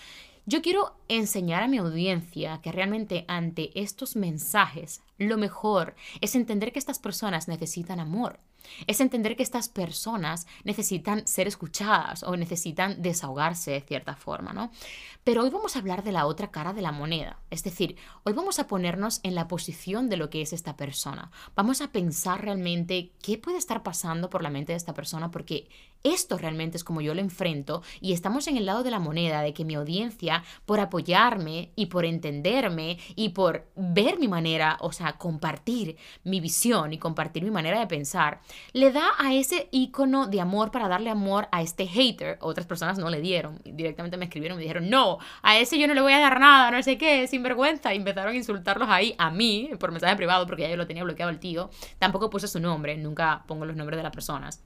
Yo 0.50 0.62
quiero 0.62 0.96
enseñar 1.06 1.62
a 1.62 1.68
mi 1.68 1.78
audiencia 1.78 2.58
que 2.60 2.72
realmente 2.72 3.24
ante 3.28 3.70
estos 3.80 4.16
mensajes 4.16 5.00
lo 5.16 5.38
mejor 5.38 5.94
es 6.20 6.34
entender 6.34 6.72
que 6.72 6.80
estas 6.80 6.98
personas 6.98 7.46
necesitan 7.46 8.00
amor. 8.00 8.40
Es 8.86 9.00
entender 9.00 9.36
que 9.36 9.42
estas 9.42 9.68
personas 9.68 10.46
necesitan 10.64 11.26
ser 11.26 11.46
escuchadas 11.46 12.22
o 12.22 12.36
necesitan 12.36 13.02
desahogarse 13.02 13.72
de 13.72 13.80
cierta 13.80 14.16
forma, 14.16 14.52
¿no? 14.52 14.70
Pero 15.24 15.42
hoy 15.42 15.50
vamos 15.50 15.76
a 15.76 15.80
hablar 15.80 16.02
de 16.02 16.12
la 16.12 16.26
otra 16.26 16.50
cara 16.50 16.72
de 16.72 16.82
la 16.82 16.92
moneda. 16.92 17.38
Es 17.50 17.62
decir, 17.62 17.96
hoy 18.24 18.32
vamos 18.32 18.58
a 18.58 18.66
ponernos 18.66 19.20
en 19.22 19.34
la 19.34 19.48
posición 19.48 20.08
de 20.08 20.16
lo 20.16 20.30
que 20.30 20.42
es 20.42 20.52
esta 20.52 20.76
persona. 20.76 21.30
Vamos 21.54 21.80
a 21.80 21.92
pensar 21.92 22.42
realmente 22.42 23.12
qué 23.22 23.38
puede 23.38 23.58
estar 23.58 23.82
pasando 23.82 24.30
por 24.30 24.42
la 24.42 24.50
mente 24.50 24.72
de 24.72 24.78
esta 24.78 24.94
persona 24.94 25.30
porque 25.30 25.68
esto 26.02 26.38
realmente 26.38 26.78
es 26.78 26.84
como 26.84 27.02
yo 27.02 27.14
lo 27.14 27.20
enfrento 27.20 27.82
y 28.00 28.12
estamos 28.12 28.48
en 28.48 28.56
el 28.56 28.64
lado 28.64 28.82
de 28.82 28.90
la 28.90 28.98
moneda 28.98 29.42
de 29.42 29.52
que 29.52 29.66
mi 29.66 29.74
audiencia, 29.74 30.42
por 30.64 30.80
apoyarme 30.80 31.72
y 31.76 31.86
por 31.86 32.06
entenderme 32.06 32.98
y 33.16 33.30
por 33.30 33.66
ver 33.76 34.18
mi 34.18 34.26
manera, 34.26 34.78
o 34.80 34.92
sea, 34.92 35.18
compartir 35.18 35.96
mi 36.24 36.40
visión 36.40 36.92
y 36.92 36.98
compartir 36.98 37.42
mi 37.42 37.50
manera 37.50 37.78
de 37.78 37.86
pensar, 37.86 38.40
le 38.72 38.92
da 38.92 39.10
a 39.18 39.34
ese 39.34 39.68
icono 39.70 40.26
de 40.26 40.40
amor 40.40 40.70
para 40.70 40.88
darle 40.88 41.10
amor 41.10 41.48
a 41.52 41.62
este 41.62 41.86
hater. 41.86 42.38
Otras 42.40 42.66
personas 42.66 42.98
no 42.98 43.10
le 43.10 43.20
dieron, 43.20 43.60
directamente 43.64 44.16
me 44.16 44.24
escribieron 44.26 44.56
y 44.56 44.58
me 44.58 44.62
dijeron, 44.62 44.90
no, 44.90 45.18
a 45.42 45.58
ese 45.58 45.78
yo 45.78 45.86
no 45.86 45.94
le 45.94 46.00
voy 46.00 46.12
a 46.12 46.20
dar 46.20 46.40
nada, 46.40 46.70
no 46.70 46.82
sé 46.82 46.98
qué, 46.98 47.26
sinvergüenza. 47.26 47.92
Y 47.94 47.96
empezaron 47.96 48.34
a 48.34 48.36
insultarlos 48.36 48.88
ahí 48.88 49.14
a 49.18 49.30
mí 49.30 49.70
por 49.78 49.92
mensaje 49.92 50.16
privado 50.16 50.46
porque 50.46 50.62
ya 50.62 50.70
yo 50.70 50.76
lo 50.76 50.86
tenía 50.86 51.04
bloqueado 51.04 51.30
el 51.30 51.38
tío. 51.38 51.70
Tampoco 51.98 52.30
puse 52.30 52.48
su 52.48 52.60
nombre, 52.60 52.96
nunca 52.96 53.44
pongo 53.46 53.64
los 53.64 53.76
nombres 53.76 53.96
de 53.96 54.02
las 54.02 54.12
personas. 54.12 54.62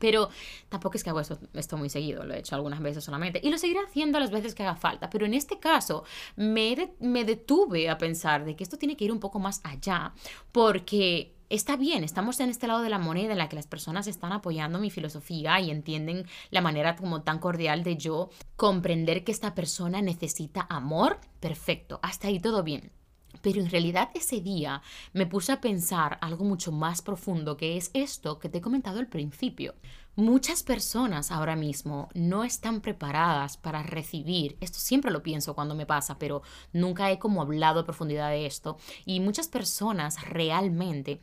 Pero 0.00 0.30
tampoco 0.70 0.96
es 0.96 1.04
que 1.04 1.10
hago 1.10 1.20
esto, 1.20 1.76
muy 1.76 1.90
seguido, 1.90 2.24
lo 2.24 2.32
he 2.32 2.38
hecho 2.38 2.54
algunas 2.54 2.80
veces 2.80 3.04
solamente. 3.04 3.38
Y 3.44 3.50
lo 3.50 3.58
seguiré 3.58 3.80
haciendo 3.80 4.18
las 4.18 4.30
veces 4.30 4.54
que 4.54 4.62
haga 4.62 4.74
falta. 4.74 5.10
Pero 5.10 5.26
en 5.26 5.34
este 5.34 5.60
caso 5.60 6.04
me, 6.36 6.94
me 7.00 7.24
detuve 7.24 7.90
a 7.90 7.98
pensar 7.98 8.46
de 8.46 8.56
que 8.56 8.64
esto 8.64 8.78
tiene 8.78 8.96
que 8.96 9.04
ir 9.04 9.12
un 9.12 9.20
poco 9.20 9.38
más 9.38 9.60
allá. 9.62 10.14
Porque 10.52 11.34
está 11.50 11.76
bien, 11.76 12.04
estamos 12.04 12.38
en 12.40 12.48
este 12.48 12.66
lado 12.68 12.80
de 12.80 12.88
la 12.88 12.98
moneda 12.98 13.32
en 13.32 13.38
la 13.38 13.48
que 13.48 13.56
las 13.56 13.66
personas 13.66 14.06
están 14.06 14.32
apoyando 14.32 14.78
mi 14.78 14.88
filosofía 14.88 15.60
y 15.60 15.70
entienden 15.70 16.26
la 16.50 16.60
manera 16.60 16.96
como 16.96 17.22
tan 17.22 17.40
cordial 17.40 17.82
de 17.82 17.96
yo 17.96 18.30
comprender 18.56 19.24
que 19.24 19.32
esta 19.32 19.54
persona 19.54 20.00
necesita 20.00 20.66
amor. 20.70 21.18
Perfecto, 21.40 21.98
hasta 22.02 22.28
ahí 22.28 22.38
todo 22.38 22.62
bien. 22.62 22.92
Pero 23.42 23.60
en 23.60 23.70
realidad 23.70 24.10
ese 24.14 24.40
día 24.40 24.82
me 25.12 25.26
puse 25.26 25.52
a 25.52 25.60
pensar 25.60 26.18
algo 26.20 26.44
mucho 26.44 26.72
más 26.72 27.02
profundo, 27.02 27.56
que 27.56 27.76
es 27.76 27.90
esto 27.94 28.38
que 28.38 28.48
te 28.48 28.58
he 28.58 28.62
comentado 28.62 29.00
al 29.00 29.08
principio. 29.08 29.74
Muchas 30.16 30.64
personas 30.64 31.30
ahora 31.30 31.54
mismo 31.54 32.08
no 32.14 32.42
están 32.42 32.80
preparadas 32.80 33.56
para 33.56 33.82
recibir, 33.84 34.56
esto 34.60 34.78
siempre 34.78 35.10
lo 35.12 35.22
pienso 35.22 35.54
cuando 35.54 35.76
me 35.76 35.86
pasa, 35.86 36.18
pero 36.18 36.42
nunca 36.72 37.10
he 37.10 37.18
como 37.18 37.42
hablado 37.42 37.80
a 37.80 37.84
profundidad 37.84 38.30
de 38.30 38.44
esto, 38.44 38.76
y 39.06 39.20
muchas 39.20 39.46
personas 39.48 40.20
realmente 40.28 41.20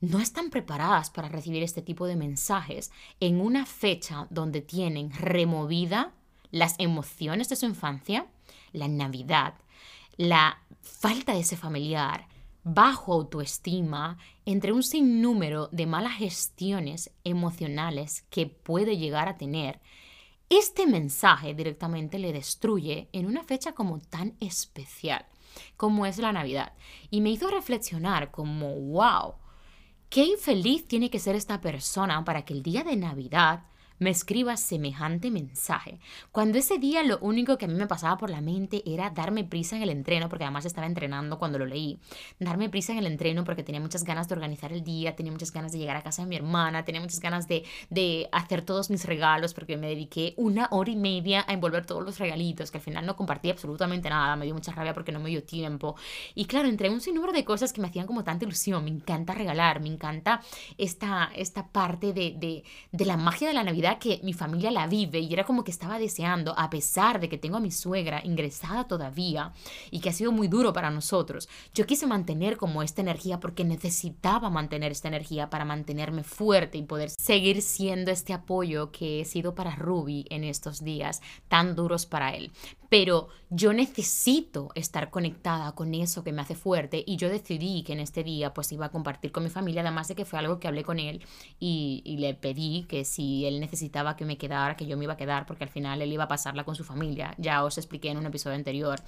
no 0.00 0.20
están 0.20 0.50
preparadas 0.50 1.10
para 1.10 1.28
recibir 1.28 1.64
este 1.64 1.82
tipo 1.82 2.06
de 2.06 2.14
mensajes 2.14 2.92
en 3.18 3.40
una 3.40 3.66
fecha 3.66 4.28
donde 4.30 4.62
tienen 4.62 5.12
removida 5.12 6.12
las 6.52 6.76
emociones 6.78 7.48
de 7.48 7.56
su 7.56 7.66
infancia, 7.66 8.26
la 8.72 8.86
Navidad, 8.86 9.54
la 10.16 10.62
falta 10.80 11.32
de 11.32 11.40
ese 11.40 11.56
familiar, 11.56 12.28
bajo 12.64 13.12
autoestima, 13.12 14.18
entre 14.44 14.72
un 14.72 14.82
sinnúmero 14.82 15.68
de 15.68 15.86
malas 15.86 16.14
gestiones 16.14 17.10
emocionales 17.24 18.24
que 18.30 18.46
puede 18.46 18.96
llegar 18.96 19.28
a 19.28 19.36
tener, 19.36 19.80
este 20.48 20.86
mensaje 20.86 21.54
directamente 21.54 22.18
le 22.18 22.32
destruye 22.32 23.08
en 23.12 23.26
una 23.26 23.44
fecha 23.44 23.72
como 23.72 24.00
tan 24.00 24.34
especial 24.40 25.26
como 25.76 26.06
es 26.06 26.18
la 26.18 26.32
Navidad. 26.32 26.72
Y 27.10 27.20
me 27.20 27.30
hizo 27.30 27.48
reflexionar 27.48 28.30
como, 28.30 28.74
wow, 28.74 29.34
qué 30.08 30.24
infeliz 30.24 30.86
tiene 30.86 31.10
que 31.10 31.18
ser 31.18 31.36
esta 31.36 31.60
persona 31.60 32.24
para 32.24 32.44
que 32.44 32.54
el 32.54 32.62
día 32.62 32.84
de 32.84 32.96
Navidad 32.96 33.64
me 33.98 34.10
escriba 34.10 34.56
semejante 34.56 35.30
mensaje. 35.30 36.00
Cuando 36.32 36.58
ese 36.58 36.78
día 36.78 37.02
lo 37.02 37.18
único 37.18 37.58
que 37.58 37.64
a 37.64 37.68
mí 37.68 37.74
me 37.74 37.86
pasaba 37.86 38.16
por 38.16 38.30
la 38.30 38.40
mente 38.40 38.82
era 38.86 39.10
darme 39.10 39.44
prisa 39.44 39.76
en 39.76 39.82
el 39.82 39.90
entreno, 39.90 40.28
porque 40.28 40.44
además 40.44 40.64
estaba 40.64 40.86
entrenando 40.86 41.38
cuando 41.38 41.58
lo 41.58 41.66
leí, 41.66 41.98
darme 42.38 42.68
prisa 42.68 42.92
en 42.92 42.98
el 42.98 43.06
entreno 43.06 43.44
porque 43.44 43.62
tenía 43.62 43.80
muchas 43.80 44.04
ganas 44.04 44.28
de 44.28 44.34
organizar 44.34 44.72
el 44.72 44.84
día, 44.84 45.16
tenía 45.16 45.32
muchas 45.32 45.52
ganas 45.52 45.72
de 45.72 45.78
llegar 45.78 45.96
a 45.96 46.02
casa 46.02 46.22
de 46.22 46.28
mi 46.28 46.36
hermana, 46.36 46.84
tenía 46.84 47.00
muchas 47.00 47.20
ganas 47.20 47.48
de, 47.48 47.64
de 47.90 48.28
hacer 48.32 48.62
todos 48.62 48.90
mis 48.90 49.04
regalos, 49.04 49.54
porque 49.54 49.76
me 49.76 49.88
dediqué 49.88 50.34
una 50.36 50.68
hora 50.70 50.90
y 50.90 50.96
media 50.96 51.44
a 51.48 51.52
envolver 51.52 51.86
todos 51.86 52.04
los 52.04 52.18
regalitos, 52.18 52.70
que 52.70 52.78
al 52.78 52.84
final 52.84 53.06
no 53.06 53.16
compartí 53.16 53.50
absolutamente 53.50 54.08
nada, 54.08 54.36
me 54.36 54.44
dio 54.44 54.54
mucha 54.54 54.72
rabia 54.72 54.94
porque 54.94 55.12
no 55.12 55.20
me 55.20 55.30
dio 55.30 55.42
tiempo. 55.42 55.96
Y 56.34 56.46
claro, 56.46 56.68
entre 56.68 56.90
un 56.90 57.00
sinnúmero 57.00 57.32
de 57.32 57.44
cosas 57.44 57.72
que 57.72 57.80
me 57.80 57.88
hacían 57.88 58.06
como 58.06 58.24
tanta 58.24 58.44
ilusión, 58.44 58.84
me 58.84 58.90
encanta 58.90 59.34
regalar, 59.34 59.80
me 59.80 59.88
encanta 59.88 60.40
esta, 60.76 61.30
esta 61.34 61.68
parte 61.68 62.12
de, 62.12 62.34
de, 62.36 62.64
de 62.92 63.04
la 63.04 63.16
magia 63.16 63.48
de 63.48 63.54
la 63.54 63.64
Navidad 63.64 63.87
que 63.96 64.20
mi 64.22 64.32
familia 64.32 64.70
la 64.70 64.86
vive 64.86 65.20
y 65.20 65.32
era 65.32 65.44
como 65.44 65.64
que 65.64 65.70
estaba 65.70 65.98
deseando, 65.98 66.52
a 66.58 66.68
pesar 66.68 67.20
de 67.20 67.28
que 67.28 67.38
tengo 67.38 67.56
a 67.56 67.60
mi 67.60 67.70
suegra 67.70 68.20
ingresada 68.24 68.88
todavía 68.88 69.52
y 69.90 70.00
que 70.00 70.10
ha 70.10 70.12
sido 70.12 70.32
muy 70.32 70.48
duro 70.48 70.72
para 70.72 70.90
nosotros, 70.90 71.48
yo 71.74 71.86
quise 71.86 72.06
mantener 72.06 72.56
como 72.56 72.82
esta 72.82 73.00
energía 73.00 73.40
porque 73.40 73.64
necesitaba 73.64 74.50
mantener 74.50 74.92
esta 74.92 75.08
energía 75.08 75.48
para 75.48 75.64
mantenerme 75.64 76.24
fuerte 76.24 76.76
y 76.76 76.82
poder 76.82 77.10
seguir 77.10 77.62
siendo 77.62 78.10
este 78.10 78.32
apoyo 78.32 78.90
que 78.90 79.20
he 79.20 79.24
sido 79.24 79.54
para 79.54 79.76
Ruby 79.76 80.26
en 80.30 80.44
estos 80.44 80.82
días 80.82 81.22
tan 81.48 81.76
duros 81.76 82.04
para 82.06 82.34
él. 82.34 82.50
Pero 82.88 83.28
yo 83.50 83.72
necesito 83.72 84.70
estar 84.74 85.10
conectada 85.10 85.72
con 85.72 85.94
eso 85.94 86.22
que 86.22 86.32
me 86.32 86.42
hace 86.42 86.54
fuerte 86.54 87.02
y 87.06 87.16
yo 87.16 87.28
decidí 87.28 87.82
que 87.82 87.94
en 87.94 88.00
este 88.00 88.22
día 88.22 88.52
pues 88.52 88.72
iba 88.72 88.86
a 88.86 88.88
compartir 88.90 89.32
con 89.32 89.42
mi 89.42 89.50
familia, 89.50 89.82
además 89.82 90.08
de 90.08 90.14
que 90.14 90.24
fue 90.24 90.38
algo 90.38 90.60
que 90.60 90.68
hablé 90.68 90.84
con 90.84 90.98
él 90.98 91.24
y, 91.58 92.02
le 92.18 92.34
pedí 92.34 92.84
que 92.88 93.04
si 93.04 93.46
él 93.46 93.60
necesitaba 93.60 94.16
que 94.16 94.24
me 94.24 94.38
quedara, 94.38 94.76
que 94.76 94.86
yo 94.86 94.96
me 94.96 95.04
iba 95.04 95.12
a 95.12 95.16
quedar, 95.16 95.46
porque 95.46 95.62
al 95.62 95.70
final 95.70 96.02
él 96.02 96.12
iba 96.12 96.24
a 96.24 96.28
pasarla 96.28 96.64
con 96.64 96.74
su 96.74 96.82
familia. 96.82 97.32
Ya 97.38 97.62
os 97.62 97.78
expliqué 97.78 98.10
en 98.10 98.18
un 98.18 98.26
episodio 98.26 98.56
anterior 98.56 99.00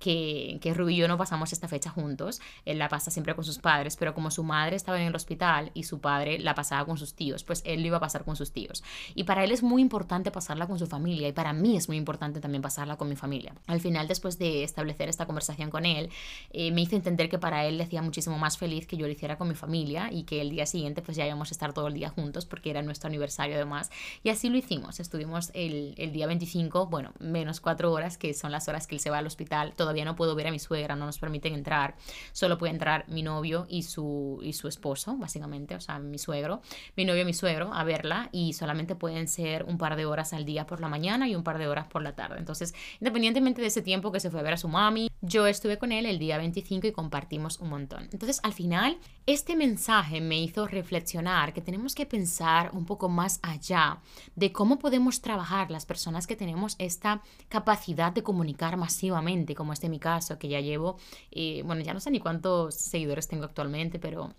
que, 0.00 0.58
que 0.60 0.74
Rubí 0.74 0.94
y 0.94 0.96
yo 0.96 1.06
no 1.06 1.16
pasamos 1.16 1.52
esta 1.52 1.68
fecha 1.68 1.90
juntos, 1.90 2.40
él 2.64 2.78
la 2.78 2.88
pasa 2.88 3.12
siempre 3.12 3.34
con 3.36 3.44
sus 3.44 3.58
padres, 3.58 3.96
pero 3.96 4.14
como 4.14 4.30
su 4.30 4.42
madre 4.42 4.74
estaba 4.74 5.00
en 5.00 5.06
el 5.06 5.14
hospital 5.14 5.70
y 5.74 5.84
su 5.84 6.00
padre 6.00 6.40
la 6.40 6.54
pasaba 6.54 6.84
con 6.84 6.98
sus 6.98 7.14
tíos, 7.14 7.44
pues 7.44 7.62
él 7.64 7.82
lo 7.82 7.86
iba 7.88 7.98
a 7.98 8.00
pasar 8.00 8.24
con 8.24 8.34
sus 8.34 8.50
tíos. 8.52 8.82
Y 9.14 9.24
para 9.24 9.44
él 9.44 9.52
es 9.52 9.62
muy 9.62 9.80
importante 9.80 10.32
pasarla 10.32 10.66
con 10.66 10.78
su 10.78 10.86
familia 10.86 11.28
y 11.28 11.32
para 11.32 11.52
mí 11.52 11.76
es 11.76 11.86
muy 11.86 11.96
importante 11.96 12.40
también 12.40 12.62
pasarla 12.62 12.96
con 12.96 13.08
mi 13.08 13.16
familia 13.16 13.54
final, 13.86 14.08
después 14.08 14.36
de 14.38 14.64
establecer 14.64 15.08
esta 15.08 15.26
conversación 15.26 15.70
con 15.70 15.86
él, 15.86 16.10
eh, 16.50 16.72
me 16.72 16.80
hizo 16.80 16.96
entender 16.96 17.28
que 17.28 17.38
para 17.38 17.66
él 17.66 17.78
le 17.78 17.84
hacía 17.84 18.02
muchísimo 18.02 18.36
más 18.36 18.58
feliz 18.58 18.86
que 18.86 18.96
yo 18.96 19.06
lo 19.06 19.12
hiciera 19.12 19.38
con 19.38 19.46
mi 19.48 19.54
familia 19.54 20.10
y 20.10 20.24
que 20.24 20.40
el 20.40 20.50
día 20.50 20.66
siguiente 20.66 21.02
pues 21.02 21.16
ya 21.16 21.24
íbamos 21.24 21.50
a 21.50 21.54
estar 21.54 21.72
todo 21.72 21.86
el 21.86 21.94
día 21.94 22.08
juntos 22.08 22.46
porque 22.46 22.70
era 22.70 22.82
nuestro 22.82 23.06
aniversario 23.06 23.54
además. 23.54 23.90
Y 24.24 24.30
así 24.30 24.48
lo 24.48 24.56
hicimos. 24.56 24.98
Estuvimos 24.98 25.52
el, 25.54 25.94
el 25.98 26.10
día 26.10 26.26
25, 26.26 26.86
bueno, 26.86 27.12
menos 27.20 27.60
cuatro 27.60 27.92
horas, 27.92 28.18
que 28.18 28.34
son 28.34 28.50
las 28.50 28.66
horas 28.66 28.88
que 28.88 28.96
él 28.96 29.00
se 29.00 29.10
va 29.10 29.18
al 29.18 29.26
hospital. 29.26 29.74
Todavía 29.76 30.04
no 30.04 30.16
puedo 30.16 30.34
ver 30.34 30.48
a 30.48 30.50
mi 30.50 30.58
suegra, 30.58 30.96
no 30.96 31.06
nos 31.06 31.18
permiten 31.18 31.54
entrar. 31.54 31.94
Solo 32.32 32.58
puede 32.58 32.72
entrar 32.72 33.04
mi 33.08 33.22
novio 33.22 33.66
y 33.68 33.84
su, 33.84 34.40
y 34.42 34.52
su 34.52 34.66
esposo, 34.66 35.16
básicamente, 35.16 35.76
o 35.76 35.80
sea, 35.80 36.00
mi 36.00 36.18
suegro, 36.18 36.60
mi 36.96 37.04
novio 37.04 37.22
y 37.22 37.26
mi 37.26 37.34
suegro 37.34 37.72
a 37.72 37.84
verla 37.84 38.30
y 38.32 38.52
solamente 38.52 38.96
pueden 38.96 39.28
ser 39.28 39.62
un 39.64 39.78
par 39.78 39.94
de 39.94 40.06
horas 40.06 40.32
al 40.32 40.44
día 40.44 40.66
por 40.66 40.80
la 40.80 40.88
mañana 40.88 41.28
y 41.28 41.36
un 41.36 41.44
par 41.44 41.58
de 41.58 41.68
horas 41.68 41.86
por 41.86 42.02
la 42.02 42.16
tarde. 42.16 42.38
Entonces, 42.38 42.74
independientemente 43.00 43.62
de 43.62 43.70
tiempo 43.82 44.12
que 44.12 44.20
se 44.20 44.30
fue 44.30 44.40
a 44.40 44.42
ver 44.42 44.54
a 44.54 44.56
su 44.56 44.68
mami, 44.68 45.08
yo 45.20 45.46
estuve 45.46 45.78
con 45.78 45.92
él 45.92 46.06
el 46.06 46.18
día 46.18 46.38
25 46.38 46.86
y 46.86 46.92
compartimos 46.92 47.58
un 47.60 47.70
montón. 47.70 48.08
Entonces, 48.12 48.40
al 48.42 48.52
final, 48.52 48.98
este 49.26 49.56
mensaje 49.56 50.20
me 50.20 50.40
hizo 50.40 50.66
reflexionar 50.66 51.52
que 51.52 51.60
tenemos 51.60 51.94
que 51.94 52.06
pensar 52.06 52.70
un 52.72 52.84
poco 52.86 53.08
más 53.08 53.40
allá 53.42 54.00
de 54.34 54.52
cómo 54.52 54.78
podemos 54.78 55.20
trabajar 55.20 55.70
las 55.70 55.86
personas 55.86 56.26
que 56.26 56.36
tenemos 56.36 56.76
esta 56.78 57.22
capacidad 57.48 58.12
de 58.12 58.22
comunicar 58.22 58.76
masivamente, 58.76 59.54
como 59.54 59.72
este 59.72 59.88
mi 59.88 59.98
caso, 59.98 60.38
que 60.38 60.48
ya 60.48 60.60
llevo, 60.60 60.96
eh, 61.30 61.62
bueno, 61.64 61.82
ya 61.82 61.94
no 61.94 62.00
sé 62.00 62.10
ni 62.10 62.20
cuántos 62.20 62.74
seguidores 62.74 63.28
tengo 63.28 63.44
actualmente, 63.44 63.98
pero 63.98 64.34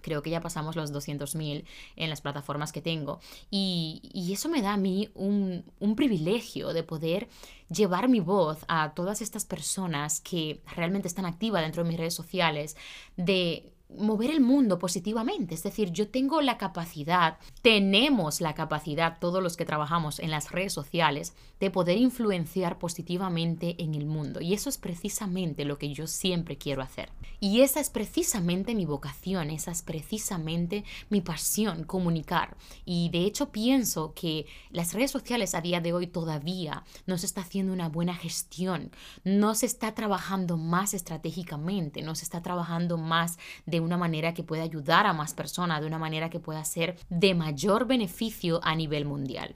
Creo 0.00 0.22
que 0.22 0.30
ya 0.30 0.40
pasamos 0.40 0.76
los 0.76 0.92
200.000 0.92 1.64
en 1.96 2.10
las 2.10 2.20
plataformas 2.20 2.72
que 2.72 2.82
tengo. 2.82 3.20
Y, 3.50 4.30
eso 4.32 4.48
me 4.48 4.62
da 4.62 4.74
a 4.74 4.76
mí 4.76 5.10
un, 5.14 5.64
un 5.80 5.96
privilegio 5.96 6.72
de 6.72 6.82
poder 6.82 7.28
llevar 7.70 8.08
mi 8.08 8.20
voz 8.20 8.58
a 8.68 8.94
todas 8.94 9.20
estas 9.22 9.44
personas 9.44 10.20
que 10.20 10.60
realmente 10.76 11.08
están 11.08 11.26
activas 11.26 11.62
dentro 11.62 11.82
de 11.82 11.88
mis 11.88 11.98
redes 11.98 12.14
sociales, 12.14 12.76
de 13.16 13.72
mover 13.96 14.30
el 14.30 14.40
mundo 14.40 14.78
positivamente. 14.78 15.54
Es 15.54 15.62
decir, 15.62 15.90
yo 15.92 16.08
tengo 16.08 16.40
la 16.42 16.58
capacidad, 16.58 17.38
tenemos 17.62 18.40
la 18.40 18.54
capacidad, 18.54 19.18
todos 19.18 19.42
los 19.42 19.56
que 19.56 19.64
trabajamos 19.64 20.18
en 20.18 20.30
las 20.30 20.50
redes 20.50 20.72
sociales, 20.72 21.34
de 21.60 21.70
poder 21.70 21.98
influenciar 21.98 22.78
positivamente 22.78 23.76
en 23.82 23.94
el 23.94 24.06
mundo. 24.06 24.40
Y 24.40 24.54
eso 24.54 24.68
es 24.68 24.78
precisamente 24.78 25.64
lo 25.64 25.78
que 25.78 25.92
yo 25.92 26.06
siempre 26.06 26.56
quiero 26.56 26.82
hacer. 26.82 27.10
Y 27.40 27.62
esa 27.62 27.80
es 27.80 27.90
precisamente 27.90 28.74
mi 28.74 28.84
vocación, 28.84 29.50
esa 29.50 29.70
es 29.70 29.82
precisamente 29.82 30.84
mi 31.08 31.20
pasión, 31.20 31.84
comunicar. 31.84 32.56
Y 32.84 33.08
de 33.10 33.24
hecho 33.24 33.50
pienso 33.50 34.12
que 34.14 34.46
las 34.70 34.92
redes 34.92 35.10
sociales 35.10 35.54
a 35.54 35.60
día 35.60 35.80
de 35.80 35.92
hoy 35.92 36.06
todavía 36.06 36.84
no 37.06 37.18
se 37.18 37.26
está 37.26 37.40
haciendo 37.40 37.72
una 37.72 37.88
buena 37.88 38.14
gestión, 38.14 38.90
no 39.24 39.54
se 39.54 39.66
está 39.66 39.94
trabajando 39.94 40.56
más 40.56 40.94
estratégicamente, 40.94 42.02
no 42.02 42.14
se 42.14 42.24
está 42.24 42.42
trabajando 42.42 42.98
más 42.98 43.38
de 43.66 43.77
de 43.78 43.84
una 43.84 43.96
manera 43.96 44.34
que 44.34 44.42
pueda 44.42 44.64
ayudar 44.64 45.06
a 45.06 45.12
más 45.12 45.34
personas, 45.34 45.80
de 45.80 45.86
una 45.86 45.98
manera 45.98 46.30
que 46.30 46.40
pueda 46.40 46.64
ser 46.64 46.96
de 47.10 47.34
mayor 47.36 47.86
beneficio 47.86 48.58
a 48.64 48.74
nivel 48.74 49.04
mundial. 49.04 49.54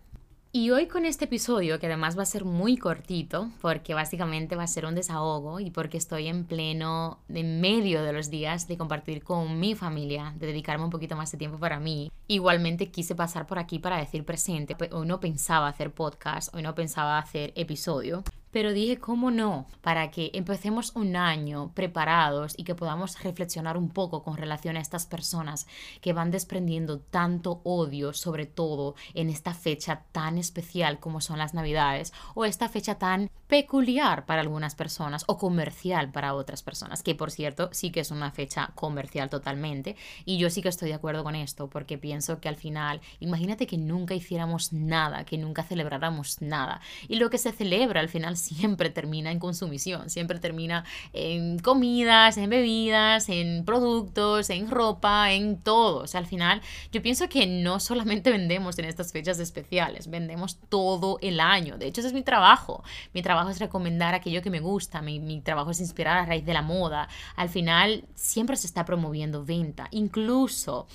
Y 0.54 0.70
hoy 0.70 0.87
con 0.87 1.06
este 1.06 1.24
episodio, 1.24 1.80
que 1.80 1.87
además 1.87 2.16
va 2.16 2.22
a 2.22 2.26
ser 2.26 2.44
muy 2.44 2.76
cortito, 2.76 3.50
porque 3.61 3.94
básicamente 3.94 4.54
va 4.54 4.62
a 4.62 4.66
ser 4.68 4.85
un 4.85 4.94
desahogo 4.94 5.58
y 5.58 5.70
porque 5.70 5.96
estoy 5.96 6.28
en 6.28 6.44
pleno, 6.44 7.18
en 7.30 7.61
medio 7.61 8.02
de 8.04 8.12
los 8.12 8.30
días 8.30 8.68
de 8.68 8.76
compartir 8.76 9.24
con 9.24 9.58
mi 9.58 9.74
familia, 9.74 10.35
de 10.38 10.46
dedicarme 10.46 10.85
un 10.85 10.90
poquito 10.90 11.16
más 11.16 11.32
de 11.32 11.38
tiempo 11.38 11.58
para 11.58 11.80
mí. 11.80 12.12
Igualmente 12.28 12.90
quise 12.90 13.14
pasar 13.14 13.46
por 13.46 13.58
aquí 13.58 13.78
para 13.78 13.96
decir 13.96 14.24
presente. 14.24 14.76
Hoy 14.92 15.06
no 15.06 15.18
pensaba 15.20 15.68
hacer 15.68 15.90
podcast, 15.90 16.54
hoy 16.54 16.62
no 16.62 16.74
pensaba 16.74 17.18
hacer 17.18 17.52
episodio, 17.56 18.22
pero 18.52 18.72
dije, 18.72 18.98
¿cómo 18.98 19.30
no? 19.30 19.66
Para 19.80 20.10
que 20.10 20.30
empecemos 20.34 20.94
un 20.94 21.16
año 21.16 21.72
preparados 21.74 22.54
y 22.56 22.64
que 22.64 22.74
podamos 22.74 23.20
reflexionar 23.22 23.76
un 23.76 23.88
poco 23.88 24.22
con 24.22 24.36
relación 24.36 24.76
a 24.76 24.80
estas 24.80 25.06
personas 25.06 25.66
que 26.00 26.12
van 26.12 26.30
desprendiendo 26.30 27.00
tanto 27.00 27.60
odio, 27.64 28.12
sobre 28.12 28.46
todo 28.46 28.94
en 29.14 29.30
esta 29.30 29.54
fecha 29.54 30.04
tan 30.12 30.38
especial 30.38 31.00
como 31.00 31.20
son 31.20 31.38
las 31.38 31.54
Navidades, 31.54 32.12
o 32.34 32.44
esta 32.44 32.68
fecha 32.68 32.96
tan 32.96 33.30
peculiar 33.48 34.24
para 34.26 34.40
algunas 34.40 34.74
personas 34.74 35.24
o 35.26 35.36
comercial 35.36 36.10
para 36.10 36.34
otras 36.34 36.62
personas, 36.62 37.02
que 37.02 37.14
por 37.14 37.30
cierto 37.30 37.68
sí 37.72 37.90
que 37.90 38.00
es 38.00 38.10
una 38.10 38.30
fecha 38.30 38.72
comercial 38.74 39.28
totalmente, 39.28 39.96
y 40.24 40.38
yo 40.38 40.50
sí 40.50 40.62
que 40.62 40.68
estoy 40.68 40.88
de 40.88 40.94
acuerdo 40.94 41.24
con 41.24 41.34
esto, 41.34 41.68
porque 41.68 41.98
pienso 41.98 42.40
que 42.40 42.48
al 42.48 42.56
final, 42.56 43.00
imagínate 43.20 43.66
que 43.66 43.78
nunca 43.78 44.14
hiciéramos 44.14 44.72
nada, 44.72 45.24
que 45.24 45.38
nunca 45.38 45.62
celebráramos 45.62 46.40
nada, 46.40 46.80
y 47.08 47.16
lo 47.16 47.30
que 47.30 47.38
se 47.38 47.52
celebra 47.52 48.00
al 48.00 48.08
final 48.08 48.36
siempre 48.42 48.90
termina 48.90 49.31
en 49.31 49.38
consumición, 49.38 50.11
siempre 50.11 50.38
termina 50.38 50.85
en 51.12 51.59
comidas, 51.59 52.37
en 52.37 52.50
bebidas, 52.50 53.28
en 53.28 53.64
productos, 53.64 54.50
en 54.50 54.70
ropa, 54.70 55.33
en 55.33 55.59
todo. 55.61 56.05
Al 56.12 56.26
final 56.26 56.61
yo 56.90 57.02
pienso 57.02 57.28
que 57.28 57.46
no 57.46 57.81
solamente 57.81 58.31
vendemos 58.38 58.78
en 58.78 58.85
estas 58.85 59.12
fechas 59.12 59.38
especiales, 59.38 60.11
vendemos 60.11 60.59
todo 60.68 61.18
el 61.22 61.40
año. 61.40 61.78
De 61.78 61.87
hecho, 61.87 62.00
ese 62.00 62.09
es 62.09 62.14
mi 62.14 62.22
trabajo. 62.22 62.83
Mi 63.14 63.22
trabajo 63.22 63.50
es 63.50 63.59
recomendar 63.59 64.14
aquello 64.14 64.42
que 64.42 64.50
me 64.50 64.61
gusta, 64.61 65.02
mi, 65.02 65.20
mi 65.20 65.40
trabajo 65.40 65.70
es 65.70 65.81
inspirar 65.81 66.18
a 66.18 66.26
raíz 66.26 66.44
de 66.44 66.55
la 66.55 66.62
moda. 66.62 67.09
Al 67.37 67.48
final 67.48 68.05
siempre 68.14 68.57
se 68.57 68.66
está 68.66 68.85
promoviendo 68.85 69.44
venta, 69.44 69.88
incluso 69.90 70.87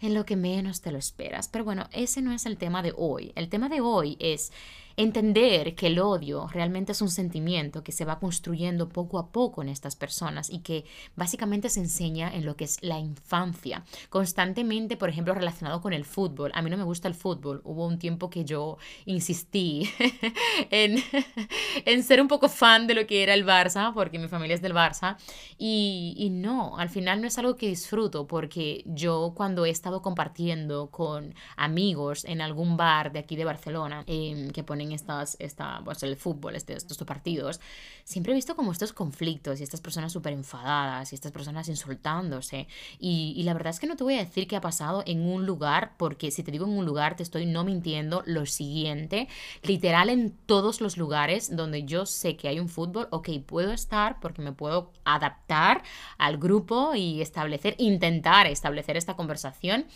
en 0.00 0.14
lo 0.14 0.24
que 0.24 0.36
menos 0.36 0.80
te 0.80 0.92
lo 0.92 0.98
esperas. 0.98 1.48
Pero 1.48 1.64
bueno, 1.64 1.88
ese 1.92 2.22
no 2.22 2.32
es 2.32 2.46
el 2.46 2.56
tema 2.56 2.82
de 2.82 2.92
hoy. 2.96 3.32
El 3.34 3.48
tema 3.48 3.68
de 3.68 3.80
hoy 3.80 4.16
es 4.20 4.52
entender 4.98 5.76
que 5.76 5.86
el 5.86 6.00
odio 6.00 6.48
realmente 6.48 6.90
es 6.90 7.00
un 7.00 7.08
sentimiento 7.08 7.84
que 7.84 7.92
se 7.92 8.04
va 8.04 8.18
construyendo 8.18 8.88
poco 8.88 9.20
a 9.20 9.30
poco 9.30 9.62
en 9.62 9.68
estas 9.68 9.94
personas 9.94 10.50
y 10.50 10.58
que 10.58 10.84
básicamente 11.14 11.68
se 11.68 11.78
enseña 11.78 12.34
en 12.34 12.44
lo 12.44 12.56
que 12.56 12.64
es 12.64 12.82
la 12.82 12.98
infancia. 12.98 13.84
Constantemente, 14.10 14.96
por 14.96 15.08
ejemplo, 15.08 15.34
relacionado 15.34 15.80
con 15.80 15.92
el 15.92 16.04
fútbol. 16.04 16.50
A 16.52 16.62
mí 16.62 16.68
no 16.68 16.76
me 16.76 16.82
gusta 16.82 17.06
el 17.06 17.14
fútbol. 17.14 17.60
Hubo 17.62 17.86
un 17.86 18.00
tiempo 18.00 18.28
que 18.28 18.44
yo 18.44 18.78
insistí 19.06 19.88
en, 20.70 20.96
en 21.84 22.02
ser 22.02 22.20
un 22.20 22.26
poco 22.26 22.48
fan 22.48 22.88
de 22.88 22.94
lo 22.94 23.06
que 23.06 23.22
era 23.22 23.34
el 23.34 23.46
Barça, 23.46 23.94
porque 23.94 24.18
mi 24.18 24.26
familia 24.26 24.56
es 24.56 24.62
del 24.62 24.74
Barça. 24.74 25.16
Y, 25.58 26.14
y 26.16 26.30
no, 26.30 26.76
al 26.76 26.90
final 26.90 27.20
no 27.20 27.28
es 27.28 27.38
algo 27.38 27.54
que 27.54 27.68
disfruto, 27.68 28.26
porque 28.26 28.82
yo 28.84 29.32
cuando 29.36 29.64
he 29.64 29.70
estado 29.70 30.02
compartiendo 30.02 30.90
con 30.90 31.36
amigos 31.56 32.24
en 32.24 32.40
algún 32.40 32.76
bar 32.76 33.12
de 33.12 33.20
aquí 33.20 33.36
de 33.36 33.44
Barcelona, 33.44 34.02
eh, 34.08 34.50
que 34.52 34.64
ponen 34.64 34.87
estas, 34.92 35.36
esta, 35.38 35.80
pues 35.84 36.02
el 36.02 36.16
fútbol, 36.16 36.56
este, 36.56 36.74
estos 36.74 36.98
partidos, 36.98 37.60
siempre 38.04 38.32
he 38.32 38.36
visto 38.36 38.56
como 38.56 38.72
estos 38.72 38.92
conflictos 38.92 39.60
y 39.60 39.62
estas 39.62 39.80
personas 39.80 40.12
súper 40.12 40.32
enfadadas 40.32 41.12
y 41.12 41.14
estas 41.14 41.32
personas 41.32 41.68
insultándose. 41.68 42.66
Y, 42.98 43.34
y, 43.36 43.42
la 43.42 43.54
verdad 43.54 43.70
es 43.70 43.80
que 43.80 43.86
no 43.86 43.96
te 43.96 44.04
voy 44.04 44.14
a 44.14 44.18
decir 44.18 44.46
qué 44.46 44.56
ha 44.56 44.60
pasado 44.60 45.02
en 45.06 45.20
un 45.20 45.46
lugar, 45.46 45.94
porque 45.96 46.30
si 46.30 46.42
te 46.42 46.50
digo 46.50 46.66
en 46.66 46.76
un 46.76 46.84
lugar, 46.84 47.16
te 47.16 47.22
estoy 47.22 47.46
no 47.46 47.64
mintiendo 47.64 48.22
lo 48.26 48.46
siguiente. 48.46 49.28
Literal 49.62 50.10
en 50.10 50.32
todos 50.46 50.80
los 50.80 50.96
lugares 50.96 51.54
donde 51.54 51.84
yo 51.84 52.06
sé 52.06 52.36
que 52.36 52.48
hay 52.48 52.60
un 52.60 52.68
fútbol, 52.68 53.08
ok, 53.10 53.30
puedo 53.46 53.72
estar 53.72 54.20
porque 54.20 54.42
me 54.42 54.52
puedo 54.52 54.92
adaptar 55.04 55.82
al 56.18 56.38
grupo 56.38 56.94
y 56.94 57.20
establecer, 57.20 57.74
intentar 57.78 58.46
establecer 58.46 58.96
esta 58.96 59.14
conversación, 59.14 59.86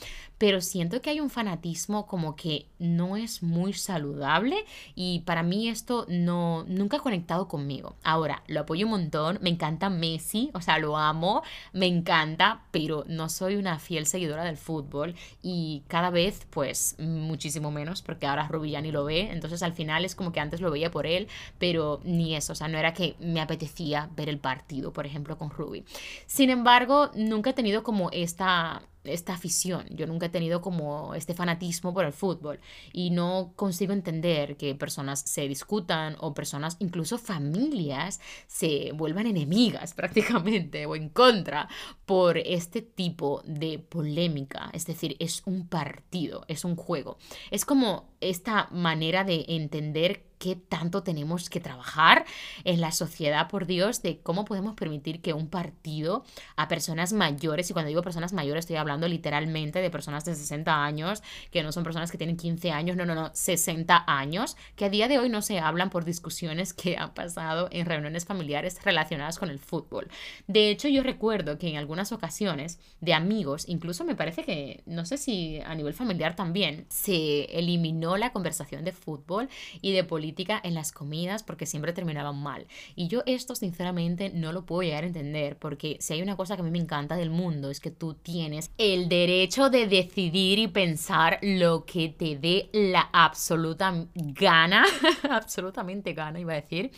pero 0.42 0.60
siento 0.60 1.00
que 1.00 1.10
hay 1.10 1.20
un 1.20 1.30
fanatismo 1.30 2.04
como 2.08 2.34
que 2.34 2.66
no 2.80 3.16
es 3.16 3.44
muy 3.44 3.72
saludable 3.74 4.56
Y 4.96 5.20
para 5.20 5.44
mí 5.44 5.68
esto 5.68 6.04
no, 6.08 6.64
nunca 6.64 6.96
ha 6.96 7.00
conectado 7.00 7.46
conmigo. 7.46 7.94
Ahora, 8.02 8.42
lo 8.48 8.62
apoyo 8.62 8.86
un 8.86 8.90
montón, 8.90 9.38
me 9.40 9.50
encanta 9.50 9.88
Messi, 9.88 10.50
o 10.52 10.60
sea, 10.60 10.78
lo 10.78 10.96
amo, 10.96 11.44
me 11.72 11.86
encanta, 11.86 12.62
pero 12.72 13.04
no 13.06 13.28
soy 13.28 13.54
una 13.54 13.78
fiel 13.78 14.04
seguidora 14.04 14.42
del 14.42 14.56
fútbol 14.56 15.14
y 15.42 15.84
cada 15.86 16.10
vez 16.10 16.44
pues 16.50 16.96
muchísimo 16.98 17.70
menos 17.70 18.02
porque 18.02 18.26
ahora 18.26 18.48
Rubi 18.48 18.72
ya 18.72 18.80
ni 18.80 18.90
lo 18.90 19.04
ve, 19.04 19.30
entonces 19.30 19.62
al 19.62 19.74
final 19.74 20.04
es 20.04 20.16
como 20.16 20.32
que 20.32 20.40
antes 20.40 20.60
lo 20.60 20.72
veía 20.72 20.90
por 20.90 21.06
él, 21.06 21.28
pero 21.60 22.00
ni 22.02 22.34
eso, 22.34 22.54
o 22.54 22.56
sea, 22.56 22.66
no 22.66 22.78
era 22.78 22.94
que 22.94 23.14
me 23.20 23.40
apetecía 23.40 24.10
ver 24.16 24.28
el 24.28 24.40
partido, 24.40 24.92
por 24.92 25.06
ejemplo, 25.06 25.38
con 25.38 25.50
Ruby. 25.50 25.84
Sin 26.26 26.50
embargo, 26.50 27.12
nunca 27.14 27.50
he 27.50 27.54
tenido 27.54 27.84
como 27.84 28.10
esta 28.10 28.82
esta 29.04 29.34
afición. 29.34 29.86
Yo 29.90 30.06
nunca 30.06 30.26
he 30.26 30.30
tenido 30.30 30.60
como 30.60 31.14
este 31.14 31.34
fanatismo 31.34 31.92
por 31.92 32.04
el 32.04 32.12
fútbol 32.12 32.60
y 32.92 33.10
no 33.10 33.52
consigo 33.56 33.92
entender 33.92 34.56
que 34.56 34.74
personas 34.74 35.20
se 35.20 35.48
discutan 35.48 36.16
o 36.20 36.34
personas, 36.34 36.76
incluso 36.80 37.18
familias, 37.18 38.20
se 38.46 38.92
vuelvan 38.92 39.26
enemigas 39.26 39.94
prácticamente 39.94 40.86
o 40.86 40.96
en 40.96 41.08
contra 41.08 41.68
por 42.06 42.38
este 42.38 42.82
tipo 42.82 43.42
de 43.44 43.78
polémica. 43.78 44.70
Es 44.72 44.86
decir, 44.86 45.16
es 45.18 45.42
un 45.46 45.68
partido, 45.68 46.44
es 46.48 46.64
un 46.64 46.76
juego. 46.76 47.18
Es 47.50 47.64
como 47.64 48.12
esta 48.20 48.68
manera 48.70 49.24
de 49.24 49.44
entender 49.48 50.31
qué 50.42 50.56
tanto 50.56 51.04
tenemos 51.04 51.48
que 51.48 51.60
trabajar 51.60 52.24
en 52.64 52.80
la 52.80 52.90
sociedad, 52.90 53.48
por 53.48 53.64
Dios, 53.64 54.02
de 54.02 54.18
cómo 54.18 54.44
podemos 54.44 54.74
permitir 54.74 55.22
que 55.22 55.32
un 55.34 55.46
partido 55.46 56.24
a 56.56 56.66
personas 56.66 57.12
mayores, 57.12 57.70
y 57.70 57.72
cuando 57.72 57.90
digo 57.90 58.02
personas 58.02 58.32
mayores 58.32 58.64
estoy 58.64 58.74
hablando 58.74 59.06
literalmente 59.06 59.78
de 59.78 59.88
personas 59.88 60.24
de 60.24 60.34
60 60.34 60.84
años, 60.84 61.22
que 61.52 61.62
no 61.62 61.70
son 61.70 61.84
personas 61.84 62.10
que 62.10 62.18
tienen 62.18 62.36
15 62.36 62.72
años, 62.72 62.96
no, 62.96 63.06
no, 63.06 63.14
no, 63.14 63.30
60 63.32 64.02
años, 64.08 64.56
que 64.74 64.86
a 64.86 64.90
día 64.90 65.06
de 65.06 65.20
hoy 65.20 65.28
no 65.28 65.42
se 65.42 65.60
hablan 65.60 65.90
por 65.90 66.04
discusiones 66.04 66.72
que 66.72 66.96
han 66.96 67.14
pasado 67.14 67.68
en 67.70 67.86
reuniones 67.86 68.24
familiares 68.24 68.82
relacionadas 68.82 69.38
con 69.38 69.48
el 69.48 69.60
fútbol. 69.60 70.08
De 70.48 70.70
hecho, 70.70 70.88
yo 70.88 71.04
recuerdo 71.04 71.56
que 71.56 71.68
en 71.68 71.76
algunas 71.76 72.10
ocasiones 72.10 72.80
de 73.00 73.14
amigos, 73.14 73.68
incluso 73.68 74.04
me 74.04 74.16
parece 74.16 74.42
que, 74.42 74.82
no 74.86 75.04
sé 75.04 75.18
si 75.18 75.60
a 75.60 75.76
nivel 75.76 75.94
familiar 75.94 76.34
también, 76.34 76.84
se 76.88 77.44
eliminó 77.56 78.16
la 78.16 78.32
conversación 78.32 78.82
de 78.82 78.90
fútbol 78.90 79.48
y 79.80 79.92
de 79.92 80.02
política 80.02 80.31
en 80.62 80.74
las 80.74 80.92
comidas 80.92 81.42
porque 81.42 81.66
siempre 81.66 81.92
terminaban 81.92 82.42
mal. 82.42 82.66
Y 82.94 83.08
yo 83.08 83.22
esto 83.26 83.54
sinceramente 83.54 84.30
no 84.30 84.52
lo 84.52 84.64
puedo 84.64 84.82
llegar 84.82 85.04
a 85.04 85.06
entender 85.06 85.58
porque 85.58 85.96
si 86.00 86.14
hay 86.14 86.22
una 86.22 86.36
cosa 86.36 86.56
que 86.56 86.62
a 86.62 86.64
mí 86.64 86.70
me 86.70 86.78
encanta 86.78 87.16
del 87.16 87.30
mundo 87.30 87.70
es 87.70 87.80
que 87.80 87.90
tú 87.90 88.14
tienes 88.14 88.70
el 88.78 89.08
derecho 89.08 89.70
de 89.70 89.86
decidir 89.86 90.58
y 90.58 90.68
pensar 90.68 91.38
lo 91.42 91.84
que 91.84 92.08
te 92.08 92.36
dé 92.36 92.68
la 92.72 93.08
absoluta 93.12 94.06
gana, 94.14 94.84
absolutamente 95.30 96.12
gana 96.12 96.40
iba 96.40 96.52
a 96.52 96.60
decir 96.60 96.90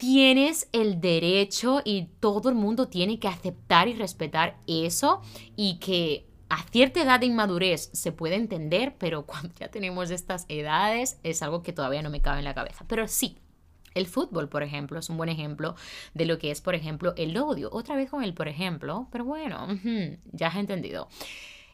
tienes 0.00 0.66
el 0.72 0.98
derecho 0.98 1.82
y 1.84 2.08
todo 2.20 2.48
el 2.48 2.54
mundo 2.54 2.88
tiene 2.88 3.18
que 3.18 3.28
aceptar 3.28 3.86
y 3.86 3.92
respetar 3.92 4.56
eso 4.66 5.20
y 5.56 5.78
que 5.78 6.29
a 6.50 6.62
cierta 6.70 7.00
edad 7.00 7.20
de 7.20 7.26
inmadurez 7.26 7.90
se 7.92 8.12
puede 8.12 8.34
entender, 8.34 8.96
pero 8.98 9.22
cuando 9.26 9.54
ya 9.58 9.70
tenemos 9.70 10.10
estas 10.10 10.44
edades 10.48 11.18
es 11.22 11.42
algo 11.42 11.62
que 11.62 11.72
todavía 11.72 12.02
no 12.02 12.10
me 12.10 12.20
cabe 12.20 12.40
en 12.40 12.44
la 12.44 12.54
cabeza. 12.54 12.84
Pero 12.86 13.08
sí, 13.08 13.38
el 13.94 14.06
fútbol, 14.06 14.48
por 14.48 14.62
ejemplo, 14.62 14.98
es 14.98 15.08
un 15.08 15.16
buen 15.16 15.30
ejemplo 15.30 15.74
de 16.12 16.26
lo 16.26 16.38
que 16.38 16.50
es, 16.50 16.60
por 16.60 16.74
ejemplo, 16.74 17.14
el 17.16 17.36
odio. 17.38 17.70
Otra 17.72 17.96
vez 17.96 18.10
con 18.10 18.22
el 18.22 18.34
por 18.34 18.48
ejemplo, 18.48 19.08
pero 19.10 19.24
bueno, 19.24 19.68
ya 20.32 20.48
has 20.48 20.56
entendido. 20.56 21.08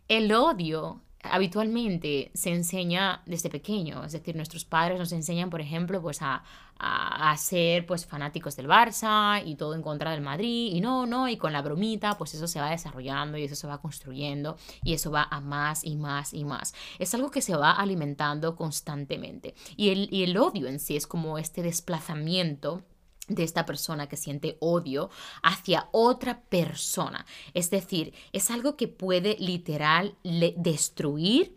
El 0.09 0.33
odio 0.33 1.01
habitualmente 1.31 2.31
se 2.35 2.51
enseña 2.51 3.23
desde 3.27 3.51
pequeño, 3.51 4.05
es 4.05 4.13
decir, 4.13 4.37
nuestros 4.37 4.65
padres 4.65 4.99
nos 4.99 5.13
enseñan, 5.13 5.51
por 5.51 5.61
ejemplo, 5.61 6.01
pues 6.01 6.23
a, 6.23 6.43
a, 6.79 7.37
ser 7.37 7.87
pues 7.87 8.07
fanáticos 8.07 8.57
del 8.57 8.69
Barça 8.69 9.43
y 9.45 9.57
todo 9.57 9.75
en 9.75 9.83
contra 9.83 10.11
del 10.11 10.21
Madrid 10.21 10.75
y 10.75 10.81
no, 10.81 11.07
no, 11.07 11.29
y 11.29 11.37
con 11.37 11.53
la 11.53 11.63
bromita 11.63 12.19
pues 12.19 12.35
eso 12.35 12.47
se 12.47 12.61
va 12.61 12.71
desarrollando 12.71 13.39
y 13.39 13.45
eso 13.45 13.55
se 13.55 13.67
va 13.67 13.81
construyendo 13.81 14.57
y 14.83 14.95
eso 14.95 15.11
va 15.11 15.27
a 15.31 15.41
más 15.41 15.85
y 15.85 15.97
más 15.97 16.35
y 16.35 16.45
más. 16.45 16.75
Es 16.99 17.15
algo 17.15 17.31
que 17.31 17.43
se 17.43 17.57
va 17.57 17.73
alimentando 17.73 18.57
constantemente 18.57 19.55
y 19.77 19.91
el, 19.91 20.09
y 20.13 20.25
el 20.25 20.37
odio 20.37 20.67
en 20.67 20.79
sí 20.79 20.97
es 20.97 21.07
como 21.07 21.39
este 21.39 21.63
desplazamiento 21.63 22.83
de 23.29 23.43
esta 23.43 23.67
persona 23.67 24.09
que 24.09 24.17
siente 24.17 24.57
odio 24.61 25.11
hacia 25.43 25.89
otra 25.93 26.41
persona. 26.41 27.27
Es 27.55 27.71
decir, 27.71 28.15
es 28.33 28.51
algo 28.51 28.77
que 28.77 28.89
puede 28.89 29.37
literal 29.39 30.17
destruir. 30.23 31.57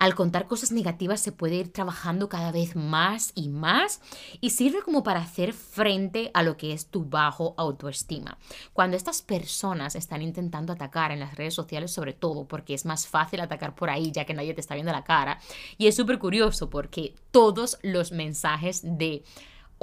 Al 0.00 0.14
contar 0.14 0.46
cosas 0.46 0.72
negativas 0.72 1.20
se 1.20 1.30
puede 1.30 1.56
ir 1.56 1.74
trabajando 1.74 2.30
cada 2.30 2.52
vez 2.52 2.74
más 2.74 3.32
y 3.34 3.50
más 3.50 4.00
y 4.40 4.48
sirve 4.48 4.80
como 4.80 5.02
para 5.02 5.20
hacer 5.20 5.52
frente 5.52 6.30
a 6.32 6.42
lo 6.42 6.56
que 6.56 6.72
es 6.72 6.86
tu 6.86 7.04
bajo 7.04 7.54
autoestima. 7.58 8.38
Cuando 8.72 8.96
estas 8.96 9.20
personas 9.20 9.96
están 9.96 10.22
intentando 10.22 10.72
atacar 10.72 11.12
en 11.12 11.20
las 11.20 11.34
redes 11.34 11.52
sociales 11.52 11.92
sobre 11.92 12.14
todo 12.14 12.48
porque 12.48 12.72
es 12.72 12.86
más 12.86 13.06
fácil 13.06 13.40
atacar 13.40 13.74
por 13.74 13.90
ahí 13.90 14.10
ya 14.10 14.24
que 14.24 14.32
nadie 14.32 14.54
te 14.54 14.62
está 14.62 14.72
viendo 14.72 14.90
la 14.90 15.04
cara 15.04 15.38
y 15.76 15.86
es 15.86 15.96
súper 15.96 16.18
curioso 16.18 16.70
porque 16.70 17.14
todos 17.30 17.76
los 17.82 18.10
mensajes 18.10 18.80
de 18.82 19.22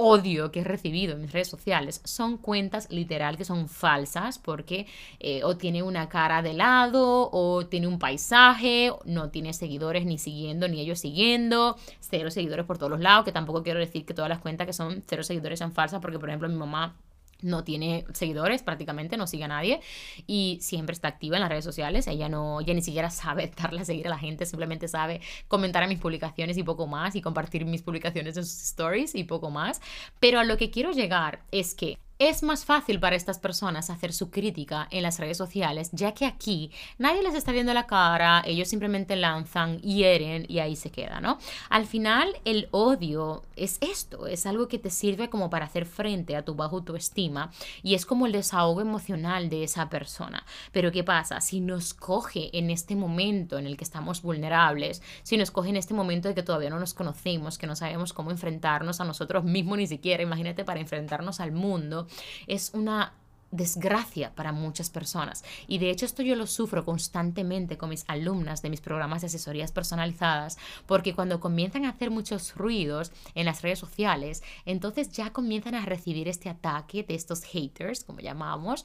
odio 0.00 0.52
que 0.52 0.60
he 0.60 0.64
recibido 0.64 1.14
en 1.14 1.22
mis 1.22 1.32
redes 1.32 1.48
sociales 1.48 2.00
son 2.04 2.38
cuentas 2.38 2.88
literal 2.90 3.36
que 3.36 3.44
son 3.44 3.68
falsas 3.68 4.38
porque 4.38 4.86
eh, 5.18 5.42
o 5.42 5.56
tiene 5.56 5.82
una 5.82 6.08
cara 6.08 6.40
de 6.40 6.54
lado 6.54 7.28
o 7.32 7.66
tiene 7.66 7.88
un 7.88 7.98
paisaje, 7.98 8.92
no 9.04 9.30
tiene 9.30 9.52
seguidores 9.52 10.06
ni 10.06 10.16
siguiendo 10.16 10.68
ni 10.68 10.80
ellos 10.80 11.00
siguiendo, 11.00 11.76
cero 11.98 12.30
seguidores 12.30 12.64
por 12.64 12.78
todos 12.78 12.90
los 12.90 13.00
lados, 13.00 13.24
que 13.24 13.32
tampoco 13.32 13.64
quiero 13.64 13.80
decir 13.80 14.06
que 14.06 14.14
todas 14.14 14.28
las 14.28 14.38
cuentas 14.38 14.68
que 14.68 14.72
son 14.72 15.02
cero 15.06 15.24
seguidores 15.24 15.58
sean 15.58 15.72
falsas 15.72 16.00
porque 16.00 16.20
por 16.20 16.28
ejemplo 16.28 16.48
mi 16.48 16.54
mamá 16.54 16.94
no 17.42 17.64
tiene 17.64 18.04
seguidores 18.12 18.62
prácticamente, 18.62 19.16
no 19.16 19.26
sigue 19.26 19.44
a 19.44 19.48
nadie 19.48 19.80
y 20.26 20.58
siempre 20.60 20.92
está 20.92 21.08
activa 21.08 21.36
en 21.36 21.42
las 21.42 21.50
redes 21.50 21.64
sociales. 21.64 22.06
Ella 22.06 22.28
no, 22.28 22.60
ella 22.60 22.74
ni 22.74 22.82
siquiera 22.82 23.10
sabe 23.10 23.52
darle 23.56 23.80
a 23.80 23.84
seguir 23.84 24.06
a 24.06 24.10
la 24.10 24.18
gente, 24.18 24.46
simplemente 24.46 24.88
sabe 24.88 25.20
comentar 25.48 25.82
a 25.82 25.86
mis 25.86 25.98
publicaciones 25.98 26.56
y 26.56 26.62
poco 26.62 26.86
más 26.86 27.14
y 27.16 27.22
compartir 27.22 27.64
mis 27.64 27.82
publicaciones 27.82 28.36
en 28.36 28.44
sus 28.44 28.62
stories 28.62 29.14
y 29.14 29.24
poco 29.24 29.50
más. 29.50 29.80
Pero 30.20 30.40
a 30.40 30.44
lo 30.44 30.56
que 30.56 30.70
quiero 30.70 30.92
llegar 30.92 31.42
es 31.50 31.74
que 31.74 31.98
es 32.18 32.42
más 32.42 32.64
fácil 32.64 32.98
para 32.98 33.16
estas 33.16 33.38
personas 33.38 33.90
hacer 33.90 34.12
su 34.12 34.30
crítica 34.30 34.88
en 34.90 35.02
las 35.02 35.18
redes 35.18 35.36
sociales, 35.36 35.90
ya 35.92 36.12
que 36.12 36.26
aquí 36.26 36.72
nadie 36.98 37.22
les 37.22 37.34
está 37.34 37.52
viendo 37.52 37.72
la 37.72 37.86
cara, 37.86 38.42
ellos 38.44 38.68
simplemente 38.68 39.14
lanzan, 39.14 39.78
hieren 39.80 40.44
y 40.48 40.58
ahí 40.58 40.74
se 40.74 40.90
queda, 40.90 41.20
¿no? 41.20 41.38
Al 41.70 41.86
final, 41.86 42.34
el 42.44 42.68
odio 42.72 43.42
es 43.54 43.78
esto, 43.80 44.26
es 44.26 44.46
algo 44.46 44.66
que 44.66 44.78
te 44.78 44.90
sirve 44.90 45.30
como 45.30 45.48
para 45.48 45.66
hacer 45.66 45.86
frente 45.86 46.34
a 46.34 46.44
tu 46.44 46.54
bajo 46.54 46.76
autoestima 46.76 47.52
y 47.82 47.94
es 47.94 48.04
como 48.04 48.26
el 48.26 48.32
desahogo 48.32 48.80
emocional 48.80 49.48
de 49.48 49.62
esa 49.62 49.88
persona. 49.88 50.44
Pero 50.72 50.90
¿qué 50.90 51.04
pasa? 51.04 51.40
Si 51.40 51.60
nos 51.60 51.94
coge 51.94 52.56
en 52.56 52.70
este 52.70 52.96
momento 52.96 53.58
en 53.58 53.66
el 53.66 53.76
que 53.76 53.84
estamos 53.84 54.22
vulnerables, 54.22 55.02
si 55.22 55.36
nos 55.36 55.52
coge 55.52 55.68
en 55.68 55.76
este 55.76 55.94
momento 55.94 56.28
de 56.28 56.34
que 56.34 56.42
todavía 56.42 56.70
no 56.70 56.80
nos 56.80 56.94
conocemos, 56.94 57.58
que 57.58 57.68
no 57.68 57.76
sabemos 57.76 58.12
cómo 58.12 58.32
enfrentarnos 58.32 59.00
a 59.00 59.04
nosotros 59.04 59.44
mismos 59.44 59.78
ni 59.78 59.86
siquiera, 59.86 60.22
imagínate 60.22 60.64
para 60.64 60.80
enfrentarnos 60.80 61.38
al 61.38 61.52
mundo, 61.52 62.07
es 62.46 62.70
una 62.74 63.12
desgracia 63.50 64.32
para 64.34 64.52
muchas 64.52 64.90
personas. 64.90 65.44
Y 65.66 65.78
de 65.78 65.90
hecho 65.90 66.06
esto 66.06 66.22
yo 66.22 66.36
lo 66.36 66.46
sufro 66.46 66.84
constantemente 66.84 67.78
con 67.78 67.90
mis 67.90 68.04
alumnas 68.08 68.62
de 68.62 68.70
mis 68.70 68.80
programas 68.80 69.22
de 69.22 69.28
asesorías 69.28 69.72
personalizadas, 69.72 70.58
porque 70.86 71.14
cuando 71.14 71.40
comienzan 71.40 71.84
a 71.84 71.90
hacer 71.90 72.10
muchos 72.10 72.54
ruidos 72.56 73.12
en 73.34 73.46
las 73.46 73.62
redes 73.62 73.78
sociales, 73.78 74.42
entonces 74.66 75.10
ya 75.10 75.32
comienzan 75.32 75.74
a 75.74 75.84
recibir 75.84 76.28
este 76.28 76.48
ataque 76.48 77.02
de 77.02 77.14
estos 77.14 77.42
haters, 77.44 78.04
como 78.04 78.20
llamamos, 78.20 78.84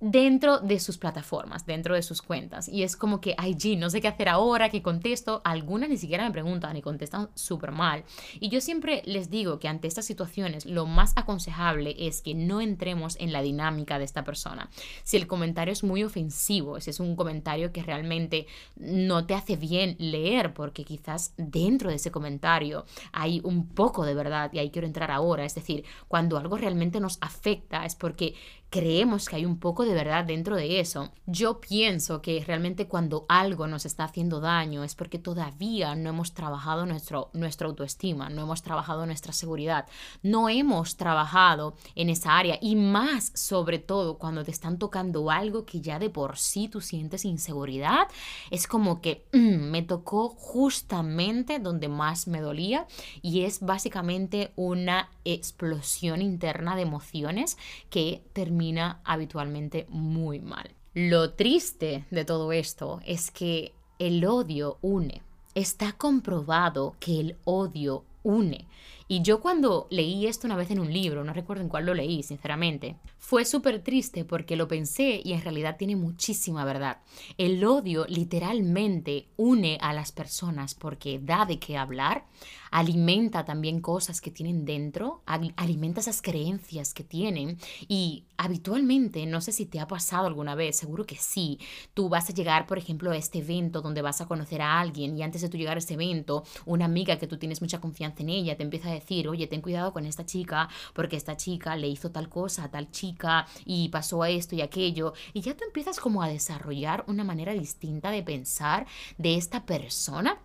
dentro 0.00 0.58
de 0.58 0.78
sus 0.78 0.98
plataformas, 0.98 1.66
dentro 1.66 1.94
de 1.94 2.02
sus 2.02 2.22
cuentas. 2.22 2.68
Y 2.68 2.82
es 2.82 2.96
como 2.96 3.20
que, 3.20 3.34
ay, 3.38 3.54
G, 3.54 3.78
no 3.78 3.90
sé 3.90 4.00
qué 4.00 4.08
hacer 4.08 4.28
ahora, 4.28 4.68
que 4.68 4.82
contesto. 4.82 5.40
Algunas 5.44 5.88
ni 5.88 5.96
siquiera 5.96 6.24
me 6.24 6.32
preguntan 6.32 6.76
y 6.76 6.82
contestan 6.82 7.30
súper 7.34 7.72
mal. 7.72 8.04
Y 8.40 8.48
yo 8.50 8.60
siempre 8.60 9.02
les 9.06 9.30
digo 9.30 9.58
que 9.58 9.68
ante 9.68 9.88
estas 9.88 10.04
situaciones 10.04 10.66
lo 10.66 10.86
más 10.86 11.12
aconsejable 11.16 11.94
es 11.98 12.20
que 12.20 12.34
no 12.34 12.60
entremos 12.60 13.16
en 13.18 13.32
la 13.32 13.42
dinámica 13.42 13.95
de 13.98 14.04
esta 14.04 14.24
persona. 14.24 14.68
Si 15.02 15.16
el 15.16 15.26
comentario 15.26 15.72
es 15.72 15.84
muy 15.84 16.04
ofensivo, 16.04 16.80
si 16.80 16.90
es 16.90 17.00
un 17.00 17.16
comentario 17.16 17.72
que 17.72 17.82
realmente 17.82 18.46
no 18.76 19.26
te 19.26 19.34
hace 19.34 19.56
bien 19.56 19.96
leer, 19.98 20.54
porque 20.54 20.84
quizás 20.84 21.34
dentro 21.36 21.90
de 21.90 21.96
ese 21.96 22.10
comentario 22.10 22.84
hay 23.12 23.40
un 23.44 23.68
poco 23.68 24.04
de 24.04 24.14
verdad 24.14 24.50
y 24.52 24.58
ahí 24.58 24.70
quiero 24.70 24.86
entrar 24.86 25.10
ahora. 25.10 25.44
Es 25.44 25.54
decir, 25.54 25.84
cuando 26.08 26.38
algo 26.38 26.56
realmente 26.56 27.00
nos 27.00 27.18
afecta 27.20 27.84
es 27.84 27.94
porque 27.94 28.34
creemos 28.70 29.28
que 29.28 29.36
hay 29.36 29.46
un 29.46 29.58
poco 29.58 29.84
de 29.84 29.94
verdad 29.94 30.24
dentro 30.24 30.56
de 30.56 30.80
eso. 30.80 31.12
Yo 31.26 31.60
pienso 31.60 32.20
que 32.20 32.42
realmente 32.44 32.88
cuando 32.88 33.24
algo 33.28 33.66
nos 33.66 33.86
está 33.86 34.04
haciendo 34.04 34.40
daño 34.40 34.82
es 34.82 34.94
porque 34.94 35.18
todavía 35.18 35.94
no 35.94 36.10
hemos 36.10 36.34
trabajado 36.34 36.84
nuestro, 36.84 37.30
nuestra 37.32 37.68
autoestima, 37.68 38.28
no 38.28 38.42
hemos 38.42 38.62
trabajado 38.62 39.06
nuestra 39.06 39.32
seguridad, 39.32 39.86
no 40.22 40.48
hemos 40.48 40.96
trabajado 40.96 41.76
en 41.94 42.10
esa 42.10 42.36
área 42.36 42.58
y 42.60 42.76
más 42.76 43.32
sobre 43.34 43.78
todo 43.78 44.18
cuando 44.18 44.44
te 44.44 44.50
están 44.50 44.78
tocando 44.78 45.30
algo 45.30 45.64
que 45.64 45.80
ya 45.80 45.98
de 45.98 46.10
por 46.10 46.36
sí 46.36 46.68
tú 46.68 46.80
sientes 46.80 47.24
inseguridad, 47.24 48.08
es 48.50 48.66
como 48.66 49.00
que 49.00 49.26
mm, 49.32 49.70
me 49.70 49.82
tocó 49.82 50.30
justamente 50.30 51.60
donde 51.60 51.88
más 51.88 52.26
me 52.26 52.40
dolía 52.40 52.86
y 53.22 53.42
es 53.42 53.60
básicamente 53.60 54.52
una 54.56 55.10
explosión 55.24 56.20
interna 56.20 56.76
de 56.76 56.82
emociones 56.82 57.56
que 57.90 58.22
termina 58.32 58.55
habitualmente 59.04 59.86
muy 59.88 60.40
mal. 60.40 60.70
Lo 60.94 61.32
triste 61.34 62.06
de 62.10 62.24
todo 62.24 62.52
esto 62.52 63.00
es 63.04 63.30
que 63.30 63.72
el 63.98 64.24
odio 64.24 64.78
une. 64.80 65.22
Está 65.54 65.92
comprobado 65.92 66.96
que 66.98 67.20
el 67.20 67.36
odio 67.44 68.04
une. 68.22 68.66
Y 69.08 69.22
yo 69.22 69.40
cuando 69.40 69.86
leí 69.90 70.26
esto 70.26 70.46
una 70.46 70.56
vez 70.56 70.70
en 70.70 70.80
un 70.80 70.92
libro, 70.92 71.22
no 71.22 71.32
recuerdo 71.32 71.62
en 71.62 71.68
cuál 71.68 71.86
lo 71.86 71.94
leí, 71.94 72.22
sinceramente, 72.24 72.96
fue 73.18 73.44
súper 73.44 73.82
triste 73.82 74.24
porque 74.24 74.56
lo 74.56 74.66
pensé 74.66 75.20
y 75.24 75.32
en 75.32 75.42
realidad 75.42 75.76
tiene 75.76 75.94
muchísima 75.94 76.64
verdad. 76.64 76.98
El 77.38 77.64
odio 77.64 78.04
literalmente 78.08 79.28
une 79.36 79.78
a 79.80 79.92
las 79.92 80.10
personas 80.10 80.74
porque 80.74 81.20
da 81.20 81.46
de 81.46 81.60
qué 81.60 81.76
hablar, 81.76 82.24
alimenta 82.70 83.44
también 83.44 83.80
cosas 83.80 84.20
que 84.20 84.30
tienen 84.30 84.64
dentro, 84.64 85.22
alimenta 85.24 86.00
esas 86.00 86.20
creencias 86.20 86.92
que 86.92 87.04
tienen 87.04 87.58
y 87.88 88.24
habitualmente, 88.36 89.24
no 89.26 89.40
sé 89.40 89.52
si 89.52 89.66
te 89.66 89.80
ha 89.80 89.86
pasado 89.86 90.26
alguna 90.26 90.54
vez, 90.54 90.76
seguro 90.76 91.06
que 91.06 91.16
sí, 91.16 91.58
tú 91.94 92.08
vas 92.08 92.28
a 92.28 92.34
llegar, 92.34 92.66
por 92.66 92.78
ejemplo, 92.78 93.12
a 93.12 93.16
este 93.16 93.38
evento 93.38 93.80
donde 93.80 94.02
vas 94.02 94.20
a 94.20 94.26
conocer 94.26 94.62
a 94.62 94.80
alguien 94.80 95.16
y 95.16 95.22
antes 95.22 95.42
de 95.42 95.48
tú 95.48 95.56
llegar 95.56 95.76
a 95.76 95.80
ese 95.80 95.94
evento, 95.94 96.44
una 96.64 96.84
amiga 96.84 97.18
que 97.18 97.26
tú 97.26 97.38
tienes 97.38 97.62
mucha 97.62 97.80
confianza 97.80 98.22
en 98.22 98.30
ella 98.30 98.56
te 98.56 98.62
empieza 98.62 98.90
a 98.90 98.95
decir, 98.96 99.28
oye, 99.28 99.46
ten 99.46 99.62
cuidado 99.62 99.92
con 99.92 100.06
esta 100.06 100.26
chica 100.26 100.68
porque 100.92 101.16
esta 101.16 101.36
chica 101.36 101.76
le 101.76 101.88
hizo 101.88 102.10
tal 102.10 102.28
cosa 102.28 102.64
a 102.64 102.70
tal 102.70 102.90
chica 102.90 103.46
y 103.64 103.88
pasó 103.88 104.22
a 104.22 104.30
esto 104.30 104.54
y 104.54 104.60
aquello 104.60 105.12
y 105.32 105.40
ya 105.40 105.56
tú 105.56 105.64
empiezas 105.64 106.00
como 106.00 106.22
a 106.22 106.28
desarrollar 106.28 107.04
una 107.06 107.24
manera 107.24 107.52
distinta 107.52 108.10
de 108.10 108.22
pensar 108.22 108.86
de 109.18 109.36
esta 109.36 109.64
persona 109.64 110.38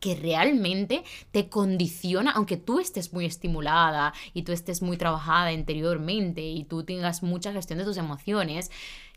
que 0.00 0.14
realmente 0.14 1.04
te 1.30 1.48
condiciona, 1.48 2.32
aunque 2.32 2.56
tú 2.56 2.80
estés 2.80 3.12
muy 3.12 3.26
estimulada 3.26 4.14
y 4.32 4.42
tú 4.42 4.52
estés 4.52 4.82
muy 4.82 4.96
trabajada 4.96 5.52
interiormente 5.52 6.40
y 6.40 6.64
tú 6.64 6.84
tengas 6.84 7.22
mucha 7.22 7.52
gestión 7.52 7.78
de 7.78 7.84
tus 7.84 7.98
emociones, 7.98 8.70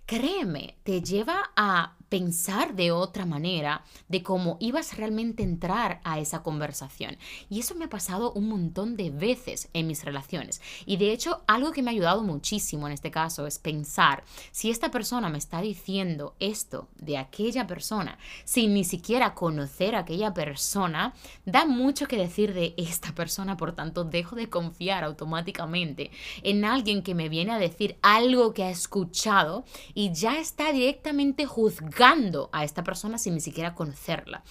créeme, 0.05 0.77
te 0.83 1.01
lleva 1.01 1.51
a 1.55 1.95
pensar 2.13 2.75
de 2.75 2.91
otra 2.91 3.25
manera 3.25 3.83
de 4.07 4.21
cómo 4.21 4.57
ibas 4.59 4.97
realmente 4.97 5.41
a 5.41 5.47
entrar 5.47 5.99
a 6.03 6.19
esa 6.19 6.43
conversación. 6.43 7.17
Y 7.49 7.59
eso 7.59 7.73
me 7.73 7.85
ha 7.85 7.89
pasado 7.89 8.33
un 8.33 8.49
montón 8.49 8.95
de 8.97 9.09
veces 9.09 9.67
en 9.73 9.87
mis 9.87 10.05
relaciones. 10.05 10.61
Y 10.85 10.97
de 10.97 11.11
hecho, 11.11 11.41
algo 11.47 11.71
que 11.71 11.81
me 11.81 11.89
ha 11.89 11.93
ayudado 11.93 12.21
muchísimo 12.21 12.85
en 12.85 12.93
este 12.93 13.09
caso 13.09 13.47
es 13.47 13.57
pensar 13.57 14.23
si 14.51 14.69
esta 14.69 14.91
persona 14.91 15.27
me 15.29 15.39
está 15.39 15.59
diciendo 15.61 16.35
esto 16.39 16.87
de 16.99 17.17
aquella 17.17 17.65
persona 17.65 18.19
sin 18.45 18.75
ni 18.75 18.83
siquiera 18.83 19.33
conocer 19.33 19.95
a 19.95 20.01
aquella 20.01 20.35
persona, 20.35 21.15
da 21.47 21.65
mucho 21.65 22.07
que 22.07 22.17
decir 22.17 22.53
de 22.53 22.75
esta 22.77 23.15
persona, 23.15 23.57
por 23.57 23.71
tanto, 23.71 24.03
dejo 24.03 24.35
de 24.35 24.51
confiar 24.51 25.03
automáticamente 25.03 26.11
en 26.43 26.63
alguien 26.63 27.01
que 27.01 27.15
me 27.15 27.27
viene 27.27 27.53
a 27.53 27.57
decir 27.57 27.97
algo 28.03 28.53
que 28.53 28.65
ha 28.65 28.69
escuchado 28.69 29.65
y 29.95 30.13
ya 30.13 30.37
está 30.37 30.71
directamente 30.71 31.47
juzgando 31.47 32.02
a 32.51 32.65
esta 32.65 32.83
persona 32.83 33.17
sin 33.17 33.33
ni 33.33 33.39
siquiera 33.39 33.75
conocerla. 33.75 34.43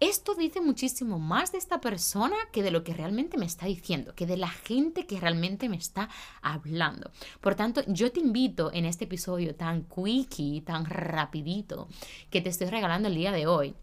Esto 0.00 0.34
dice 0.34 0.60
muchísimo 0.60 1.20
más 1.20 1.52
de 1.52 1.58
esta 1.58 1.80
persona 1.80 2.34
que 2.52 2.64
de 2.64 2.72
lo 2.72 2.82
que 2.82 2.94
realmente 2.94 3.38
me 3.38 3.46
está 3.46 3.66
diciendo, 3.66 4.12
que 4.16 4.26
de 4.26 4.36
la 4.36 4.48
gente 4.48 5.06
que 5.06 5.20
realmente 5.20 5.68
me 5.68 5.76
está 5.76 6.08
hablando. 6.42 7.12
Por 7.40 7.54
tanto, 7.54 7.82
yo 7.86 8.10
te 8.10 8.18
invito 8.18 8.72
en 8.72 8.86
este 8.86 9.04
episodio 9.04 9.54
tan 9.54 9.84
quickie, 9.84 10.62
tan 10.62 10.84
rapidito, 10.84 11.86
que 12.28 12.40
te 12.40 12.48
estoy 12.48 12.70
regalando 12.70 13.06
el 13.06 13.14
día 13.14 13.30
de 13.30 13.46
hoy, 13.46 13.76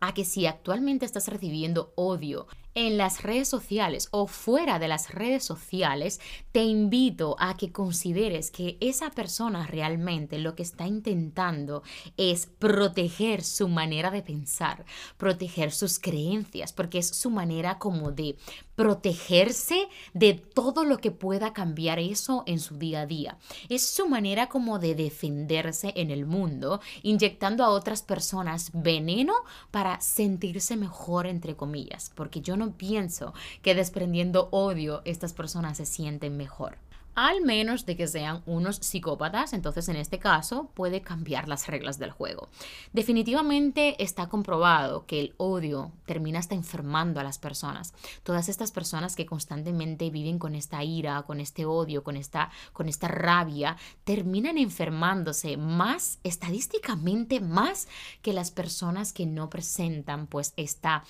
a 0.00 0.14
que 0.14 0.24
si 0.24 0.46
actualmente 0.46 1.04
estás 1.04 1.28
recibiendo 1.28 1.92
odio, 1.96 2.46
en 2.74 2.96
las 2.96 3.22
redes 3.22 3.48
sociales 3.48 4.08
o 4.10 4.26
fuera 4.26 4.78
de 4.78 4.88
las 4.88 5.12
redes 5.12 5.44
sociales, 5.44 6.20
te 6.52 6.62
invito 6.62 7.36
a 7.38 7.56
que 7.56 7.72
consideres 7.72 8.50
que 8.50 8.76
esa 8.80 9.10
persona 9.10 9.66
realmente 9.66 10.38
lo 10.38 10.54
que 10.54 10.62
está 10.62 10.86
intentando 10.86 11.82
es 12.16 12.46
proteger 12.46 13.42
su 13.42 13.68
manera 13.68 14.10
de 14.10 14.22
pensar, 14.22 14.84
proteger 15.16 15.72
sus 15.72 15.98
creencias, 15.98 16.72
porque 16.72 16.98
es 16.98 17.08
su 17.08 17.30
manera 17.30 17.78
como 17.78 18.12
de 18.12 18.36
protegerse 18.80 19.88
de 20.14 20.32
todo 20.32 20.84
lo 20.84 20.98
que 20.98 21.10
pueda 21.10 21.52
cambiar 21.52 21.98
eso 21.98 22.44
en 22.46 22.58
su 22.58 22.78
día 22.78 23.02
a 23.02 23.06
día. 23.06 23.36
Es 23.68 23.86
su 23.86 24.08
manera 24.08 24.48
como 24.48 24.78
de 24.78 24.94
defenderse 24.94 25.92
en 25.96 26.10
el 26.10 26.24
mundo, 26.24 26.80
inyectando 27.02 27.62
a 27.62 27.68
otras 27.68 28.02
personas 28.02 28.70
veneno 28.72 29.34
para 29.70 30.00
sentirse 30.00 30.76
mejor, 30.76 31.26
entre 31.26 31.56
comillas, 31.56 32.10
porque 32.14 32.40
yo 32.40 32.56
no 32.60 32.76
pienso 32.76 33.34
que 33.62 33.74
desprendiendo 33.74 34.48
odio 34.52 35.02
estas 35.04 35.32
personas 35.32 35.76
se 35.78 35.86
sienten 35.86 36.36
mejor 36.36 36.78
al 37.14 37.42
menos 37.42 37.86
de 37.86 37.96
que 37.96 38.06
sean 38.06 38.42
unos 38.46 38.76
psicópatas, 38.76 39.52
entonces 39.52 39.88
en 39.88 39.96
este 39.96 40.18
caso 40.18 40.70
puede 40.74 41.02
cambiar 41.02 41.48
las 41.48 41.66
reglas 41.66 41.98
del 41.98 42.10
juego. 42.12 42.48
Definitivamente 42.92 44.02
está 44.02 44.28
comprobado 44.28 45.06
que 45.06 45.20
el 45.20 45.34
odio 45.36 45.92
termina 46.06 46.38
hasta 46.38 46.54
enfermando 46.54 47.20
a 47.20 47.24
las 47.24 47.38
personas. 47.38 47.92
Todas 48.22 48.48
estas 48.48 48.72
personas 48.72 49.16
que 49.16 49.26
constantemente 49.26 50.10
viven 50.10 50.38
con 50.38 50.54
esta 50.54 50.82
ira, 50.84 51.22
con 51.22 51.40
este 51.40 51.66
odio, 51.66 52.04
con 52.04 52.16
esta, 52.16 52.50
con 52.72 52.88
esta 52.88 53.08
rabia, 53.08 53.76
terminan 54.04 54.56
enfermándose 54.56 55.56
más 55.56 56.20
estadísticamente 56.22 57.40
más 57.40 57.88
que 58.22 58.32
las 58.32 58.50
personas 58.50 59.12
que 59.12 59.26
no 59.26 59.50
presentan 59.50 60.26
pues 60.26 60.52
esta 60.56 61.04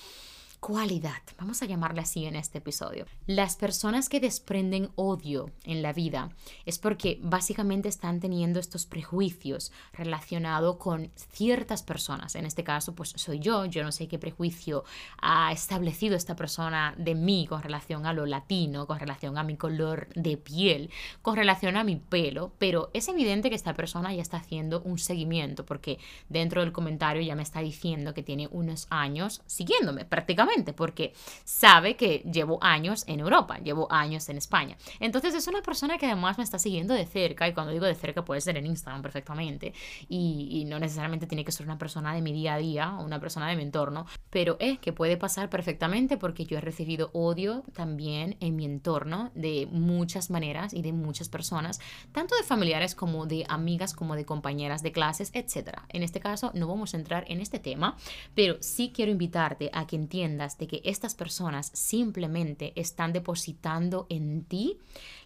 cualidad, 0.61 1.23
vamos 1.39 1.63
a 1.63 1.67
llamarla 1.67 2.03
así 2.03 2.27
en 2.27 2.37
este 2.37 2.59
episodio. 2.59 3.07
Las 3.27 3.57
personas 3.57 4.11
que 4.11 4.21
desprenden 4.21 4.91
odio 4.95 5.51
en 5.65 5.81
la 5.81 5.95
vida 5.95 6.29
es 6.67 6.79
porque 6.79 7.19
básicamente 7.23 7.89
están 7.89 8.21
teniendo 8.21 8.61
estos 8.61 8.85
prejuicios 8.85 9.73
relacionados 9.95 10.77
con 10.77 11.11
ciertas 11.33 11.83
personas. 11.83 12.35
En 12.35 12.45
este 12.45 12.63
caso, 12.63 12.95
pues 12.95 13.15
soy 13.17 13.39
yo, 13.39 13.65
yo 13.65 13.83
no 13.83 13.91
sé 13.91 14.07
qué 14.07 14.19
prejuicio 14.19 14.85
ha 15.23 15.51
establecido 15.51 16.15
esta 16.15 16.37
persona 16.37 16.95
de 16.99 17.15
mí 17.15 17.47
con 17.49 17.63
relación 17.63 18.05
a 18.05 18.13
lo 18.13 18.27
latino, 18.27 18.87
con 18.87 19.01
relación 19.01 19.39
a 19.39 19.43
mi 19.43 19.57
color 19.57 20.09
de 20.15 20.37
piel, 20.37 20.91
con 21.23 21.37
relación 21.37 21.79
a 21.79 21.85
mi 21.85 21.97
pelo, 21.97 22.53
pero 22.59 22.91
es 22.93 23.09
evidente 23.09 23.49
que 23.49 23.57
esta 23.57 23.75
persona 23.75 24.15
ya 24.15 24.21
está 24.21 24.37
haciendo 24.37 24.83
un 24.83 24.99
seguimiento 24.99 25.65
porque 25.65 25.99
dentro 26.29 26.61
del 26.61 26.73
comentario 26.73 27.23
ya 27.23 27.35
me 27.35 27.43
está 27.43 27.61
diciendo 27.61 28.13
que 28.13 28.23
tiene 28.23 28.47
unos 28.51 28.87
años 28.91 29.41
siguiéndome 29.47 30.05
prácticamente 30.05 30.50
porque 30.77 31.13
sabe 31.45 31.97
que 31.97 32.19
llevo 32.31 32.59
años 32.61 33.05
en 33.07 33.21
Europa, 33.21 33.59
llevo 33.59 33.87
años 33.91 34.29
en 34.29 34.37
España. 34.37 34.77
Entonces 34.99 35.35
es 35.35 35.47
una 35.47 35.63
persona 35.63 35.97
que 35.97 36.07
además 36.07 36.39
me 36.39 36.45
está 36.45 36.59
siguiendo 36.59 36.93
de 36.95 37.07
cerca, 37.07 37.49
y 37.49 37.55
cuando 37.55 37.73
digo 37.73 37.87
de 37.87 37.95
cerca 37.95 38.25
puede 38.25 38.41
ser 38.41 38.57
en 38.57 38.67
Instagram 38.67 39.03
perfectamente, 39.03 39.73
y, 40.09 40.65
no 40.71 40.79
necesariamente 40.79 41.27
tiene 41.27 41.45
que 41.45 41.53
ser 41.53 41.67
una 41.67 41.79
persona 41.79 42.15
de 42.15 42.23
mi 42.23 42.33
día 42.33 42.55
a 42.55 42.59
día 42.59 42.97
o 42.99 43.05
una 43.05 43.19
persona 43.19 43.49
de 43.49 43.57
mi 43.57 43.63
entorno, 43.63 44.07
pero 44.29 44.57
es 44.61 44.79
que 44.79 44.93
puede 44.93 45.17
pasar 45.17 45.51
perfectamente 45.51 46.17
porque 46.17 46.45
yo 46.45 46.59
he 46.59 46.61
recibido 46.61 47.11
odio 47.13 47.65
también 47.73 48.37
en 48.41 48.57
mi 48.57 48.65
entorno 48.65 49.31
de 49.35 49.67
muchas 49.71 50.31
maneras 50.31 50.73
y 50.75 50.83
de 50.83 50.93
muchas 50.93 51.29
personas, 51.29 51.81
tanto 52.13 52.37
de 52.37 52.43
familiares 52.43 52.95
como 52.95 53.27
de 53.27 53.45
amigas, 53.49 53.95
como 53.95 54.15
de 54.15 54.25
compañeras 54.25 54.83
de 54.83 54.93
clases, 54.93 55.31
etc. 55.35 55.81
En 55.89 56.03
este 56.03 56.21
caso 56.21 56.53
no 56.55 56.69
vamos 56.69 56.95
a 56.95 56.99
entrar 56.99 57.25
en 57.29 57.41
este 57.41 57.59
tema, 57.59 57.97
pero 58.35 58.57
sí 58.61 58.93
quiero 58.95 59.11
invitarte 59.11 59.71
a 59.73 59.87
que 59.87 59.97
entiendas 59.97 60.40
de 60.41 60.67
que 60.67 60.81
estas 60.85 61.15
personas 61.15 61.71
simplemente 61.75 62.73
están 62.77 63.13
depositando 63.13 64.07
en 64.09 64.45
ti 64.45 64.79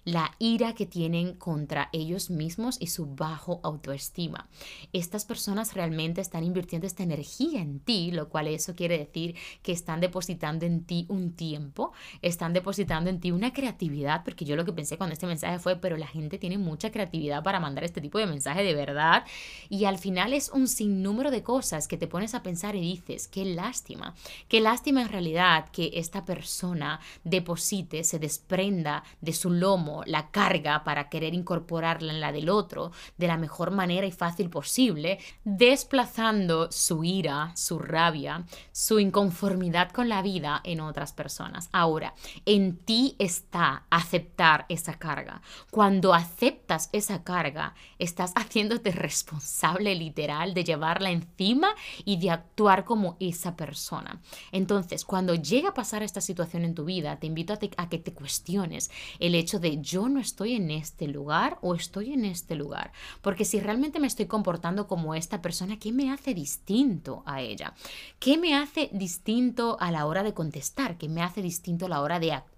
la 0.05 0.35
ira 0.39 0.75
que 0.75 0.87
tienen 0.87 1.35
contra 1.35 1.89
ellos 1.93 2.29
mismos 2.29 2.77
y 2.79 2.89
su 2.89 3.07
bajo 3.07 3.61
autoestima. 3.63 4.49
Estas 4.93 5.25
personas 5.25 5.75
realmente 5.75 6.21
están 6.21 6.45
invirtiendo 6.45 6.87
esta 6.87 7.03
energía 7.03 7.61
en 7.61 7.81
ti, 7.81 8.11
lo 8.11 8.29
cual 8.29 8.49
eso 8.49 8.75
quiere 8.75 8.99
decir 8.99 9.35
que 9.63 9.73
están 9.73 10.01
depositando 10.01 10.67
en 10.67 10.85
ti 10.85 11.07
un 11.09 11.33
tiempo, 11.33 11.93
están 12.21 12.53
depositando 12.53 13.09
en 13.09 13.21
ti 13.21 13.31
una 13.31 13.53
creatividad, 13.53 14.25
porque 14.25 14.45
yo 14.45 14.57
lo 14.57 14.65
que 14.65 14.73
pensé 14.73 14.99
cuando 14.99 15.15
este 15.15 15.27
mensaje 15.27 15.59
fue, 15.59 15.77
pero 15.77 15.97
la 15.97 16.07
gente 16.07 16.39
tiene 16.39 16.59
mucha 16.59 16.91
creatividad 16.91 17.43
para 17.43 17.61
mandar 17.61 17.85
este 17.85 18.01
tipo 18.01 18.19
de 18.19 18.27
mensaje 18.27 18.63
de 18.63 18.75
verdad 18.75 19.25
y 19.69 19.87
al 19.87 19.99
final 19.99 20.33
es 20.33 20.51
un 20.51 20.69
sinnúmero 20.69 21.31
de 21.31 21.43
cosas 21.43 21.89
que 21.89 21.97
te 21.97 22.07
pones 22.07 22.35
a 22.35 22.43
pensar 22.43 22.77
y 22.77 22.81
dices, 22.81 23.29
qué 23.29 23.45
lástima, 23.45 24.15
qué 24.49 24.61
lástima 24.61 25.04
realidad 25.09 25.69
que 25.71 25.91
esta 25.95 26.25
persona 26.25 27.01
deposite, 27.23 28.05
se 28.05 28.19
desprenda 28.19 29.05
de 29.21 29.33
su 29.33 29.51
lomo 29.51 30.03
la 30.07 30.31
carga 30.31 30.85
para 30.85 31.09
querer 31.09 31.35
incorporarla 31.35 32.13
en 32.13 32.21
la 32.21 32.33
del 32.33 32.49
otro 32.49 32.93
de 33.17 33.27
la 33.27 33.37
mejor 33.37 33.71
manera 33.71 34.07
y 34.07 34.13
fácil 34.13 34.51
posible, 34.51 35.19
desplazando 35.45 36.71
su 36.71 37.05
ira, 37.05 37.53
su 37.57 37.79
rabia, 37.79 38.45
su 38.73 38.99
inconformidad 38.99 39.91
con 39.91 40.09
la 40.09 40.23
vida 40.23 40.61
en 40.65 40.81
otras 40.81 41.13
personas. 41.13 41.69
Ahora, 41.73 42.15
en 42.47 42.77
ti 42.77 43.17
está 43.19 43.85
aceptar 43.91 44.67
esa 44.69 44.99
carga. 44.99 45.43
Cuando 45.71 46.15
aceptas 46.15 46.91
esa 46.93 47.25
carga, 47.25 47.75
estás 47.99 48.33
haciéndote 48.35 48.91
responsable 48.93 49.95
literal 49.95 50.55
de 50.55 50.65
llevarla 50.65 51.11
encima 51.11 51.75
y 52.05 52.19
de 52.19 52.31
actuar 52.31 52.85
como 52.85 53.17
esa 53.21 53.57
persona. 53.57 54.21
Entonces, 54.53 54.94
cuando 55.03 55.35
llega 55.35 55.71
a 55.71 55.75
pasar 55.75 56.05
esta 56.05 56.21
situación 56.21 56.65
en 56.65 56.77
tu 56.77 56.85
vida, 56.85 57.19
te 57.19 57.27
invito 57.27 57.55
a, 57.55 57.89
que 57.89 57.99
te 57.99 58.13
cuestiones 58.13 58.91
el 59.19 59.35
hecho 59.35 59.59
de 59.59 59.81
yo 59.81 60.09
no 60.09 60.21
estoy 60.21 60.55
en 60.55 60.71
este 60.71 61.09
lugar 61.09 61.59
o 61.63 61.75
estoy 61.75 62.13
en 62.13 62.25
este 62.25 62.55
lugar. 62.55 62.93
Porque 63.23 63.45
si 63.45 63.59
realmente 63.59 63.99
me 63.99 64.07
estoy 64.07 64.27
comportando 64.27 64.87
como 64.87 65.15
esta 65.17 65.43
persona, 65.43 65.79
¿qué 65.79 65.91
me 65.91 66.13
hace 66.13 66.35
distinto 66.35 67.23
a 67.27 67.41
ella? 67.41 67.75
¿Qué 68.21 68.39
me 68.39 68.55
hace 68.55 68.91
distinto 68.93 69.77
a 69.81 69.91
la 69.91 70.07
hora 70.07 70.23
de 70.23 70.35
contestar? 70.35 70.99
¿Qué 70.99 71.09
me 71.09 71.23
hace 71.23 71.43
distinto 71.43 71.87
a 71.87 71.89
la 71.89 72.01
hora 72.01 72.21
de 72.21 72.33
actuar? 72.33 72.54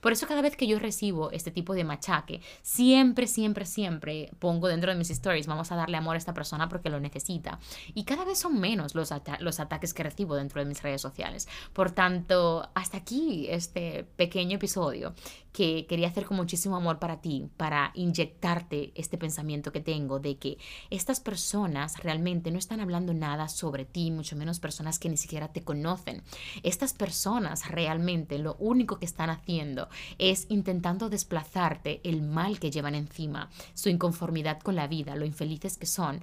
Por 0.00 0.12
eso 0.12 0.26
cada 0.26 0.42
vez 0.42 0.56
que 0.56 0.66
yo 0.66 0.78
recibo 0.78 1.30
este 1.30 1.50
tipo 1.50 1.74
de 1.74 1.84
machaque, 1.84 2.40
siempre, 2.62 3.26
siempre, 3.26 3.64
siempre 3.64 4.30
pongo 4.38 4.68
dentro 4.68 4.90
de 4.90 4.98
mis 4.98 5.10
stories, 5.10 5.46
vamos 5.46 5.70
a 5.72 5.76
darle 5.76 5.96
amor 5.96 6.16
a 6.16 6.18
esta 6.18 6.34
persona 6.34 6.68
porque 6.68 6.90
lo 6.90 7.00
necesita. 7.00 7.58
Y 7.94 8.04
cada 8.04 8.24
vez 8.24 8.38
son 8.38 8.58
menos 8.60 8.94
los, 8.94 9.10
los 9.40 9.60
ataques 9.60 9.94
que 9.94 10.02
recibo 10.02 10.34
dentro 10.34 10.60
de 10.60 10.66
mis 10.66 10.82
redes 10.82 11.00
sociales. 11.00 11.48
Por 11.72 11.92
tanto, 11.92 12.68
hasta 12.74 12.98
aquí 12.98 13.46
este 13.48 14.04
pequeño 14.16 14.56
episodio 14.56 15.14
que 15.56 15.86
quería 15.86 16.08
hacer 16.08 16.26
con 16.26 16.36
muchísimo 16.36 16.76
amor 16.76 16.98
para 16.98 17.22
ti, 17.22 17.48
para 17.56 17.90
inyectarte 17.94 18.92
este 18.94 19.16
pensamiento 19.16 19.72
que 19.72 19.80
tengo 19.80 20.20
de 20.20 20.36
que 20.36 20.58
estas 20.90 21.18
personas 21.18 21.96
realmente 21.96 22.50
no 22.50 22.58
están 22.58 22.80
hablando 22.80 23.14
nada 23.14 23.48
sobre 23.48 23.86
ti, 23.86 24.10
mucho 24.10 24.36
menos 24.36 24.60
personas 24.60 24.98
que 24.98 25.08
ni 25.08 25.16
siquiera 25.16 25.54
te 25.54 25.64
conocen. 25.64 26.22
Estas 26.62 26.92
personas 26.92 27.70
realmente 27.70 28.38
lo 28.38 28.56
único 28.58 28.98
que 28.98 29.06
están 29.06 29.30
haciendo 29.30 29.88
es 30.18 30.44
intentando 30.50 31.08
desplazarte 31.08 32.02
el 32.04 32.20
mal 32.20 32.60
que 32.60 32.70
llevan 32.70 32.94
encima, 32.94 33.48
su 33.72 33.88
inconformidad 33.88 34.60
con 34.60 34.76
la 34.76 34.88
vida, 34.88 35.16
lo 35.16 35.24
infelices 35.24 35.78
que 35.78 35.86
son, 35.86 36.20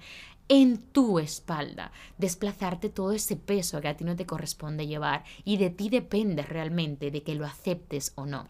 en 0.47 0.77
tu 0.77 1.17
espalda, 1.17 1.91
desplazarte 2.19 2.89
todo 2.89 3.13
ese 3.13 3.35
peso 3.35 3.81
que 3.81 3.87
a 3.87 3.97
ti 3.97 4.03
no 4.03 4.15
te 4.15 4.27
corresponde 4.27 4.85
llevar 4.85 5.23
y 5.43 5.57
de 5.57 5.71
ti 5.71 5.89
depende 5.89 6.43
realmente 6.43 7.09
de 7.09 7.23
que 7.23 7.33
lo 7.33 7.47
aceptes 7.47 8.13
o 8.13 8.27
no. 8.27 8.47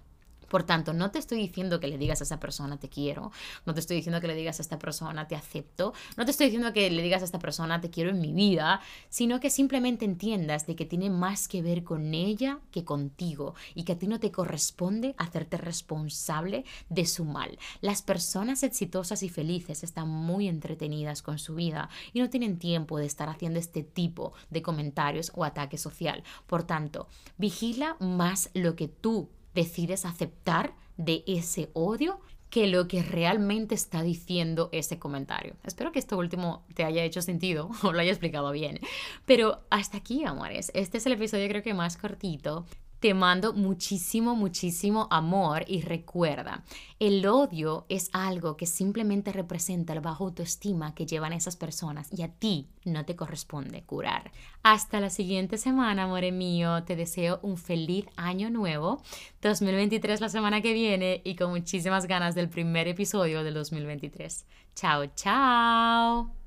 Por 0.54 0.62
tanto, 0.62 0.93
no 0.93 1.10
te 1.10 1.18
estoy 1.18 1.39
diciendo 1.39 1.80
que 1.80 1.88
le 1.88 1.97
digas 1.97 2.22
a 2.22 2.26
esa 2.26 2.39
persona 2.39 2.78
te 2.78 2.88
quiero, 2.88 3.32
no 3.66 3.74
te 3.74 3.80
estoy 3.80 3.95
diciendo 3.95 4.22
que 4.22 4.28
le 4.28 4.36
digas 4.36 4.60
a 4.60 4.62
esta 4.62 4.78
persona 4.78 5.28
te 5.28 5.36
acepto, 5.36 5.95
no 6.16 6.26
te 6.26 6.30
estoy 6.30 6.45
diciendo 6.45 6.72
que 6.74 6.91
le 6.91 7.01
digas 7.01 7.24
a 7.24 7.26
esta 7.26 7.39
persona 7.39 7.82
te 7.82 7.89
quiero 7.89 8.12
en 8.12 8.22
mi 8.22 8.34
vida, 8.34 8.80
sino 9.10 9.39
que 9.39 9.49
simplemente 9.49 10.06
entiendas 10.06 10.68
de 10.68 10.76
que 10.76 10.86
tiene 10.86 11.10
más 11.10 11.47
que 11.47 11.64
ver 11.64 11.84
con 11.84 12.14
ella 12.14 12.60
que 12.70 12.86
contigo 12.86 13.56
y 13.74 13.82
que 13.82 13.93
a 13.93 13.97
ti 13.97 14.06
no 14.06 14.20
te 14.20 14.32
corresponde 14.32 15.16
hacerte 15.18 15.58
responsable 15.58 16.66
de 16.88 17.08
su 17.08 17.26
mal. 17.26 17.58
Las 17.82 18.04
personas 18.04 18.62
exitosas 18.62 19.24
y 19.24 19.30
felices 19.30 19.84
están 19.84 20.08
muy 20.08 20.47
entretenidas 20.47 21.24
con 21.24 21.39
su 21.39 21.56
vida 21.56 21.89
y 22.14 22.20
no 22.20 22.30
tienen 22.30 22.60
tiempo 22.60 22.99
de 22.99 23.08
estar 23.08 23.28
haciendo 23.28 23.58
este 23.58 23.82
tipo 23.82 24.34
de 24.51 24.62
comentarios 24.62 25.32
o 25.34 25.45
ataque 25.45 25.80
social. 25.80 26.24
Por 26.45 26.62
tanto, 26.62 27.08
vigila 27.39 27.97
más 27.99 28.51
lo 28.54 28.76
que 28.76 28.88
tú 28.88 29.32
decides 29.54 30.06
aceptar 30.06 30.76
de 30.97 31.24
ese 31.28 31.70
odio 31.74 32.20
que 32.54 32.68
lo 32.68 32.88
que 32.88 33.01
realmente 33.01 33.74
está 33.74 34.04
diciendo 34.04 34.70
ese 34.72 34.99
comentario. 34.99 35.56
Espero 35.64 35.91
que 35.91 35.97
esto 35.97 36.20
último 36.20 36.64
te 36.76 36.84
haya 36.84 37.04
hecho 37.04 37.24
sentido 37.24 37.72
o 37.84 37.91
lo 37.91 37.99
haya 37.99 38.12
explicado 38.12 38.51
bien. 38.51 38.80
Pero 39.26 39.64
hasta 39.72 39.97
aquí, 39.97 40.24
amores. 40.24 40.72
Este 40.76 40.99
es 40.99 41.06
el 41.08 41.14
episodio 41.14 41.49
creo 41.49 41.64
que 41.64 41.74
más 41.74 41.97
cortito, 41.97 42.68
te 43.04 43.14
mando 43.14 43.51
muchísimo, 43.51 44.34
muchísimo 44.34 45.10
amor 45.12 45.66
y 45.68 45.82
recuerda, 45.82 46.64
el 47.01 47.28
odio 47.28 47.86
es 47.89 48.10
algo 48.14 48.56
que 48.56 48.66
simplemente 48.66 49.34
representa 49.34 49.91
el 49.91 49.99
bajo 49.99 50.24
autoestima 50.24 50.95
que 50.95 51.06
llevan 51.06 51.34
esas 51.34 51.58
personas 51.58 52.08
y 52.18 52.22
a 52.22 52.30
ti 52.30 52.70
no 52.86 53.04
te 53.04 53.18
corresponde 53.18 53.84
curar. 53.84 54.32
Hasta 54.64 55.01
la 55.01 55.10
siguiente 55.10 55.58
semana, 55.58 56.04
amor 56.04 56.32
mío. 56.32 56.86
Te 56.86 56.95
deseo 56.95 57.41
un 57.43 57.58
feliz 57.58 58.06
año 58.16 58.49
nuevo, 58.49 59.04
2023 59.41 60.22
la 60.22 60.30
semana 60.30 60.62
que 60.62 60.72
viene 60.72 61.20
y 61.26 61.36
con 61.36 61.49
muchísimas 61.49 62.06
ganas 62.06 62.36
del 62.36 62.47
primer 62.47 62.88
episodio 62.88 63.43
del 63.43 63.54
2023. 63.54 64.45
Chao, 64.76 65.08
chao. 65.08 66.43